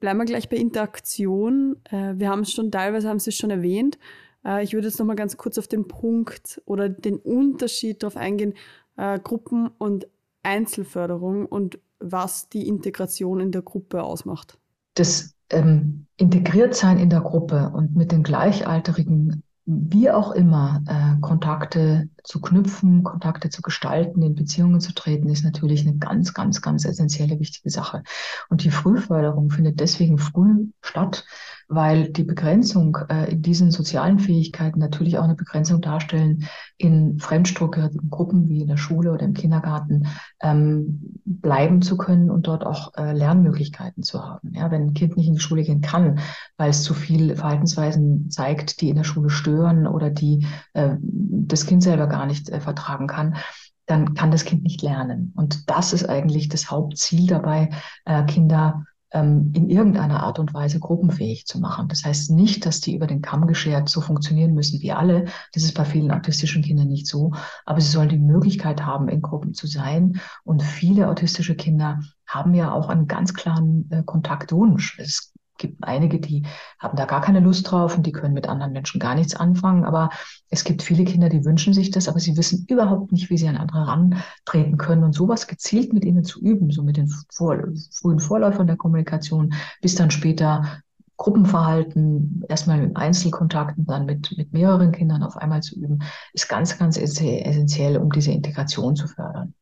Bleiben 0.00 0.18
wir 0.18 0.26
gleich 0.26 0.48
bei 0.48 0.56
Interaktion. 0.56 1.76
Äh, 1.90 2.14
wir 2.16 2.28
haben 2.28 2.40
es 2.40 2.52
schon 2.52 2.70
teilweise, 2.70 3.08
haben 3.08 3.18
Sie 3.18 3.30
es 3.30 3.36
schon 3.36 3.50
erwähnt. 3.50 3.98
Äh, 4.44 4.64
ich 4.64 4.72
würde 4.72 4.88
jetzt 4.88 4.98
noch 4.98 5.06
mal 5.06 5.16
ganz 5.16 5.36
kurz 5.36 5.58
auf 5.58 5.68
den 5.68 5.88
Punkt 5.88 6.60
oder 6.64 6.88
den 6.88 7.16
Unterschied 7.16 8.02
darauf 8.02 8.16
eingehen, 8.16 8.54
äh, 8.96 9.18
Gruppen- 9.18 9.70
und 9.78 10.08
Einzelförderung 10.42 11.46
und 11.46 11.78
was 12.00 12.48
die 12.48 12.68
Integration 12.68 13.40
in 13.40 13.52
der 13.52 13.62
Gruppe 13.62 14.02
ausmacht. 14.02 14.58
Das 14.94 15.34
ähm, 15.50 16.06
Integriertsein 16.16 16.98
in 16.98 17.10
der 17.10 17.20
Gruppe 17.20 17.72
und 17.74 17.96
mit 17.96 18.12
den 18.12 18.22
Gleichaltrigen 18.22 19.42
wie 19.70 20.10
auch 20.10 20.32
immer, 20.32 20.82
äh, 20.86 21.20
Kontakte 21.20 22.08
zu 22.24 22.40
knüpfen, 22.40 23.02
Kontakte 23.02 23.50
zu 23.50 23.60
gestalten, 23.60 24.22
in 24.22 24.34
Beziehungen 24.34 24.80
zu 24.80 24.94
treten, 24.94 25.28
ist 25.28 25.44
natürlich 25.44 25.86
eine 25.86 25.98
ganz, 25.98 26.32
ganz, 26.32 26.62
ganz 26.62 26.86
essentielle, 26.86 27.38
wichtige 27.38 27.68
Sache. 27.68 28.02
Und 28.48 28.64
die 28.64 28.70
Frühförderung 28.70 29.50
findet 29.50 29.78
deswegen 29.78 30.16
früh 30.16 30.68
statt, 30.80 31.26
weil 31.68 32.08
die 32.08 32.24
Begrenzung 32.24 32.96
äh, 33.10 33.30
in 33.30 33.42
diesen 33.42 33.70
sozialen 33.70 34.18
Fähigkeiten 34.18 34.78
natürlich 34.78 35.18
auch 35.18 35.24
eine 35.24 35.34
Begrenzung 35.34 35.82
darstellen 35.82 36.48
in 36.78 37.18
fremdstrukturierten 37.18 38.08
Gruppen 38.08 38.48
wie 38.48 38.62
in 38.62 38.68
der 38.68 38.78
Schule 38.78 39.12
oder 39.12 39.24
im 39.24 39.34
Kindergarten 39.34 40.06
ähm, 40.40 41.20
bleiben 41.26 41.82
zu 41.82 41.98
können 41.98 42.30
und 42.30 42.46
dort 42.46 42.64
auch 42.64 42.94
äh, 42.96 43.12
Lernmöglichkeiten 43.12 44.02
zu 44.02 44.24
haben. 44.24 44.54
Ja, 44.54 44.70
wenn 44.70 44.88
ein 44.88 44.94
Kind 44.94 45.18
nicht 45.18 45.28
in 45.28 45.34
die 45.34 45.40
Schule 45.40 45.62
gehen 45.62 45.82
kann, 45.82 46.20
weil 46.56 46.70
es 46.70 46.82
zu 46.82 46.94
viel 46.94 47.36
Verhaltensweisen 47.36 48.30
zeigt, 48.30 48.80
die 48.80 48.88
in 48.88 48.96
der 48.96 49.04
Schule 49.04 49.28
stören 49.28 49.86
oder 49.86 50.08
die 50.08 50.46
äh, 50.72 50.96
das 51.00 51.66
Kind 51.66 51.82
selber 51.82 52.06
gar 52.06 52.24
nicht 52.24 52.48
äh, 52.48 52.60
vertragen 52.60 53.06
kann, 53.06 53.36
dann 53.84 54.14
kann 54.14 54.30
das 54.30 54.44
Kind 54.44 54.62
nicht 54.62 54.80
lernen. 54.82 55.32
Und 55.36 55.68
das 55.68 55.92
ist 55.92 56.08
eigentlich 56.08 56.48
das 56.48 56.70
Hauptziel 56.70 57.26
dabei, 57.26 57.70
äh, 58.06 58.24
Kinder 58.24 58.84
in 59.10 59.70
irgendeiner 59.70 60.22
Art 60.22 60.38
und 60.38 60.52
Weise 60.52 60.80
gruppenfähig 60.80 61.46
zu 61.46 61.60
machen. 61.60 61.88
Das 61.88 62.04
heißt 62.04 62.30
nicht, 62.30 62.66
dass 62.66 62.80
die 62.80 62.94
über 62.94 63.06
den 63.06 63.22
Kamm 63.22 63.46
geschert 63.46 63.88
so 63.88 64.02
funktionieren 64.02 64.52
müssen 64.52 64.82
wie 64.82 64.92
alle. 64.92 65.26
Das 65.54 65.62
ist 65.62 65.72
bei 65.74 65.86
vielen 65.86 66.10
autistischen 66.10 66.62
Kindern 66.62 66.88
nicht 66.88 67.06
so. 67.06 67.32
Aber 67.64 67.80
sie 67.80 67.90
sollen 67.90 68.10
die 68.10 68.18
Möglichkeit 68.18 68.84
haben, 68.84 69.08
in 69.08 69.22
Gruppen 69.22 69.54
zu 69.54 69.66
sein. 69.66 70.20
Und 70.44 70.62
viele 70.62 71.08
autistische 71.08 71.54
Kinder 71.54 72.00
haben 72.26 72.52
ja 72.52 72.70
auch 72.70 72.90
einen 72.90 73.06
ganz 73.06 73.32
klaren 73.32 73.90
äh, 73.90 74.02
Kontaktwunsch. 74.02 74.98
Es 74.98 75.32
gibt 75.58 75.84
einige, 75.84 76.20
die 76.20 76.44
haben 76.78 76.96
da 76.96 77.04
gar 77.04 77.20
keine 77.20 77.40
Lust 77.40 77.70
drauf 77.70 77.96
und 77.96 78.06
die 78.06 78.12
können 78.12 78.34
mit 78.34 78.48
anderen 78.48 78.72
Menschen 78.72 79.00
gar 79.00 79.14
nichts 79.14 79.34
anfangen. 79.36 79.84
Aber 79.84 80.10
es 80.48 80.64
gibt 80.64 80.82
viele 80.82 81.04
Kinder, 81.04 81.28
die 81.28 81.44
wünschen 81.44 81.74
sich 81.74 81.90
das, 81.90 82.08
aber 82.08 82.20
sie 82.20 82.36
wissen 82.36 82.64
überhaupt 82.68 83.12
nicht, 83.12 83.28
wie 83.30 83.36
sie 83.36 83.48
an 83.48 83.56
andere 83.56 83.86
rantreten 83.86 84.78
können. 84.78 85.04
Und 85.04 85.14
sowas 85.14 85.46
gezielt 85.46 85.92
mit 85.92 86.04
ihnen 86.04 86.24
zu 86.24 86.40
üben, 86.40 86.70
so 86.70 86.82
mit 86.82 86.96
den 86.96 87.12
vor, 87.30 87.58
frühen 87.92 88.20
Vorläufern 88.20 88.66
der 88.66 88.76
Kommunikation, 88.76 89.52
bis 89.82 89.94
dann 89.94 90.10
später 90.10 90.82
Gruppenverhalten, 91.18 92.44
erstmal 92.48 92.80
mit 92.80 92.96
Einzelkontakten, 92.96 93.84
dann 93.86 94.06
mit, 94.06 94.32
mit 94.36 94.52
mehreren 94.52 94.92
Kindern 94.92 95.24
auf 95.24 95.36
einmal 95.36 95.62
zu 95.62 95.76
üben, 95.76 95.98
ist 96.32 96.48
ganz, 96.48 96.78
ganz 96.78 96.96
essentiell, 96.96 97.98
um 97.98 98.10
diese 98.10 98.30
Integration 98.30 98.94
zu 98.94 99.08
fördern. 99.08 99.52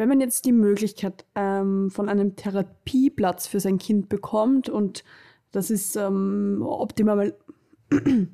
Wenn 0.00 0.08
man 0.08 0.22
jetzt 0.22 0.46
die 0.46 0.52
Möglichkeit 0.52 1.26
ähm, 1.34 1.90
von 1.90 2.08
einem 2.08 2.34
Therapieplatz 2.34 3.46
für 3.46 3.60
sein 3.60 3.76
Kind 3.76 4.08
bekommt 4.08 4.70
und 4.70 5.04
das 5.52 5.70
ist 5.70 5.94
ähm, 5.94 6.62
optimal, 6.66 7.36
wenn 7.90 8.28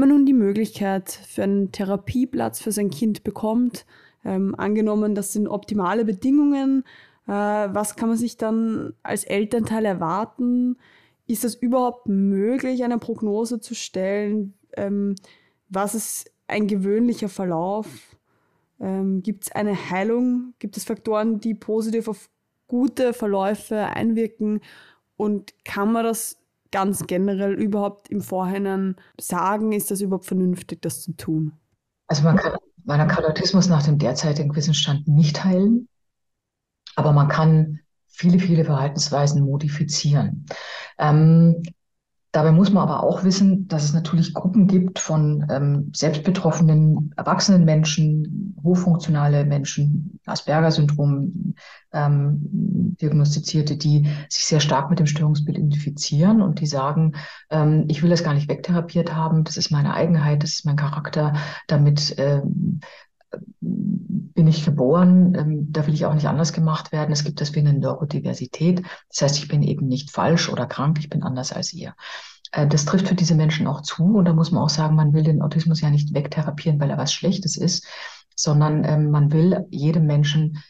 man 0.00 0.08
nun 0.08 0.26
die 0.26 0.32
Möglichkeit 0.32 1.08
für 1.08 1.44
einen 1.44 1.70
Therapieplatz 1.70 2.60
für 2.60 2.72
sein 2.72 2.90
Kind 2.90 3.22
bekommt, 3.22 3.86
ähm, 4.24 4.56
angenommen, 4.56 5.14
das 5.14 5.32
sind 5.32 5.46
optimale 5.46 6.04
Bedingungen, 6.04 6.82
äh, 7.28 7.30
was 7.30 7.94
kann 7.94 8.08
man 8.08 8.18
sich 8.18 8.36
dann 8.36 8.92
als 9.04 9.22
Elternteil 9.22 9.84
erwarten? 9.84 10.78
Ist 11.28 11.44
es 11.44 11.54
überhaupt 11.54 12.08
möglich, 12.08 12.82
eine 12.82 12.98
Prognose 12.98 13.60
zu 13.60 13.76
stellen? 13.76 14.54
Ähm, 14.76 15.14
was 15.68 15.94
ist 15.94 16.32
ein 16.48 16.66
gewöhnlicher 16.66 17.28
Verlauf? 17.28 18.16
Ähm, 18.82 19.22
Gibt 19.22 19.44
es 19.44 19.52
eine 19.52 19.90
Heilung? 19.90 20.54
Gibt 20.58 20.76
es 20.76 20.84
Faktoren, 20.84 21.40
die 21.40 21.54
positiv 21.54 22.08
auf 22.08 22.28
gute 22.66 23.14
Verläufe 23.14 23.86
einwirken? 23.86 24.60
Und 25.16 25.54
kann 25.64 25.92
man 25.92 26.04
das 26.04 26.36
ganz 26.72 27.06
generell 27.06 27.54
überhaupt 27.54 28.08
im 28.08 28.20
Vorhinein 28.20 28.96
sagen? 29.20 29.72
Ist 29.72 29.90
das 29.92 30.00
überhaupt 30.00 30.26
vernünftig, 30.26 30.82
das 30.82 31.02
zu 31.02 31.12
tun? 31.12 31.52
Also 32.08 32.24
man 32.24 32.36
kann, 32.36 32.56
man 32.84 33.08
kann 33.08 33.24
nach 33.68 33.82
dem 33.84 33.98
derzeitigen 33.98 34.54
Wissensstand 34.54 35.06
nicht 35.06 35.44
heilen, 35.44 35.88
aber 36.96 37.12
man 37.12 37.28
kann 37.28 37.78
viele, 38.08 38.40
viele 38.40 38.64
Verhaltensweisen 38.64 39.44
modifizieren. 39.44 40.46
Ähm, 40.98 41.62
Dabei 42.32 42.50
muss 42.50 42.72
man 42.72 42.82
aber 42.88 43.02
auch 43.02 43.24
wissen, 43.24 43.68
dass 43.68 43.84
es 43.84 43.92
natürlich 43.92 44.32
Gruppen 44.32 44.66
gibt 44.66 44.98
von 44.98 45.46
ähm, 45.50 45.90
selbstbetroffenen 45.94 47.12
erwachsenen 47.14 47.66
Menschen, 47.66 48.56
hochfunktionale 48.64 49.44
Menschen, 49.44 50.18
Asperger-Syndrom 50.24 51.54
ähm, 51.92 52.38
diagnostizierte, 53.00 53.76
die 53.76 54.08
sich 54.30 54.46
sehr 54.46 54.60
stark 54.60 54.88
mit 54.88 54.98
dem 54.98 55.06
Störungsbild 55.06 55.58
identifizieren 55.58 56.40
und 56.40 56.60
die 56.60 56.66
sagen, 56.66 57.12
ähm, 57.50 57.84
ich 57.88 58.02
will 58.02 58.08
das 58.08 58.24
gar 58.24 58.32
nicht 58.32 58.48
wegtherapiert 58.48 59.14
haben, 59.14 59.44
das 59.44 59.58
ist 59.58 59.70
meine 59.70 59.92
Eigenheit, 59.92 60.42
das 60.42 60.54
ist 60.54 60.64
mein 60.64 60.76
Charakter, 60.76 61.34
damit 61.66 62.14
ähm, 62.16 62.80
bin 64.34 64.46
ich 64.46 64.64
geboren, 64.64 65.34
ähm, 65.34 65.72
da 65.72 65.86
will 65.86 65.94
ich 65.94 66.06
auch 66.06 66.14
nicht 66.14 66.28
anders 66.28 66.52
gemacht 66.52 66.92
werden. 66.92 67.12
Es 67.12 67.24
gibt 67.24 67.40
deswegen 67.40 67.68
eine 67.68 67.78
Neurodiversität. 67.78 68.82
Das 69.08 69.22
heißt, 69.22 69.38
ich 69.38 69.48
bin 69.48 69.62
eben 69.62 69.86
nicht 69.86 70.10
falsch 70.10 70.48
oder 70.48 70.66
krank, 70.66 70.98
ich 70.98 71.08
bin 71.08 71.22
anders 71.22 71.52
als 71.52 71.72
ihr. 71.72 71.94
Äh, 72.52 72.66
das 72.66 72.84
trifft 72.84 73.08
für 73.08 73.14
diese 73.14 73.34
Menschen 73.34 73.66
auch 73.66 73.82
zu. 73.82 74.04
Und 74.04 74.26
da 74.26 74.32
muss 74.32 74.52
man 74.52 74.62
auch 74.62 74.70
sagen, 74.70 74.94
man 74.94 75.12
will 75.12 75.24
den 75.24 75.42
Autismus 75.42 75.80
ja 75.80 75.90
nicht 75.90 76.14
wegtherapieren, 76.14 76.80
weil 76.80 76.90
er 76.90 76.98
was 76.98 77.12
Schlechtes 77.12 77.56
ist, 77.56 77.86
sondern 78.36 78.84
ähm, 78.84 79.10
man 79.10 79.32
will 79.32 79.66
jedem 79.70 80.06
Menschen 80.06 80.62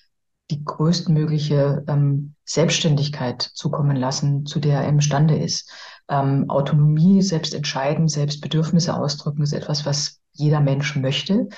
die 0.51 0.65
größtmögliche 0.65 1.85
ähm, 1.89 2.35
Selbstständigkeit 2.45 3.43
zukommen 3.43 3.97
lassen, 3.97 4.45
zu 4.45 4.61
der 4.61 4.83
er 4.83 4.89
imstande 4.89 5.37
ist. 5.37 5.71
Ähm, 6.09 6.51
Autonomie, 6.51 7.23
selbst 7.23 7.55
entscheiden, 7.55 8.09
selbst 8.09 8.41
Bedürfnisse 8.41 8.95
ausdrücken, 8.95 9.43
ist 9.43 9.53
etwas, 9.53 9.87
was 9.87 10.21
jeder 10.33 10.61
Mensch 10.61 10.97
möchte. 10.97 11.49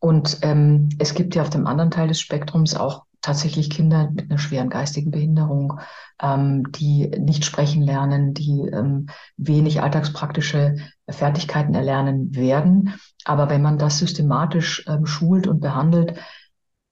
Und 0.00 0.38
ähm, 0.42 0.88
es 0.98 1.14
gibt 1.14 1.34
ja 1.34 1.42
auf 1.42 1.50
dem 1.50 1.66
anderen 1.66 1.90
Teil 1.90 2.08
des 2.08 2.20
Spektrums 2.20 2.74
auch 2.74 3.04
tatsächlich 3.22 3.68
Kinder 3.68 4.10
mit 4.10 4.30
einer 4.30 4.38
schweren 4.38 4.70
geistigen 4.70 5.10
Behinderung, 5.10 5.78
ähm, 6.20 6.70
die 6.72 7.08
nicht 7.08 7.44
sprechen 7.44 7.82
lernen, 7.82 8.34
die 8.34 8.62
ähm, 8.72 9.08
wenig 9.36 9.82
alltagspraktische 9.82 10.76
Fertigkeiten 11.08 11.74
erlernen 11.74 12.34
werden. 12.34 12.94
Aber 13.24 13.50
wenn 13.50 13.62
man 13.62 13.78
das 13.78 13.98
systematisch 13.98 14.84
ähm, 14.88 15.06
schult 15.06 15.46
und 15.46 15.60
behandelt, 15.60 16.18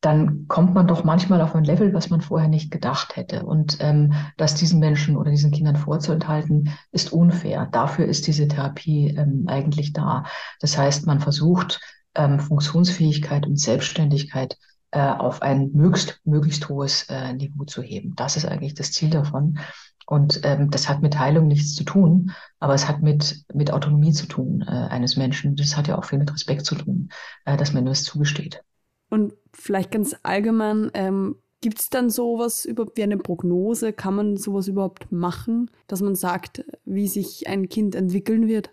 dann 0.00 0.46
kommt 0.46 0.74
man 0.74 0.86
doch 0.86 1.02
manchmal 1.02 1.40
auf 1.40 1.56
ein 1.56 1.64
Level, 1.64 1.92
was 1.92 2.08
man 2.08 2.20
vorher 2.20 2.48
nicht 2.48 2.70
gedacht 2.70 3.16
hätte. 3.16 3.44
Und 3.44 3.78
ähm, 3.80 4.12
das 4.36 4.54
diesen 4.54 4.78
Menschen 4.78 5.16
oder 5.16 5.30
diesen 5.30 5.50
Kindern 5.50 5.76
vorzuenthalten, 5.76 6.70
ist 6.92 7.12
unfair. 7.12 7.66
Dafür 7.72 8.04
ist 8.06 8.26
diese 8.28 8.46
Therapie 8.46 9.08
ähm, 9.16 9.46
eigentlich 9.48 9.92
da. 9.92 10.24
Das 10.60 10.78
heißt, 10.78 11.06
man 11.06 11.18
versucht, 11.18 11.80
ähm, 12.14 12.40
Funktionsfähigkeit 12.40 13.46
und 13.46 13.58
Selbstständigkeit 13.58 14.56
äh, 14.90 15.00
auf 15.00 15.42
ein 15.42 15.70
möglichst, 15.72 16.20
möglichst 16.24 16.68
hohes 16.68 17.04
äh, 17.08 17.32
Niveau 17.34 17.64
zu 17.64 17.82
heben. 17.82 18.14
Das 18.16 18.36
ist 18.36 18.46
eigentlich 18.46 18.74
das 18.74 18.92
Ziel 18.92 19.10
davon. 19.10 19.58
Und 20.06 20.40
ähm, 20.44 20.70
das 20.70 20.88
hat 20.88 21.02
mit 21.02 21.18
Heilung 21.18 21.48
nichts 21.48 21.74
zu 21.74 21.84
tun, 21.84 22.32
aber 22.60 22.72
es 22.72 22.88
hat 22.88 23.02
mit, 23.02 23.44
mit 23.52 23.70
Autonomie 23.70 24.12
zu 24.12 24.26
tun 24.26 24.64
äh, 24.66 24.70
eines 24.70 25.18
Menschen. 25.18 25.54
Das 25.54 25.76
hat 25.76 25.86
ja 25.86 25.98
auch 25.98 26.06
viel 26.06 26.18
mit 26.18 26.32
Respekt 26.32 26.64
zu 26.64 26.76
tun, 26.76 27.10
äh, 27.44 27.58
dass 27.58 27.74
man 27.74 27.86
es 27.86 28.04
zugesteht. 28.04 28.62
Und 29.10 29.34
vielleicht 29.52 29.90
ganz 29.90 30.16
allgemein, 30.22 30.90
ähm, 30.94 31.36
gibt 31.60 31.80
es 31.80 31.90
dann 31.90 32.08
sowas 32.08 32.64
überhaupt 32.64 32.96
wie 32.96 33.02
eine 33.02 33.18
Prognose? 33.18 33.92
Kann 33.92 34.14
man 34.14 34.36
sowas 34.38 34.68
überhaupt 34.68 35.12
machen, 35.12 35.70
dass 35.86 36.00
man 36.00 36.14
sagt, 36.14 36.64
wie 36.86 37.08
sich 37.08 37.46
ein 37.46 37.68
Kind 37.68 37.94
entwickeln 37.94 38.48
wird? 38.48 38.70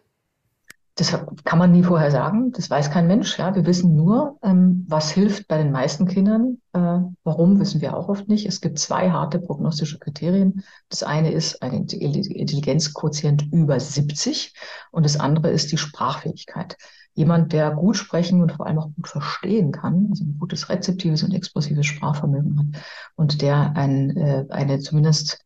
Das 0.98 1.12
kann 1.44 1.60
man 1.60 1.74
nie 1.74 1.84
vorher 1.84 2.10
sagen. 2.10 2.54
Das 2.54 2.70
weiß 2.70 2.90
kein 2.90 3.08
Mensch. 3.08 3.38
Ja, 3.38 3.54
wir 3.54 3.66
wissen 3.66 3.98
nur, 3.98 4.38
ähm, 4.42 4.86
was 4.88 5.12
hilft 5.12 5.50
bei 5.50 5.58
den 5.58 5.74
meisten 5.74 6.08
Kindern. 6.08 6.62
Äh, 6.72 7.00
warum 7.26 7.60
wissen 7.60 7.82
wir 7.82 7.98
auch 7.98 8.08
oft 8.08 8.30
nicht. 8.30 8.46
Es 8.46 8.62
gibt 8.62 8.80
zwei 8.80 9.12
harte 9.12 9.40
prognostische 9.40 10.00
Kriterien. 10.00 10.64
Das 10.88 11.04
eine 11.04 11.32
ist 11.32 11.62
ein 11.62 11.74
Intelligenzquotient 11.74 13.52
über 13.52 13.78
70 13.78 14.54
und 14.92 15.04
das 15.04 15.20
andere 15.20 15.50
ist 15.50 15.74
die 15.74 15.78
Sprachfähigkeit. 15.78 16.78
Jemand, 17.14 17.52
der 17.52 17.72
gut 17.72 17.98
sprechen 17.98 18.42
und 18.42 18.54
vor 18.54 18.66
allem 18.66 18.80
auch 18.80 18.90
gut 18.96 19.10
verstehen 19.10 19.74
kann, 19.74 20.08
also 20.12 20.24
ein 20.24 20.38
gutes 20.40 20.70
rezeptives 20.70 21.24
und 21.24 21.34
expressives 21.34 21.86
Sprachvermögen 21.86 22.58
hat 22.58 22.82
und 23.16 23.42
der 23.42 23.76
ein, 23.76 24.16
äh, 24.16 24.46
eine 24.50 24.80
zumindest 24.80 25.40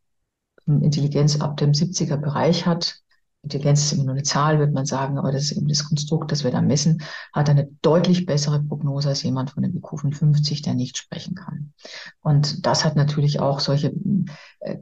Intelligenz 0.66 1.40
ab 1.40 1.56
dem 1.56 1.74
70er 1.74 2.16
Bereich 2.16 2.66
hat, 2.66 3.00
Intelligenz 3.42 3.84
ist 3.84 3.92
immer 3.92 4.04
nur 4.04 4.12
eine 4.12 4.22
Zahl, 4.22 4.58
wird 4.58 4.72
man 4.72 4.84
sagen, 4.84 5.18
aber 5.18 5.32
das 5.32 5.44
ist 5.44 5.52
eben 5.52 5.68
das 5.68 5.88
Konstrukt, 5.88 6.30
das 6.30 6.44
wir 6.44 6.50
da 6.50 6.60
messen, 6.60 7.02
hat 7.32 7.48
eine 7.48 7.68
deutlich 7.80 8.26
bessere 8.26 8.62
Prognose 8.62 9.08
als 9.08 9.22
jemand 9.22 9.50
von 9.50 9.64
einem 9.64 9.76
IQ 9.76 9.98
von 9.98 10.12
50, 10.12 10.62
der 10.62 10.74
nicht 10.74 10.98
sprechen 10.98 11.34
kann. 11.34 11.72
Und 12.20 12.66
das 12.66 12.84
hat 12.84 12.96
natürlich 12.96 13.40
auch 13.40 13.60
solche 13.60 13.92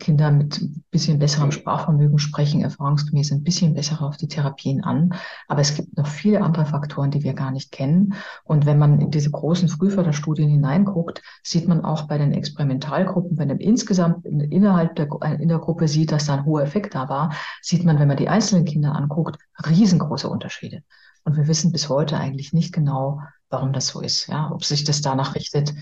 Kinder 0.01 0.33
mit 0.33 0.61
ein 0.61 0.85
bisschen 0.91 1.21
besserem 1.21 1.53
Sprachvermögen 1.53 2.19
sprechen 2.19 2.63
erfahrungsgemäß 2.63 3.31
ein 3.31 3.45
bisschen 3.45 3.75
besser 3.75 4.03
auf 4.03 4.17
die 4.17 4.27
Therapien 4.27 4.83
an. 4.83 5.15
Aber 5.47 5.61
es 5.61 5.75
gibt 5.75 5.97
noch 5.97 6.07
viele 6.09 6.43
andere 6.43 6.67
Faktoren, 6.67 7.13
die 7.13 7.23
wir 7.23 7.33
gar 7.33 7.53
nicht 7.53 7.71
kennen. 7.71 8.15
Und 8.43 8.67
wenn 8.67 8.79
man 8.79 9.01
in 9.01 9.13
diese 9.13 9.31
großen 9.31 9.69
Frühförderstudien 9.69 10.49
hineinguckt, 10.49 11.23
sieht 11.45 11.69
man 11.69 11.85
auch 11.85 12.09
bei 12.09 12.19
den 12.19 12.33
Experimentalgruppen, 12.33 13.39
wenn 13.39 13.49
man 13.49 13.59
insgesamt 13.59 14.27
innerhalb 14.27 14.97
der, 14.97 15.09
in 15.39 15.49
der 15.49 15.59
Gruppe 15.59 15.87
sieht, 15.87 16.11
dass 16.11 16.27
da 16.27 16.35
ein 16.35 16.45
hoher 16.45 16.63
Effekt 16.63 16.97
da 16.97 17.09
war, 17.09 17.33
sieht 17.63 17.85
man, 17.85 18.01
wenn 18.01 18.09
man 18.09 18.17
die 18.17 18.29
einzelnen 18.29 18.65
Kinder 18.65 18.97
anguckt, 18.97 19.39
riesengroße 19.65 20.29
Unterschiede. 20.29 20.83
Und 21.25 21.37
wir 21.37 21.47
wissen 21.47 21.71
bis 21.71 21.89
heute 21.89 22.17
eigentlich 22.17 22.53
nicht 22.53 22.73
genau, 22.73 23.21
warum 23.49 23.73
das 23.73 23.89
so 23.89 24.01
ist. 24.01 24.27
Ja, 24.27 24.51
ob 24.51 24.65
sich 24.65 24.83
das 24.83 25.03
danach 25.03 25.37
richtet, 25.37 25.73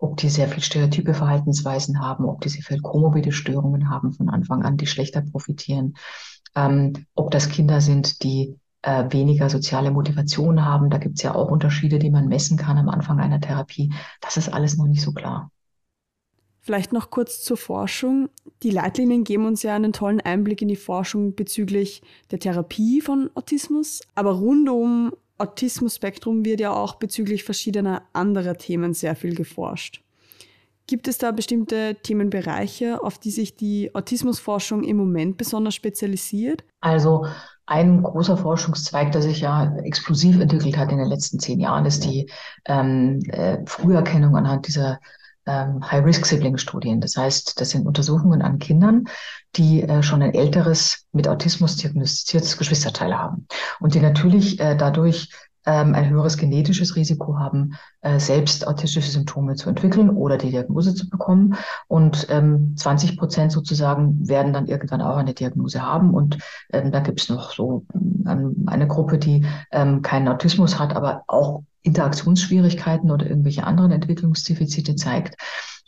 ob 0.00 0.16
die 0.16 0.30
sehr 0.30 0.48
viel 0.48 0.62
stereotype 0.62 1.14
Verhaltensweisen 1.14 2.00
haben, 2.00 2.24
ob 2.24 2.40
die 2.40 2.48
sehr 2.48 2.62
viel 2.62 2.80
komorbide 2.80 3.32
Störungen 3.32 3.90
haben 3.90 4.12
von 4.12 4.28
Anfang 4.30 4.62
an, 4.62 4.76
die 4.76 4.86
schlechter 4.86 5.20
profitieren, 5.20 5.94
ähm, 6.56 6.94
ob 7.14 7.30
das 7.30 7.48
Kinder 7.48 7.80
sind, 7.80 8.22
die 8.22 8.56
äh, 8.82 9.04
weniger 9.10 9.50
soziale 9.50 9.90
Motivation 9.90 10.64
haben. 10.64 10.88
Da 10.88 10.98
gibt 10.98 11.18
es 11.18 11.22
ja 11.22 11.34
auch 11.34 11.50
Unterschiede, 11.50 11.98
die 11.98 12.10
man 12.10 12.28
messen 12.28 12.56
kann 12.56 12.78
am 12.78 12.88
Anfang 12.88 13.20
einer 13.20 13.40
Therapie. 13.40 13.92
Das 14.22 14.38
ist 14.38 14.48
alles 14.48 14.76
noch 14.76 14.86
nicht 14.86 15.02
so 15.02 15.12
klar. 15.12 15.50
Vielleicht 16.62 16.92
noch 16.92 17.10
kurz 17.10 17.42
zur 17.42 17.56
Forschung. 17.56 18.28
Die 18.62 18.70
Leitlinien 18.70 19.24
geben 19.24 19.46
uns 19.46 19.62
ja 19.62 19.74
einen 19.74 19.92
tollen 19.92 20.20
Einblick 20.20 20.62
in 20.62 20.68
die 20.68 20.76
Forschung 20.76 21.34
bezüglich 21.34 22.02
der 22.30 22.38
Therapie 22.38 23.00
von 23.00 23.30
Autismus, 23.34 24.00
aber 24.14 24.32
rund 24.32 24.68
um 24.68 25.12
Autismus-Spektrum 25.40 26.44
wird 26.44 26.60
ja 26.60 26.72
auch 26.72 26.96
bezüglich 26.96 27.44
verschiedener 27.44 28.02
anderer 28.12 28.56
Themen 28.56 28.94
sehr 28.94 29.16
viel 29.16 29.34
geforscht. 29.34 30.02
Gibt 30.86 31.06
es 31.06 31.18
da 31.18 31.30
bestimmte 31.30 31.96
Themenbereiche, 32.02 33.02
auf 33.02 33.18
die 33.18 33.30
sich 33.30 33.54
die 33.54 33.94
Autismusforschung 33.94 34.82
im 34.82 34.96
Moment 34.96 35.36
besonders 35.36 35.76
spezialisiert? 35.76 36.64
Also 36.80 37.26
ein 37.66 38.02
großer 38.02 38.36
Forschungszweig, 38.36 39.12
der 39.12 39.22
sich 39.22 39.40
ja 39.40 39.76
explosiv 39.84 40.40
entwickelt 40.40 40.76
hat 40.76 40.90
in 40.90 40.98
den 40.98 41.06
letzten 41.06 41.38
zehn 41.38 41.60
Jahren, 41.60 41.86
ist 41.86 42.04
die 42.04 42.28
ähm, 42.66 43.20
äh, 43.28 43.58
Früherkennung 43.66 44.36
anhand 44.36 44.66
dieser 44.66 44.98
ähm, 45.46 45.90
High-Risk-Sibling-Studien. 45.90 47.00
Das 47.00 47.16
heißt, 47.16 47.60
das 47.60 47.70
sind 47.70 47.86
Untersuchungen 47.86 48.42
an 48.42 48.58
Kindern, 48.58 49.04
die 49.56 49.82
äh, 49.82 50.02
schon 50.02 50.22
ein 50.22 50.34
älteres, 50.34 51.06
mit 51.12 51.28
Autismus 51.28 51.76
diagnostiziertes 51.76 52.56
Geschwisterteil 52.56 53.16
haben 53.16 53.46
und 53.80 53.94
die 53.94 54.00
natürlich 54.00 54.60
äh, 54.60 54.76
dadurch 54.76 55.30
ähm, 55.66 55.94
ein 55.94 56.08
höheres 56.08 56.36
genetisches 56.36 56.96
Risiko 56.96 57.38
haben, 57.38 57.76
äh, 58.00 58.18
selbst 58.18 58.66
autistische 58.66 59.10
Symptome 59.10 59.56
zu 59.56 59.68
entwickeln 59.68 60.10
oder 60.10 60.38
die 60.38 60.50
Diagnose 60.50 60.94
zu 60.94 61.08
bekommen. 61.08 61.56
Und 61.86 62.26
ähm, 62.30 62.74
20 62.76 63.18
Prozent 63.18 63.52
sozusagen 63.52 64.26
werden 64.28 64.52
dann 64.52 64.66
irgendwann 64.66 65.02
auch 65.02 65.16
eine 65.16 65.34
Diagnose 65.34 65.82
haben. 65.82 66.14
Und 66.14 66.38
ähm, 66.72 66.92
da 66.92 67.00
gibt 67.00 67.20
es 67.20 67.28
noch 67.28 67.52
so 67.52 67.84
ähm, 68.26 68.64
eine 68.66 68.88
Gruppe, 68.88 69.18
die 69.18 69.44
ähm, 69.70 70.02
keinen 70.02 70.28
Autismus 70.28 70.78
hat, 70.78 70.96
aber 70.96 71.24
auch 71.26 71.62
Interaktionsschwierigkeiten 71.82 73.10
oder 73.10 73.26
irgendwelche 73.26 73.64
anderen 73.64 73.92
Entwicklungsdefizite 73.92 74.96
zeigt. 74.96 75.36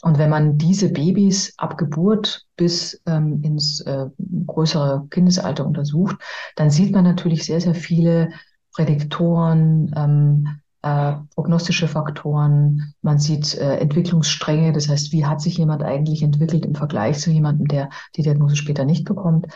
Und 0.03 0.19
wenn 0.19 0.31
man 0.31 0.59
diese 0.59 0.91
Babys 0.91 1.55
ab 1.59 1.79
Geburt 1.79 2.45
bis 2.57 3.01
ähm, 3.07 3.41
ins 3.43 3.81
äh, 3.83 4.07
größere 4.47 5.07
Kindesalter 5.11 5.65
untersucht, 5.65 6.17
dann 6.57 6.71
sieht 6.71 6.93
man 6.93 7.05
natürlich 7.05 7.45
sehr, 7.45 7.61
sehr 7.61 7.77
viele 7.77 8.31
Prädiktoren, 8.73 9.93
ähm, 9.97 10.49
äh, 10.83 11.15
prognostische 11.37 11.87
Faktoren, 11.87 12.95
man 13.03 13.21
sieht 13.21 13.55
äh, 13.55 13.77
Entwicklungsstränge, 13.77 14.73
das 14.73 14.89
heißt, 14.89 15.13
wie 15.13 15.25
hat 15.25 15.41
sich 15.41 15.59
jemand 15.59 15.85
eigentlich 15.85 16.23
entwickelt 16.23 16.67
im 16.67 16.75
Vergleich 16.75 17.21
zu 17.21 17.31
jemandem, 17.31 17.69
der 17.69 17.89
die 18.17 18.23
Diagnose 18.23 18.57
später 18.57 18.85
nicht 18.85 19.05
bekommt 19.05 19.47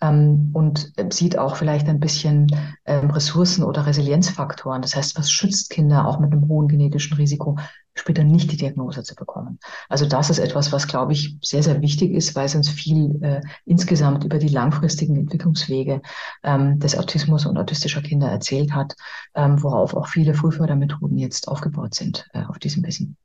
ähm, 0.00 0.50
und 0.52 0.92
äh, 0.96 1.08
sieht 1.10 1.38
auch 1.38 1.56
vielleicht 1.56 1.88
ein 1.88 2.00
bisschen 2.00 2.46
ähm, 2.84 3.10
Ressourcen- 3.10 3.64
oder 3.64 3.86
Resilienzfaktoren. 3.86 4.82
Das 4.82 4.94
heißt, 4.94 5.18
was 5.18 5.30
schützt 5.30 5.70
Kinder 5.70 6.06
auch 6.06 6.20
mit 6.20 6.32
einem 6.32 6.48
hohen 6.48 6.68
genetischen 6.68 7.16
Risiko, 7.16 7.56
später 7.94 8.24
nicht 8.24 8.52
die 8.52 8.56
Diagnose 8.56 9.02
zu 9.02 9.14
bekommen. 9.14 9.58
Also 9.88 10.06
das 10.06 10.30
ist 10.30 10.38
etwas, 10.38 10.72
was, 10.72 10.86
glaube 10.86 11.12
ich, 11.12 11.36
sehr, 11.42 11.62
sehr 11.62 11.80
wichtig 11.82 12.12
ist, 12.12 12.34
weil 12.36 12.46
es 12.46 12.54
uns 12.54 12.68
viel 12.68 13.18
äh, 13.22 13.40
insgesamt 13.64 14.24
über 14.24 14.38
die 14.38 14.48
langfristigen 14.48 15.16
Entwicklungswege 15.16 16.00
ähm, 16.44 16.78
des 16.78 16.96
Autismus 16.96 17.46
und 17.46 17.58
autistischer 17.58 18.02
Kinder 18.02 18.28
erzählt 18.28 18.72
hat, 18.72 18.94
ähm, 19.34 19.62
worauf 19.62 19.94
auch 19.94 20.06
viele 20.06 20.34
Frühfördermethoden 20.34 21.18
jetzt 21.18 21.48
aufgebaut 21.48 21.94
sind, 21.94 22.26
äh, 22.32 22.44
auf 22.44 22.58
diesem 22.58 22.84
Wissen. 22.84 23.16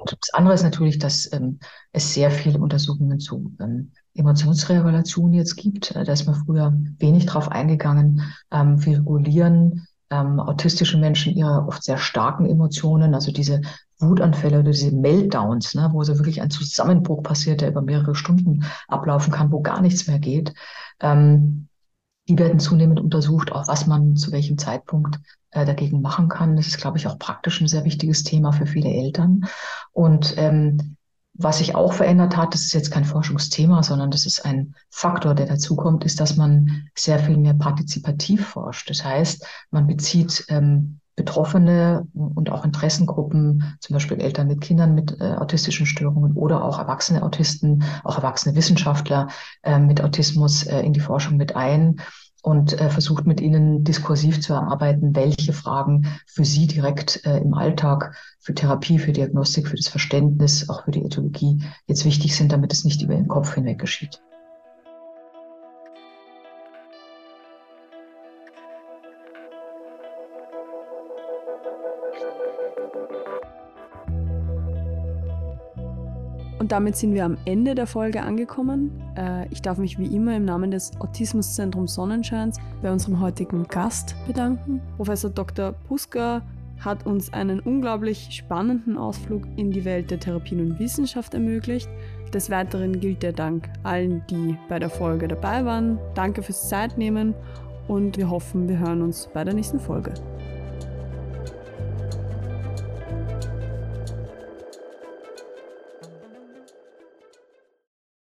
Und 0.00 0.16
das 0.20 0.32
andere 0.32 0.54
ist 0.54 0.62
natürlich, 0.62 0.98
dass 0.98 1.30
ähm, 1.32 1.58
es 1.92 2.14
sehr 2.14 2.30
viele 2.30 2.58
Untersuchungen 2.58 3.20
zu 3.20 3.52
ähm, 3.60 3.92
Emotionsregulation 4.14 5.32
jetzt 5.32 5.56
gibt. 5.56 5.92
Äh, 5.92 6.04
da 6.04 6.12
ist 6.12 6.26
man 6.26 6.34
früher 6.34 6.72
wenig 6.98 7.26
drauf 7.26 7.50
eingegangen. 7.50 8.22
Ähm, 8.50 8.84
wir 8.84 8.98
regulieren 8.98 9.86
ähm, 10.10 10.40
autistische 10.40 10.98
Menschen 10.98 11.34
ihre 11.34 11.66
oft 11.66 11.82
sehr 11.82 11.98
starken 11.98 12.46
Emotionen, 12.46 13.14
also 13.14 13.32
diese 13.32 13.60
Wutanfälle 13.98 14.60
oder 14.60 14.70
diese 14.70 14.94
Meltdowns, 14.94 15.74
ne, 15.74 15.90
wo 15.92 16.02
so 16.02 16.16
wirklich 16.18 16.40
ein 16.40 16.50
Zusammenbruch 16.50 17.22
passiert, 17.22 17.60
der 17.60 17.70
über 17.70 17.82
mehrere 17.82 18.14
Stunden 18.14 18.64
ablaufen 18.86 19.32
kann, 19.32 19.52
wo 19.52 19.60
gar 19.60 19.80
nichts 19.80 20.06
mehr 20.06 20.18
geht. 20.18 20.54
Ähm, 21.00 21.67
die 22.28 22.38
werden 22.38 22.60
zunehmend 22.60 23.00
untersucht, 23.00 23.52
auch 23.52 23.66
was 23.68 23.86
man 23.86 24.16
zu 24.16 24.32
welchem 24.32 24.58
Zeitpunkt 24.58 25.18
äh, 25.50 25.64
dagegen 25.64 26.02
machen 26.02 26.28
kann. 26.28 26.56
Das 26.56 26.66
ist, 26.66 26.78
glaube 26.78 26.98
ich, 26.98 27.06
auch 27.06 27.18
praktisch 27.18 27.60
ein 27.60 27.68
sehr 27.68 27.84
wichtiges 27.84 28.22
Thema 28.22 28.52
für 28.52 28.66
viele 28.66 28.90
Eltern. 28.90 29.46
Und 29.92 30.34
ähm, 30.36 30.96
was 31.32 31.58
sich 31.58 31.74
auch 31.74 31.92
verändert 31.92 32.36
hat, 32.36 32.52
das 32.52 32.62
ist 32.62 32.74
jetzt 32.74 32.90
kein 32.90 33.04
Forschungsthema, 33.04 33.82
sondern 33.82 34.10
das 34.10 34.26
ist 34.26 34.44
ein 34.44 34.74
Faktor, 34.90 35.34
der 35.34 35.46
dazukommt, 35.46 36.04
ist, 36.04 36.20
dass 36.20 36.36
man 36.36 36.88
sehr 36.96 37.18
viel 37.18 37.36
mehr 37.36 37.54
partizipativ 37.54 38.46
forscht. 38.46 38.90
Das 38.90 39.04
heißt, 39.04 39.46
man 39.70 39.86
bezieht 39.86 40.44
ähm, 40.48 40.98
Betroffene 41.18 42.06
und 42.14 42.50
auch 42.50 42.64
Interessengruppen, 42.64 43.76
zum 43.80 43.94
Beispiel 43.94 44.20
Eltern 44.20 44.46
mit 44.46 44.60
Kindern 44.60 44.94
mit 44.94 45.20
äh, 45.20 45.34
autistischen 45.34 45.84
Störungen 45.84 46.34
oder 46.34 46.64
auch 46.64 46.78
erwachsene 46.78 47.24
Autisten, 47.24 47.82
auch 48.04 48.16
erwachsene 48.16 48.54
Wissenschaftler 48.54 49.26
äh, 49.64 49.80
mit 49.80 50.00
Autismus 50.02 50.62
äh, 50.62 50.80
in 50.80 50.92
die 50.92 51.00
Forschung 51.00 51.36
mit 51.36 51.56
ein 51.56 52.00
und 52.40 52.80
äh, 52.80 52.88
versucht 52.88 53.26
mit 53.26 53.40
ihnen 53.40 53.82
diskursiv 53.82 54.40
zu 54.40 54.52
erarbeiten, 54.52 55.16
welche 55.16 55.52
Fragen 55.52 56.06
für 56.24 56.44
sie 56.44 56.68
direkt 56.68 57.26
äh, 57.26 57.38
im 57.38 57.52
Alltag, 57.52 58.14
für 58.38 58.54
Therapie, 58.54 59.00
für 59.00 59.12
Diagnostik, 59.12 59.66
für 59.66 59.76
das 59.76 59.88
Verständnis, 59.88 60.68
auch 60.68 60.84
für 60.84 60.92
die 60.92 61.04
Ethologie 61.04 61.64
jetzt 61.86 62.04
wichtig 62.04 62.36
sind, 62.36 62.52
damit 62.52 62.72
es 62.72 62.84
nicht 62.84 63.02
über 63.02 63.16
den 63.16 63.26
Kopf 63.26 63.54
hinweg 63.54 63.80
geschieht. 63.80 64.20
Und 76.68 76.72
damit 76.72 76.96
sind 76.96 77.14
wir 77.14 77.24
am 77.24 77.38
Ende 77.46 77.74
der 77.74 77.86
Folge 77.86 78.22
angekommen. 78.22 78.90
Äh, 79.16 79.48
ich 79.48 79.62
darf 79.62 79.78
mich 79.78 79.98
wie 79.98 80.14
immer 80.14 80.36
im 80.36 80.44
Namen 80.44 80.70
des 80.70 80.92
Autismuszentrums 81.00 81.94
Sonnenscheins 81.94 82.58
bei 82.82 82.92
unserem 82.92 83.20
heutigen 83.20 83.66
Gast 83.68 84.14
bedanken. 84.26 84.82
Professor 84.98 85.30
Dr. 85.30 85.72
Puska 85.72 86.42
hat 86.84 87.06
uns 87.06 87.32
einen 87.32 87.60
unglaublich 87.60 88.28
spannenden 88.32 88.98
Ausflug 88.98 89.44
in 89.56 89.70
die 89.70 89.86
Welt 89.86 90.10
der 90.10 90.20
Therapien 90.20 90.60
und 90.60 90.78
Wissenschaft 90.78 91.32
ermöglicht. 91.32 91.88
Des 92.34 92.50
Weiteren 92.50 93.00
gilt 93.00 93.22
der 93.22 93.32
Dank 93.32 93.70
allen, 93.82 94.22
die 94.28 94.58
bei 94.68 94.78
der 94.78 94.90
Folge 94.90 95.26
dabei 95.26 95.64
waren. 95.64 95.98
Danke 96.14 96.42
fürs 96.42 96.68
Zeitnehmen 96.68 97.32
und 97.86 98.18
wir 98.18 98.28
hoffen, 98.28 98.68
wir 98.68 98.78
hören 98.78 99.00
uns 99.00 99.30
bei 99.32 99.42
der 99.42 99.54
nächsten 99.54 99.80
Folge. 99.80 100.12